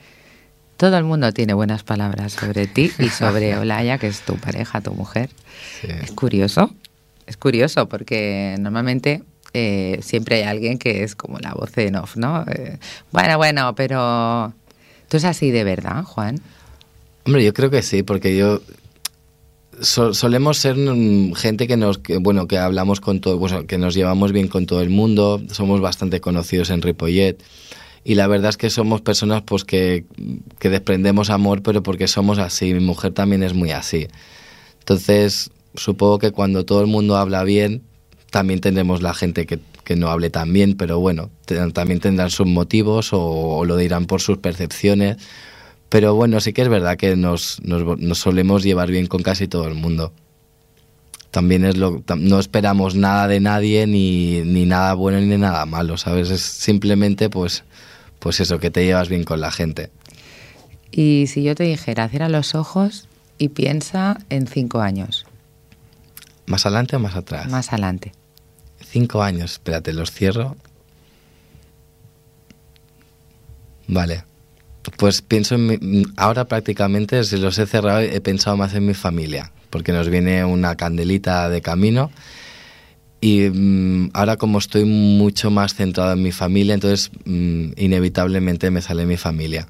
todo 0.78 0.98
el 0.98 1.04
mundo 1.04 1.32
tiene 1.32 1.54
buenas 1.54 1.84
palabras 1.84 2.34
sobre 2.34 2.68
ti 2.68 2.92
y 3.00 3.10
sobre 3.10 3.56
Olaya, 3.58 3.98
que 3.98 4.08
es 4.08 4.22
tu 4.22 4.38
pareja, 4.38 4.82
tu 4.82 4.94
mujer. 4.94 5.30
Sí. 5.82 5.88
Es 6.04 6.12
curioso, 6.12 6.74
es 7.26 7.38
curioso, 7.38 7.88
porque 7.90 8.56
normalmente 8.60 9.24
eh, 9.54 10.00
siempre 10.02 10.38
hay 10.38 10.44
alguien 10.44 10.78
que 10.78 11.04
es 11.04 11.16
como 11.16 11.40
la 11.40 11.54
voz 11.54 11.76
en 11.78 11.96
off, 11.96 12.16
¿no? 12.16 12.44
Eh, 12.48 12.78
bueno, 13.12 13.38
bueno, 13.38 13.76
pero... 13.76 14.54
¿Tú 15.10 15.18
es 15.18 15.24
así 15.24 15.52
de 15.52 15.64
verdad, 15.64 16.04
Juan? 16.04 16.42
Hombre, 17.26 17.44
yo 17.44 17.54
creo 17.54 17.70
que 17.70 17.82
sí, 17.82 18.04
porque 18.04 18.36
yo 18.36 18.62
so- 19.82 20.14
solemos 20.14 20.58
ser 20.58 20.76
mm, 20.78 21.34
gente 21.34 21.68
que 21.68 21.78
nos, 21.78 21.98
que, 22.00 22.18
bueno, 22.18 22.48
que 22.48 22.58
hablamos 22.58 23.00
con 23.00 23.20
todo, 23.22 23.38
bueno, 23.38 23.66
que 23.68 23.78
nos 23.78 23.94
llevamos 23.96 24.32
bien 24.32 24.48
con 24.48 24.66
todo 24.66 24.82
el 24.82 24.90
mundo, 24.90 25.42
somos 25.52 25.82
bastante 25.82 26.20
conocidos 26.22 26.70
en 26.70 26.82
Ripollet 26.82 27.38
y 28.04 28.16
la 28.16 28.28
verdad 28.28 28.50
es 28.50 28.58
que 28.58 28.70
somos 28.70 29.02
personas 29.02 29.42
pues 29.44 29.64
que, 29.66 30.06
que 30.60 30.70
desprendemos 30.70 31.30
amor, 31.30 31.62
pero 31.62 31.84
porque 31.84 32.08
somos 32.08 32.38
así. 32.40 32.74
Mi 32.74 32.80
mujer 32.80 33.12
también 33.14 33.44
es 33.44 33.54
muy 33.54 33.72
así. 33.72 34.08
Entonces, 34.80 35.50
supongo 35.76 36.18
que 36.18 36.32
cuando 36.32 36.64
todo 36.64 36.80
el 36.82 36.88
mundo 36.88 37.18
habla 37.18 37.44
bien, 37.44 37.82
también 38.32 38.62
tendremos 38.62 39.02
la 39.02 39.14
gente 39.14 39.46
que, 39.46 39.60
que 39.84 39.98
no 39.98 40.10
hable 40.10 40.30
tan 40.30 40.54
bien, 40.54 40.76
pero 40.78 41.00
bueno, 41.00 41.30
también 41.74 42.00
tendrán 42.00 42.30
sus 42.30 42.48
motivos 42.48 43.12
o, 43.12 43.20
o 43.22 43.66
lo 43.66 43.76
dirán 43.76 44.06
por 44.06 44.22
sus 44.22 44.38
percepciones. 44.38 45.18
Pero 45.90 46.16
bueno, 46.16 46.40
sí 46.42 46.54
que 46.54 46.62
es 46.64 46.70
verdad 46.70 46.98
que 46.98 47.16
nos, 47.16 47.62
nos, 47.64 48.00
nos 48.00 48.18
solemos 48.18 48.64
llevar 48.64 48.90
bien 48.92 49.08
con 49.08 49.24
casi 49.24 49.48
todo 49.48 49.68
el 49.68 49.76
mundo. 49.76 50.12
También 51.32 51.66
es 51.66 51.78
lo 51.78 52.04
no 52.18 52.40
esperamos 52.40 52.96
nada 52.96 53.28
de 53.28 53.40
nadie 53.40 53.86
ni, 53.86 54.42
ni 54.42 54.66
nada 54.66 54.94
bueno 54.94 55.20
ni 55.20 55.38
nada 55.38 55.66
malo, 55.66 55.98
¿sabes? 55.98 56.30
Es 56.30 56.42
simplemente 56.42 57.30
pues 57.30 57.64
pues 58.20 58.40
eso 58.40 58.60
que 58.60 58.72
te 58.72 58.84
llevas 58.86 59.10
bien 59.10 59.24
con 59.24 59.40
la 59.40 59.52
gente. 59.52 59.92
Y 60.92 61.28
si 61.28 61.44
yo 61.44 61.54
te 61.54 61.64
dijera, 61.64 62.10
cierra 62.10 62.30
los 62.30 62.56
ojos 62.56 63.08
y 63.38 63.50
piensa 63.50 64.18
en 64.30 64.48
cinco 64.48 64.82
años, 64.82 65.26
¿Más 66.48 66.66
adelante 66.66 66.96
o 66.96 67.00
más 67.00 67.16
atrás? 67.16 67.50
más 67.50 67.72
adelante. 67.74 68.14
Cinco 68.82 69.22
años, 69.22 69.54
espérate, 69.54 69.92
los 69.94 70.12
cierro. 70.12 70.56
Vale. 73.88 74.24
Pues 74.96 75.22
pienso 75.22 75.56
en 75.56 75.68
mi, 75.68 76.06
ahora 76.16 76.46
prácticamente, 76.46 77.24
si 77.24 77.38
los 77.38 77.58
he 77.60 77.66
cerrado, 77.66 78.00
he 78.00 78.22
pensado 78.22 78.56
más 78.56 78.74
en 78.74 78.86
mi 78.86 78.94
familia, 78.94 79.52
porque 79.70 79.92
nos 79.92 80.10
viene 80.10 80.46
una 80.46 80.76
candelita 80.76 81.50
de 81.50 81.62
camino 81.62 82.10
y 83.20 83.50
mm, 83.50 84.12
ahora 84.14 84.38
como 84.38 84.60
estoy 84.60 84.86
mucho 84.86 85.52
más 85.52 85.74
centrado 85.74 86.14
en 86.14 86.22
mi 86.22 86.32
familia, 86.32 86.74
entonces 86.74 87.12
mm, 87.26 87.72
inevitablemente 87.76 88.72
me 88.72 88.82
sale 88.82 89.06
mi 89.06 89.18
familia. 89.18 89.68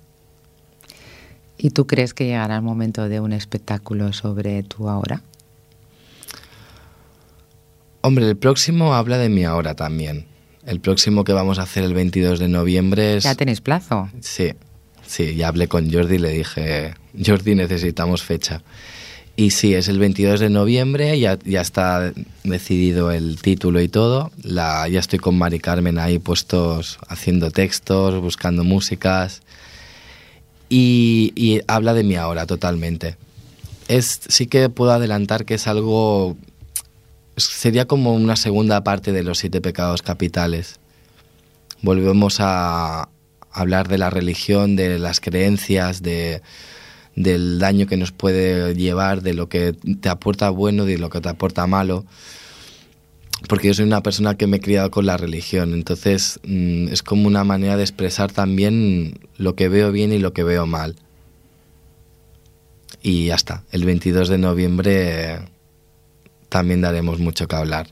¿Y 1.58 1.72
tú 1.72 1.88
crees 1.88 2.14
que 2.14 2.26
llegará 2.26 2.58
el 2.58 2.62
momento 2.62 3.10
de 3.10 3.20
un 3.20 3.34
espectáculo 3.34 4.14
sobre 4.14 4.62
tu 4.64 4.90
ahora? 4.90 5.24
Hombre, 8.02 8.30
el 8.30 8.38
próximo 8.38 8.94
habla 8.94 9.18
de 9.18 9.30
mi 9.30 9.44
ahora 9.44 9.74
también. 9.74 10.28
El 10.66 10.82
próximo 10.82 11.24
que 11.24 11.34
vamos 11.34 11.60
a 11.60 11.64
hacer 11.64 11.84
el 11.84 11.94
22 11.94 12.40
de 12.40 12.48
noviembre 12.48 13.18
es... 13.18 13.24
Ya 13.24 13.36
tenéis 13.36 13.62
plazo. 13.62 14.10
Sí, 14.20 14.54
sí, 15.08 15.36
ya 15.36 15.48
hablé 15.48 15.68
con 15.68 15.92
Jordi 15.92 16.16
y 16.16 16.20
le 16.20 16.30
dije, 16.30 16.94
Jordi, 17.26 17.56
necesitamos 17.56 18.24
fecha. 18.24 18.62
Y 19.40 19.52
sí, 19.52 19.76
es 19.76 19.88
el 19.88 20.00
22 20.00 20.40
de 20.40 20.50
noviembre, 20.50 21.20
ya, 21.20 21.38
ya 21.46 21.62
está 21.62 22.12
decidido 22.44 23.12
el 23.12 23.40
título 23.40 23.80
y 23.82 23.88
todo. 23.88 24.32
Ya 24.44 24.88
estoy 24.88 25.20
con 25.20 25.38
Mari 25.38 25.60
Carmen 25.60 26.00
ahí 26.00 26.18
puestos 26.18 26.98
haciendo 27.08 27.52
textos, 27.52 28.20
buscando 28.20 28.64
músicas. 28.64 29.44
Y, 30.70 31.34
y 31.36 31.62
habla 31.68 31.94
de 31.94 32.04
mi 32.04 32.16
ahora 32.16 32.48
totalmente. 32.48 33.16
Es, 33.88 34.22
sí 34.28 34.48
que 34.48 34.70
puedo 34.70 34.92
adelantar 34.92 35.46
que 35.46 35.54
es 35.54 35.68
algo... 35.68 36.36
Sería 37.36 37.86
como 37.86 38.16
una 38.16 38.36
segunda 38.36 38.84
parte 38.84 39.12
de 39.12 39.22
los 39.22 39.38
siete 39.38 39.62
pecados 39.62 40.02
capitales. 40.02 40.80
Volvemos 41.84 42.38
a, 42.40 43.10
hablar 43.58 43.88
de 43.88 43.98
la 43.98 44.10
religión, 44.10 44.76
de 44.76 45.00
las 45.00 45.20
creencias, 45.20 46.02
de, 46.02 46.42
del 47.16 47.58
daño 47.58 47.88
que 47.88 47.98
nos 47.98 48.12
puede 48.12 48.76
llevar, 48.76 49.24
de 49.24 49.34
lo 49.34 49.50
que 49.50 49.74
te 49.74 50.10
aporta 50.10 50.52
bueno, 50.52 50.86
de 50.86 51.00
lo 51.00 51.10
que 51.10 51.20
te 51.20 51.30
aporta 51.30 51.66
malo. 51.66 52.06
Porque 53.50 53.68
yo 53.68 53.74
soy 53.74 53.86
una 53.86 54.04
persona 54.04 54.38
que 54.38 54.48
me 54.48 54.58
he 54.58 54.62
criado 54.62 54.92
con 54.92 55.06
la 55.06 55.18
religión, 55.18 55.74
entonces 55.74 56.40
mm, 56.44 56.90
es 56.90 57.04
como 57.04 57.28
una 57.28 57.44
manera 57.44 57.78
de 57.78 57.84
expresar 57.84 58.32
también 58.32 59.20
lo 59.38 59.56
que 59.56 59.70
veo 59.70 59.92
bien 59.92 60.14
y 60.14 60.20
lo 60.20 60.34
que 60.34 60.44
veo 60.44 60.66
mal. 60.66 60.96
Y 63.02 63.28
ya 63.28 63.36
está, 63.36 63.64
el 63.72 63.86
22 63.86 64.30
de 64.30 64.38
noviembre 64.38 65.40
también 66.50 66.82
daremos 66.82 67.20
mucho 67.20 67.48
que 67.48 67.56
hablar. 67.56 67.88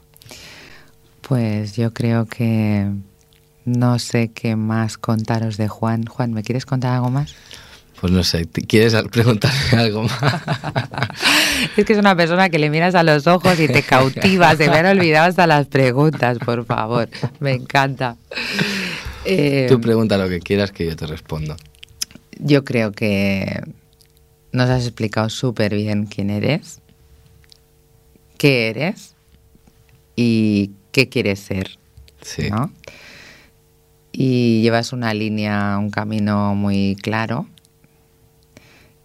Pues 1.21 1.75
yo 1.75 1.93
creo 1.93 2.25
que 2.25 2.87
no 3.65 3.99
sé 3.99 4.31
qué 4.31 4.55
más 4.55 4.97
contaros 4.97 5.57
de 5.57 5.67
Juan. 5.67 6.05
Juan, 6.05 6.33
¿me 6.33 6.43
quieres 6.43 6.65
contar 6.65 6.93
algo 6.95 7.09
más? 7.09 7.33
Pues 7.99 8.11
no 8.11 8.23
sé, 8.23 8.45
¿te- 8.45 8.61
¿quieres 8.61 8.93
preguntarme 9.11 9.57
algo 9.77 10.03
más? 10.03 10.13
Es 11.77 11.85
que 11.85 11.93
es 11.93 11.99
una 11.99 12.15
persona 12.15 12.49
que 12.49 12.59
le 12.59 12.69
miras 12.69 12.93
a 12.95 13.03
los 13.03 13.25
ojos 13.27 13.59
y 13.59 13.67
te 13.67 13.81
cautiva. 13.81 14.55
Se 14.55 14.69
me 14.69 14.77
han 14.77 14.85
olvidado 14.85 15.27
hasta 15.29 15.47
las 15.47 15.67
preguntas, 15.67 16.37
por 16.39 16.65
favor. 16.65 17.09
Me 17.39 17.53
encanta. 17.53 18.17
Eh, 19.23 19.65
Tú 19.69 19.79
pregunta 19.81 20.17
lo 20.17 20.27
que 20.29 20.39
quieras 20.41 20.71
que 20.71 20.85
yo 20.85 20.95
te 20.95 21.07
respondo. 21.07 21.55
yo 22.37 22.63
creo 22.65 22.91
que 22.91 23.61
nos 24.51 24.69
has 24.69 24.83
explicado 24.83 25.29
súper 25.29 25.73
bien 25.75 26.05
quién 26.05 26.29
eres, 26.29 26.79
qué 28.37 28.69
eres 28.69 29.15
y 30.15 30.71
qué 30.91 31.09
quieres 31.09 31.39
ser. 31.39 31.77
Sí. 32.21 32.49
¿no? 32.49 32.71
Y 34.17 34.61
llevas 34.61 34.93
una 34.93 35.13
línea, 35.13 35.77
un 35.77 35.89
camino 35.89 36.55
muy 36.55 36.95
claro. 37.01 37.47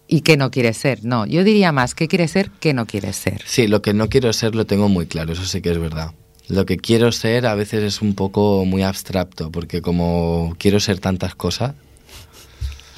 ¿Y 0.07 0.21
qué 0.21 0.37
no 0.37 0.51
quieres 0.51 0.77
ser? 0.77 1.03
No, 1.03 1.25
yo 1.25 1.43
diría 1.43 1.73
más, 1.73 1.95
¿qué 1.95 2.07
quieres 2.07 2.31
ser? 2.31 2.49
¿Qué 2.61 2.73
no 2.73 2.85
quieres 2.85 3.17
ser? 3.17 3.41
Sí, 3.45 3.67
lo 3.67 3.81
que 3.81 3.93
no 3.93 4.07
quiero 4.07 4.31
ser 4.31 4.55
lo 4.55 4.65
tengo 4.65 4.87
muy 4.87 5.07
claro, 5.07 5.33
eso 5.33 5.45
sí 5.45 5.61
que 5.61 5.71
es 5.71 5.79
verdad. 5.79 6.13
Lo 6.47 6.65
que 6.65 6.77
quiero 6.77 7.11
ser 7.11 7.45
a 7.45 7.55
veces 7.55 7.83
es 7.83 8.01
un 8.01 8.15
poco 8.15 8.63
muy 8.65 8.83
abstracto, 8.83 9.51
porque 9.51 9.81
como 9.81 10.55
quiero 10.57 10.79
ser 10.79 10.99
tantas 10.99 11.35
cosas, 11.35 11.73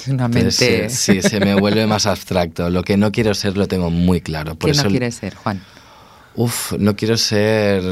una 0.08 0.28
mente... 0.28 0.90
sí, 0.90 1.22
se 1.22 1.40
me 1.40 1.56
vuelve 1.56 1.88
más 1.88 2.06
abstracto. 2.06 2.70
Lo 2.70 2.84
que 2.84 2.98
no 2.98 3.12
quiero 3.12 3.34
ser 3.34 3.58
lo 3.58 3.68
tengo 3.68 3.90
muy 3.90 4.22
claro. 4.22 4.56
Por 4.56 4.68
¿Qué 4.68 4.72
eso, 4.72 4.84
no 4.84 4.90
quieres 4.90 5.16
ser, 5.16 5.34
Juan? 5.36 5.64
Uf, 6.36 6.74
no 6.74 6.96
quiero 6.96 7.18
ser... 7.18 7.84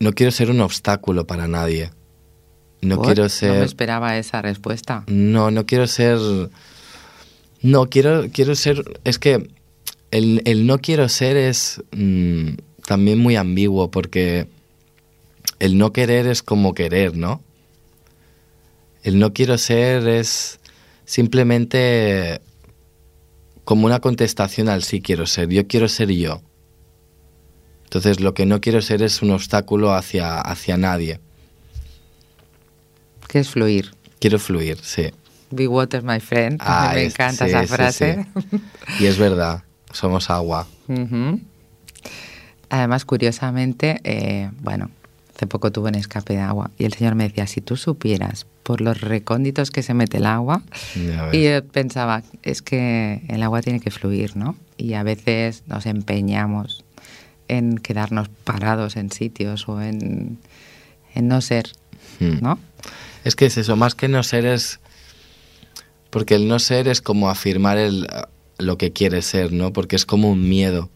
No 0.00 0.12
quiero 0.12 0.32
ser 0.32 0.50
un 0.50 0.60
obstáculo 0.60 1.26
para 1.26 1.46
nadie. 1.46 1.90
No 2.80 2.96
¿Por? 2.96 3.06
quiero 3.06 3.22
No 3.22 3.26
me 3.26 3.30
ser... 3.30 3.62
esperaba 3.62 4.16
esa 4.16 4.40
respuesta. 4.42 5.04
No, 5.06 5.50
no 5.50 5.66
quiero 5.66 5.86
ser. 5.86 6.18
No, 7.60 7.90
quiero, 7.90 8.26
quiero 8.32 8.54
ser. 8.54 9.00
Es 9.04 9.18
que 9.18 9.50
el, 10.10 10.42
el 10.46 10.66
no 10.66 10.78
quiero 10.78 11.08
ser 11.08 11.36
es 11.36 11.82
mm, 11.92 12.52
también 12.86 13.18
muy 13.18 13.36
ambiguo 13.36 13.90
porque 13.90 14.48
el 15.58 15.76
no 15.76 15.92
querer 15.92 16.26
es 16.26 16.42
como 16.42 16.72
querer, 16.72 17.16
¿no? 17.16 17.42
El 19.02 19.18
no 19.18 19.34
quiero 19.34 19.58
ser 19.58 20.08
es 20.08 20.58
simplemente 21.04 22.40
como 23.64 23.86
una 23.86 24.00
contestación 24.00 24.70
al 24.70 24.82
sí 24.82 25.02
quiero 25.02 25.26
ser. 25.26 25.48
Yo 25.50 25.66
quiero 25.66 25.88
ser 25.88 26.10
yo. 26.10 26.40
Entonces 27.90 28.20
lo 28.20 28.34
que 28.34 28.46
no 28.46 28.60
quiero 28.60 28.80
ser 28.82 29.02
es 29.02 29.20
un 29.20 29.32
obstáculo 29.32 29.92
hacia, 29.92 30.40
hacia 30.40 30.76
nadie. 30.76 31.18
¿Qué 33.26 33.40
es 33.40 33.50
fluir? 33.50 33.90
Quiero 34.20 34.38
fluir, 34.38 34.78
sí. 34.80 35.08
Be 35.50 35.66
water, 35.66 36.00
my 36.04 36.20
friend. 36.20 36.60
Ah, 36.64 36.92
me 36.94 37.06
es- 37.06 37.14
encanta 37.14 37.46
sí, 37.46 37.50
esa 37.50 37.62
sí, 37.62 37.66
frase. 37.66 38.26
Y 39.00 39.06
es 39.06 39.18
verdad, 39.18 39.64
somos 39.92 40.30
agua. 40.30 40.68
Además, 42.68 43.04
curiosamente, 43.04 44.00
eh, 44.04 44.48
bueno, 44.60 44.88
hace 45.34 45.48
poco 45.48 45.72
tuve 45.72 45.88
un 45.88 45.96
escape 45.96 46.34
de 46.34 46.40
agua 46.42 46.70
y 46.78 46.84
el 46.84 46.92
señor 46.92 47.16
me 47.16 47.24
decía, 47.24 47.48
si 47.48 47.60
tú 47.60 47.76
supieras 47.76 48.46
por 48.62 48.80
los 48.80 49.00
recónditos 49.00 49.72
que 49.72 49.82
se 49.82 49.94
mete 49.94 50.18
el 50.18 50.26
agua, 50.26 50.62
y 51.32 51.42
yo 51.42 51.64
pensaba, 51.64 52.22
es 52.44 52.62
que 52.62 53.22
el 53.26 53.42
agua 53.42 53.62
tiene 53.62 53.80
que 53.80 53.90
fluir, 53.90 54.36
¿no? 54.36 54.54
Y 54.76 54.94
a 54.94 55.02
veces 55.02 55.64
nos 55.66 55.86
empeñamos 55.86 56.84
en 57.50 57.78
quedarnos 57.78 58.28
parados 58.44 58.96
en 58.96 59.10
sitios 59.10 59.68
o 59.68 59.80
en, 59.80 60.38
en 61.14 61.28
no 61.28 61.40
ser, 61.40 61.72
Hmm. 62.20 62.38
¿no? 62.40 62.58
Es 63.24 63.34
que 63.34 63.46
es 63.46 63.56
eso, 63.56 63.76
más 63.76 63.94
que 63.94 64.08
no 64.08 64.22
ser 64.22 64.46
es... 64.46 64.80
Porque 66.10 66.34
el 66.34 66.48
no 66.48 66.58
ser 66.58 66.88
es 66.88 67.00
como 67.00 67.30
afirmar 67.30 67.78
el, 67.78 68.08
lo 68.58 68.78
que 68.78 68.92
quiere 68.92 69.22
ser, 69.22 69.52
¿no? 69.52 69.72
Porque 69.72 69.96
es 69.96 70.06
como 70.06 70.30
un 70.30 70.48
miedo. 70.48 70.90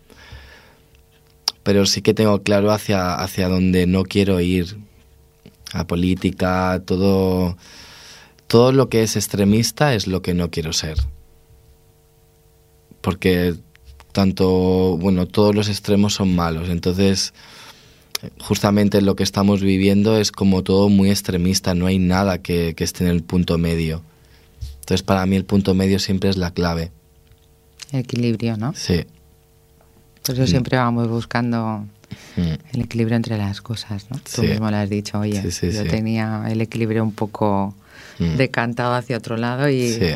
Pero 1.63 1.87
sí 1.87 2.03
que 2.03 2.15
tengo 2.15 2.43
claro 2.43 2.73
hacia, 2.73 3.15
hacia 3.15 3.49
dónde 3.49 3.87
no 3.87 4.05
quiero 4.05 4.41
ir. 4.41 4.77
A 5.73 5.87
política, 5.87 6.83
todo... 6.85 7.57
Todo 8.47 8.73
lo 8.73 8.89
que 8.89 9.03
es 9.03 9.17
extremista 9.17 9.95
es 9.95 10.07
lo 10.07 10.21
que 10.21 10.35
no 10.35 10.51
quiero 10.51 10.73
ser. 10.73 10.99
Porque 13.01 13.55
tanto, 14.15 14.97
bueno, 14.99 15.27
todos 15.27 15.55
los 15.55 15.69
extremos 15.69 16.15
son 16.15 16.35
malos. 16.35 16.71
Entonces, 16.71 17.35
justamente 18.41 19.03
lo 19.03 19.17
que 19.17 19.23
estamos 19.25 19.61
viviendo 19.61 20.17
es 20.17 20.33
como 20.33 20.63
todo 20.63 20.89
muy 20.89 21.11
extremista, 21.11 21.75
no 21.75 21.87
hay 21.87 21.99
nada 21.99 22.39
que, 22.39 22.75
que 22.75 22.85
esté 22.85 23.05
en 23.05 23.11
el 23.11 23.23
punto 23.23 23.59
medio. 23.59 24.03
Entonces 24.81 25.03
para 25.03 25.27
mí 25.27 25.37
el 25.37 25.45
punto 25.45 25.75
medio 25.75 25.99
siempre 25.99 26.31
es 26.31 26.37
la 26.37 26.53
clave. 26.53 26.91
Equilibrio, 27.93 28.57
¿no? 28.57 28.73
Sí. 28.75 29.05
Por 30.25 30.35
eso 30.35 30.47
siempre 30.47 30.79
vamos 30.79 31.09
buscando 31.09 31.85
Mm. 32.37 32.53
el 32.75 32.81
equilibrio 32.83 33.17
entre 33.17 33.37
las 33.37 33.61
cosas, 33.61 34.07
¿no? 34.11 34.19
Tú 34.19 34.43
Sí. 34.43 34.47
mismo 34.47 34.71
lo 34.71 34.77
has 34.77 34.89
dicho, 34.89 35.19
oye, 35.19 35.41
Sí, 35.43 35.51
sí, 35.51 35.71
yo 35.73 35.85
tenía 35.87 36.45
el 36.49 36.61
equilibrio 36.61 37.03
un 37.03 37.13
poco 37.13 37.75
Mm. 38.21 38.37
decantado 38.37 38.95
hacia 38.95 39.17
otro 39.17 39.37
lado 39.37 39.69
y, 39.69 39.89
Sí. 39.93 40.07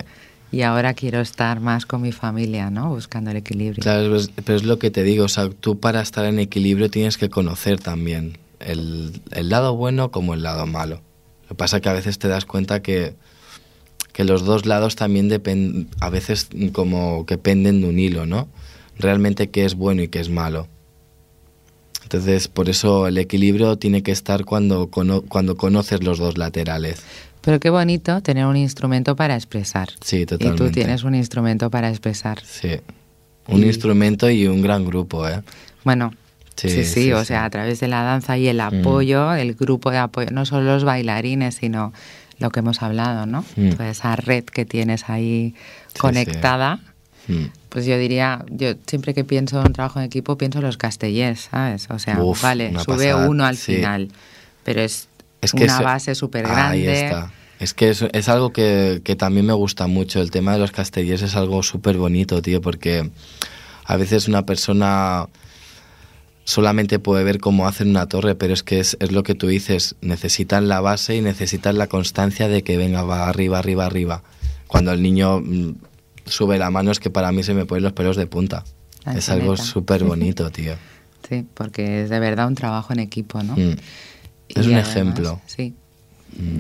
Y 0.51 0.63
ahora 0.63 0.95
quiero 0.95 1.21
estar 1.21 1.61
más 1.61 1.87
con 1.87 2.03
mi 2.03 2.13
familia, 2.13 2.71
¿no? 2.71 2.89
Buscando 2.89 3.31
el 3.31 3.37
equilibrio. 3.37 3.83
Claro, 3.83 4.19
pero 4.45 4.57
es 4.57 4.65
lo 4.65 4.79
que 4.79 4.91
te 4.91 5.03
digo, 5.03 5.25
o 5.25 5.29
sea, 5.29 5.51
tú 5.51 5.79
para 5.79 6.01
estar 6.01 6.25
en 6.25 6.39
equilibrio 6.39 6.91
tienes 6.91 7.19
que 7.19 7.29
conocer 7.29 7.79
también 7.79 8.39
el, 8.61 9.21
el 9.33 9.49
lado 9.49 9.77
bueno 9.77 10.11
como 10.11 10.35
el 10.35 10.43
lado 10.43 10.67
malo. 10.67 11.03
Lo 11.43 11.49
que 11.49 11.55
pasa 11.55 11.77
es 11.77 11.83
que 11.83 11.89
a 11.89 11.95
veces 11.95 12.19
te 12.19 12.29
das 12.29 12.45
cuenta 12.45 12.83
que, 12.83 13.15
que 14.13 14.25
los 14.25 14.45
dos 14.45 14.67
lados 14.67 14.97
también 14.97 15.29
dependen, 15.29 15.89
a 16.01 16.11
veces 16.11 16.49
como 16.73 17.27
que 17.27 17.39
penden 17.39 17.83
de 17.83 17.89
un 17.89 17.99
hilo, 17.99 18.27
¿no? 18.27 18.49
Realmente 18.99 19.51
qué 19.51 19.65
es 19.65 19.75
bueno 19.75 20.03
y 20.03 20.09
qué 20.09 20.21
es 20.21 20.31
malo. 20.31 20.67
Entonces, 22.03 22.49
por 22.49 22.71
eso 22.71 23.07
el 23.07 23.19
equilibrio 23.19 23.77
tiene 23.77 24.03
que 24.03 24.13
estar 24.13 24.47
cuando, 24.47 24.89
cuando 24.89 25.57
conoces 25.59 26.03
los 26.03 26.19
dos 26.19 26.39
laterales. 26.39 27.03
Pero 27.49 27.61
qué 27.61 27.71
bonito 27.71 28.21
tener 28.21 28.45
un 28.45 28.59
instrumento 28.59 29.17
para 29.17 29.35
expresar. 29.35 29.89
Sí, 30.05 30.19
Y 30.19 30.27
totalmente. 30.27 30.63
tú 30.67 30.71
tienes 30.71 31.03
un 31.03 31.15
instrumento 31.15 31.71
para 31.71 31.89
expresar. 31.89 32.43
Sí. 32.45 32.77
Un 33.47 33.63
Y- 33.63 33.69
instrumento 33.69 34.29
y 34.29 34.47
un 34.47 34.61
gran 34.61 34.85
grupo, 34.85 35.27
¿eh? 35.27 35.41
Bueno, 35.83 36.13
sí, 36.57 36.69
Sí, 36.69 36.85
sí, 36.85 37.05
sí, 37.05 37.13
o 37.15 37.21
sí. 37.21 37.29
sea, 37.29 37.47
a 37.47 37.49
través 37.49 37.81
de 37.81 37.89
la 37.89 38.03
danza 38.03 38.37
y 38.37 38.49
el 38.49 38.61
apoyo, 38.61 39.33
el 39.33 39.55
grupo 39.55 39.91
de 39.91 39.97
apoyo, 39.97 40.29
no 40.31 40.45
solo 40.45 40.65
los 40.75 40.85
bailarines, 40.85 41.55
sino 41.55 41.95
lo 42.39 42.51
que 42.51 42.61
hemos 42.61 42.83
hablado, 42.83 43.25
¿no? 43.25 43.47
Mm. 43.57 43.71
Toda 43.71 43.89
esa 43.89 44.15
red 44.15 44.45
que 44.45 44.67
tienes 44.67 45.09
ahí 45.09 45.55
conectada. 45.99 46.81
Mm. 47.29 47.45
Pues 47.71 47.87
yo 47.87 47.97
diría, 47.97 48.45
yo 48.51 48.75
siempre 48.87 49.15
que 49.15 49.25
pienso 49.25 49.65
en 49.65 49.73
trabajo 49.73 50.01
en 50.01 50.05
equipo 50.05 50.37
pienso 50.37 50.59
en 50.59 50.67
los 50.67 50.77
castellers, 50.77 51.49
¿sabes? 51.51 51.89
O 51.89 51.99
sea, 51.99 52.23
Uf, 52.23 52.43
vale, 52.43 52.75
sube 52.85 53.07
pasada, 53.09 53.27
uno 53.27 53.47
al 53.47 53.57
final, 53.57 54.11
pero 54.65 54.83
es, 54.83 55.09
Es 55.41 55.53
que 55.53 55.65
una 55.65 55.77
eso- 55.77 55.83
base 55.85 56.15
súper 56.15 56.45
Ahí 56.45 56.53
grande. 56.83 57.07
está. 57.07 57.33
Es 57.59 57.75
que 57.75 57.91
es, 57.91 58.03
es 58.13 58.29
algo 58.29 58.53
que, 58.53 59.01
que 59.05 59.17
también 59.17 59.47
me 59.47 59.53
gusta 59.53 59.87
mucho. 59.87 60.21
El 60.21 60.31
tema 60.31 60.53
de 60.53 60.59
los 60.59 60.71
castellers 60.71 61.23
es 61.23 61.35
algo 61.35 61.63
súper 61.63 61.97
bonito, 61.97 62.41
tío, 62.41 62.61
porque 62.61 63.11
a 63.85 63.97
veces 63.97 64.29
una 64.29 64.47
persona 64.47 65.29
solamente 66.45 66.99
puede 66.99 67.25
ver 67.25 67.41
cómo 67.41 67.67
hacen 67.67 67.91
una 67.91 68.07
torre, 68.07 68.35
pero 68.35 68.55
es 68.55 68.63
que 68.63 68.81
es, 68.81 68.97
es 69.01 69.13
lo 69.13 69.23
que 69.23 69.35
tú 69.35 69.49
dices. 69.49 69.97
Necesitan 70.01 70.69
la 70.69 70.81
base 70.81 71.17
y 71.17 71.21
necesitan 71.21 71.79
la 71.79 71.89
constancia 71.89 72.49
de 72.49 72.63
que 72.63 72.77
venga, 72.77 73.03
va 73.03 73.29
arriba, 73.29 73.59
arriba, 73.59 73.87
arriba. 73.87 74.23
Cuando 74.67 74.93
el 74.93 75.03
niño 75.03 75.41
mm, 75.41 75.75
sube 76.27 76.59
la 76.59 76.71
mano 76.71 76.91
es 76.91 77.01
que 77.01 77.11
para 77.11 77.33
mí 77.33 77.43
se 77.43 77.55
me 77.55 77.67
ponen 77.67 77.85
los 77.85 77.93
pelos 77.93 78.17
de 78.17 78.27
punta. 78.27 78.65
Es 79.15 79.29
algo 79.31 79.57
súper 79.57 80.05
bonito, 80.05 80.51
tío. 80.51 80.75
Sí, 81.29 81.45
porque 81.55 82.03
es 82.03 82.11
de 82.11 82.21
verdad 82.21 82.47
un 82.47 82.55
trabajo 82.55 82.93
en 82.93 83.01
equipo, 83.01 83.43
¿no? 83.43 83.55
Mm. 83.55 83.77
Y 84.49 84.59
Es 84.61 84.67
un 84.67 84.75
además, 84.75 84.89
ejemplo. 84.89 85.41
Sí. 85.47 85.75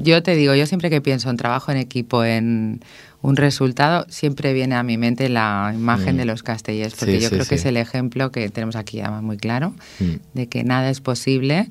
Yo 0.02 0.22
te 0.22 0.34
digo, 0.34 0.54
yo 0.54 0.66
siempre 0.66 0.90
que 0.90 1.00
pienso 1.00 1.30
en 1.30 1.36
trabajo 1.36 1.70
en 1.70 1.76
equipo, 1.78 2.24
en 2.24 2.80
un 3.22 3.36
resultado, 3.36 4.06
siempre 4.08 4.52
viene 4.52 4.74
a 4.76 4.82
mi 4.82 4.96
mente 4.96 5.28
la 5.28 5.72
imagen 5.74 6.14
Mm. 6.16 6.18
de 6.18 6.24
los 6.24 6.42
castellers, 6.42 6.94
porque 6.94 7.16
Sí, 7.16 7.20
yo 7.22 7.28
sí, 7.28 7.34
creo 7.34 7.46
que 7.46 7.54
es 7.56 7.64
el 7.64 7.76
ejemplo 7.76 8.30
que 8.32 8.48
tenemos 8.48 8.76
aquí 8.76 9.00
además 9.00 9.22
muy 9.22 9.36
claro, 9.36 9.74
Mm. 10.00 10.14
de 10.34 10.46
que 10.48 10.64
nada 10.64 10.88
es 10.90 11.00
posible 11.00 11.68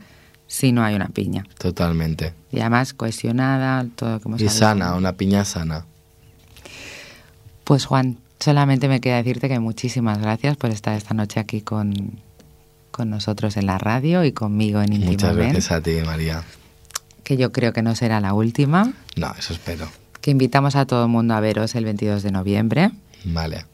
si 0.47 0.71
no 0.71 0.83
hay 0.83 0.95
una 0.95 1.07
piña. 1.09 1.45
Totalmente. 1.57 2.33
Y 2.51 2.59
además 2.59 2.93
cohesionada, 2.93 3.85
todo 3.95 4.11
lo 4.13 4.19
que 4.19 4.27
hemos 4.29 4.41
Y 4.41 4.47
hablado. 4.47 4.59
sana, 4.59 4.95
una 4.95 5.13
piña 5.13 5.43
sana. 5.45 5.85
Pues 7.63 7.85
Juan, 7.85 8.17
solamente 8.39 8.87
me 8.87 9.01
queda 9.01 9.17
decirte 9.17 9.49
que 9.49 9.59
muchísimas 9.59 10.19
gracias 10.19 10.55
por 10.57 10.69
estar 10.69 10.95
esta 10.95 11.13
noche 11.13 11.39
aquí 11.39 11.61
con, 11.61 11.93
con 12.91 13.09
nosotros 13.09 13.57
en 13.57 13.65
la 13.65 13.77
radio 13.77 14.23
y 14.23 14.31
conmigo 14.31 14.81
en 14.81 14.91
Muchas 14.91 15.09
Íntimamente, 15.11 15.51
gracias 15.53 15.71
a 15.71 15.81
ti, 15.81 15.91
María. 16.05 16.43
Que 17.27 17.35
yo 17.35 17.51
creo 17.51 17.73
que 17.73 17.81
no 17.81 17.93
será 17.93 18.21
la 18.21 18.31
última, 18.33 18.93
No, 19.17 19.33
eso 19.37 19.51
espero. 19.51 19.85
que 20.21 20.31
invitamos 20.31 20.77
a 20.77 20.85
todo 20.85 21.03
el 21.03 21.09
mundo 21.09 21.33
a 21.35 21.41
veros 21.41 21.75
el 21.75 21.83
22 21.83 22.23
de 22.23 22.31
noviembre. 22.31 22.91
Vale. 23.25 23.65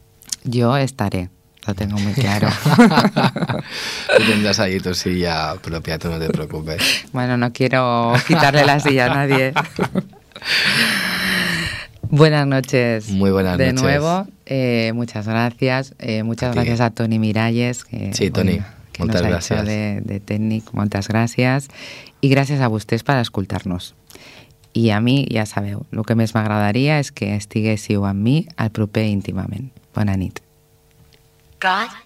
Yo 0.43 0.76
estaré, 0.76 1.30
lo 1.68 1.76
tengo 1.76 1.99
muy 1.99 2.14
claro. 2.14 2.49
Tú 4.18 4.24
tendrás 4.28 4.60
ahí 4.60 4.80
tu 4.80 4.95
silla 4.95 5.54
propia, 5.62 5.99
tú 5.99 6.10
no 6.10 6.18
te 6.18 6.30
preocupes. 6.30 7.06
bueno, 7.14 7.38
no 7.38 7.54
quiero 7.54 8.14
quitarle 8.28 8.66
la 8.66 8.80
silla 8.80 9.06
a 9.12 9.16
nadie. 9.16 9.54
Buenas 12.10 12.45
noches. 12.47 13.10
Muy 13.10 13.32
buenas 13.32 13.58
de 13.58 13.68
noches. 13.74 13.82
nuevo, 13.84 14.28
eh, 14.45 14.91
muchas 14.93 15.28
gracias. 15.28 15.93
Eh, 15.99 16.24
muchas 16.24 16.51
A 16.51 16.54
gracias 16.56 16.82
a 16.82 16.89
Tony 16.91 17.18
Miralles. 17.20 17.86
Que, 17.86 18.14
Sí, 18.14 18.30
Tony, 18.30 18.60
que 18.91 19.04
moltes 19.04 19.22
nos 19.22 19.32
ha 19.32 19.36
gràcies. 19.38 19.54
hecho 19.62 19.64
de, 19.66 20.01
de 20.04 20.20
técnic. 20.20 20.72
Moltes 20.74 21.08
gràcies. 21.10 21.68
I 22.24 22.32
gràcies 22.32 22.63
a 22.63 22.71
vostès 22.71 23.03
per 23.03 23.19
escoltar-nos. 23.19 23.91
I 24.74 24.88
a 24.95 25.01
mi, 25.03 25.19
ja 25.30 25.43
sabeu, 25.45 25.84
el 25.91 26.07
que 26.07 26.15
més 26.17 26.34
m'agradaria 26.34 26.97
és 27.03 27.11
que 27.11 27.36
estiguéssiu 27.36 28.07
amb 28.09 28.24
mi 28.24 28.38
al 28.57 28.71
proper 28.74 29.05
íntimament. 29.11 29.69
Bona 29.93 30.15
nit. 30.17 30.41
God 31.61 32.03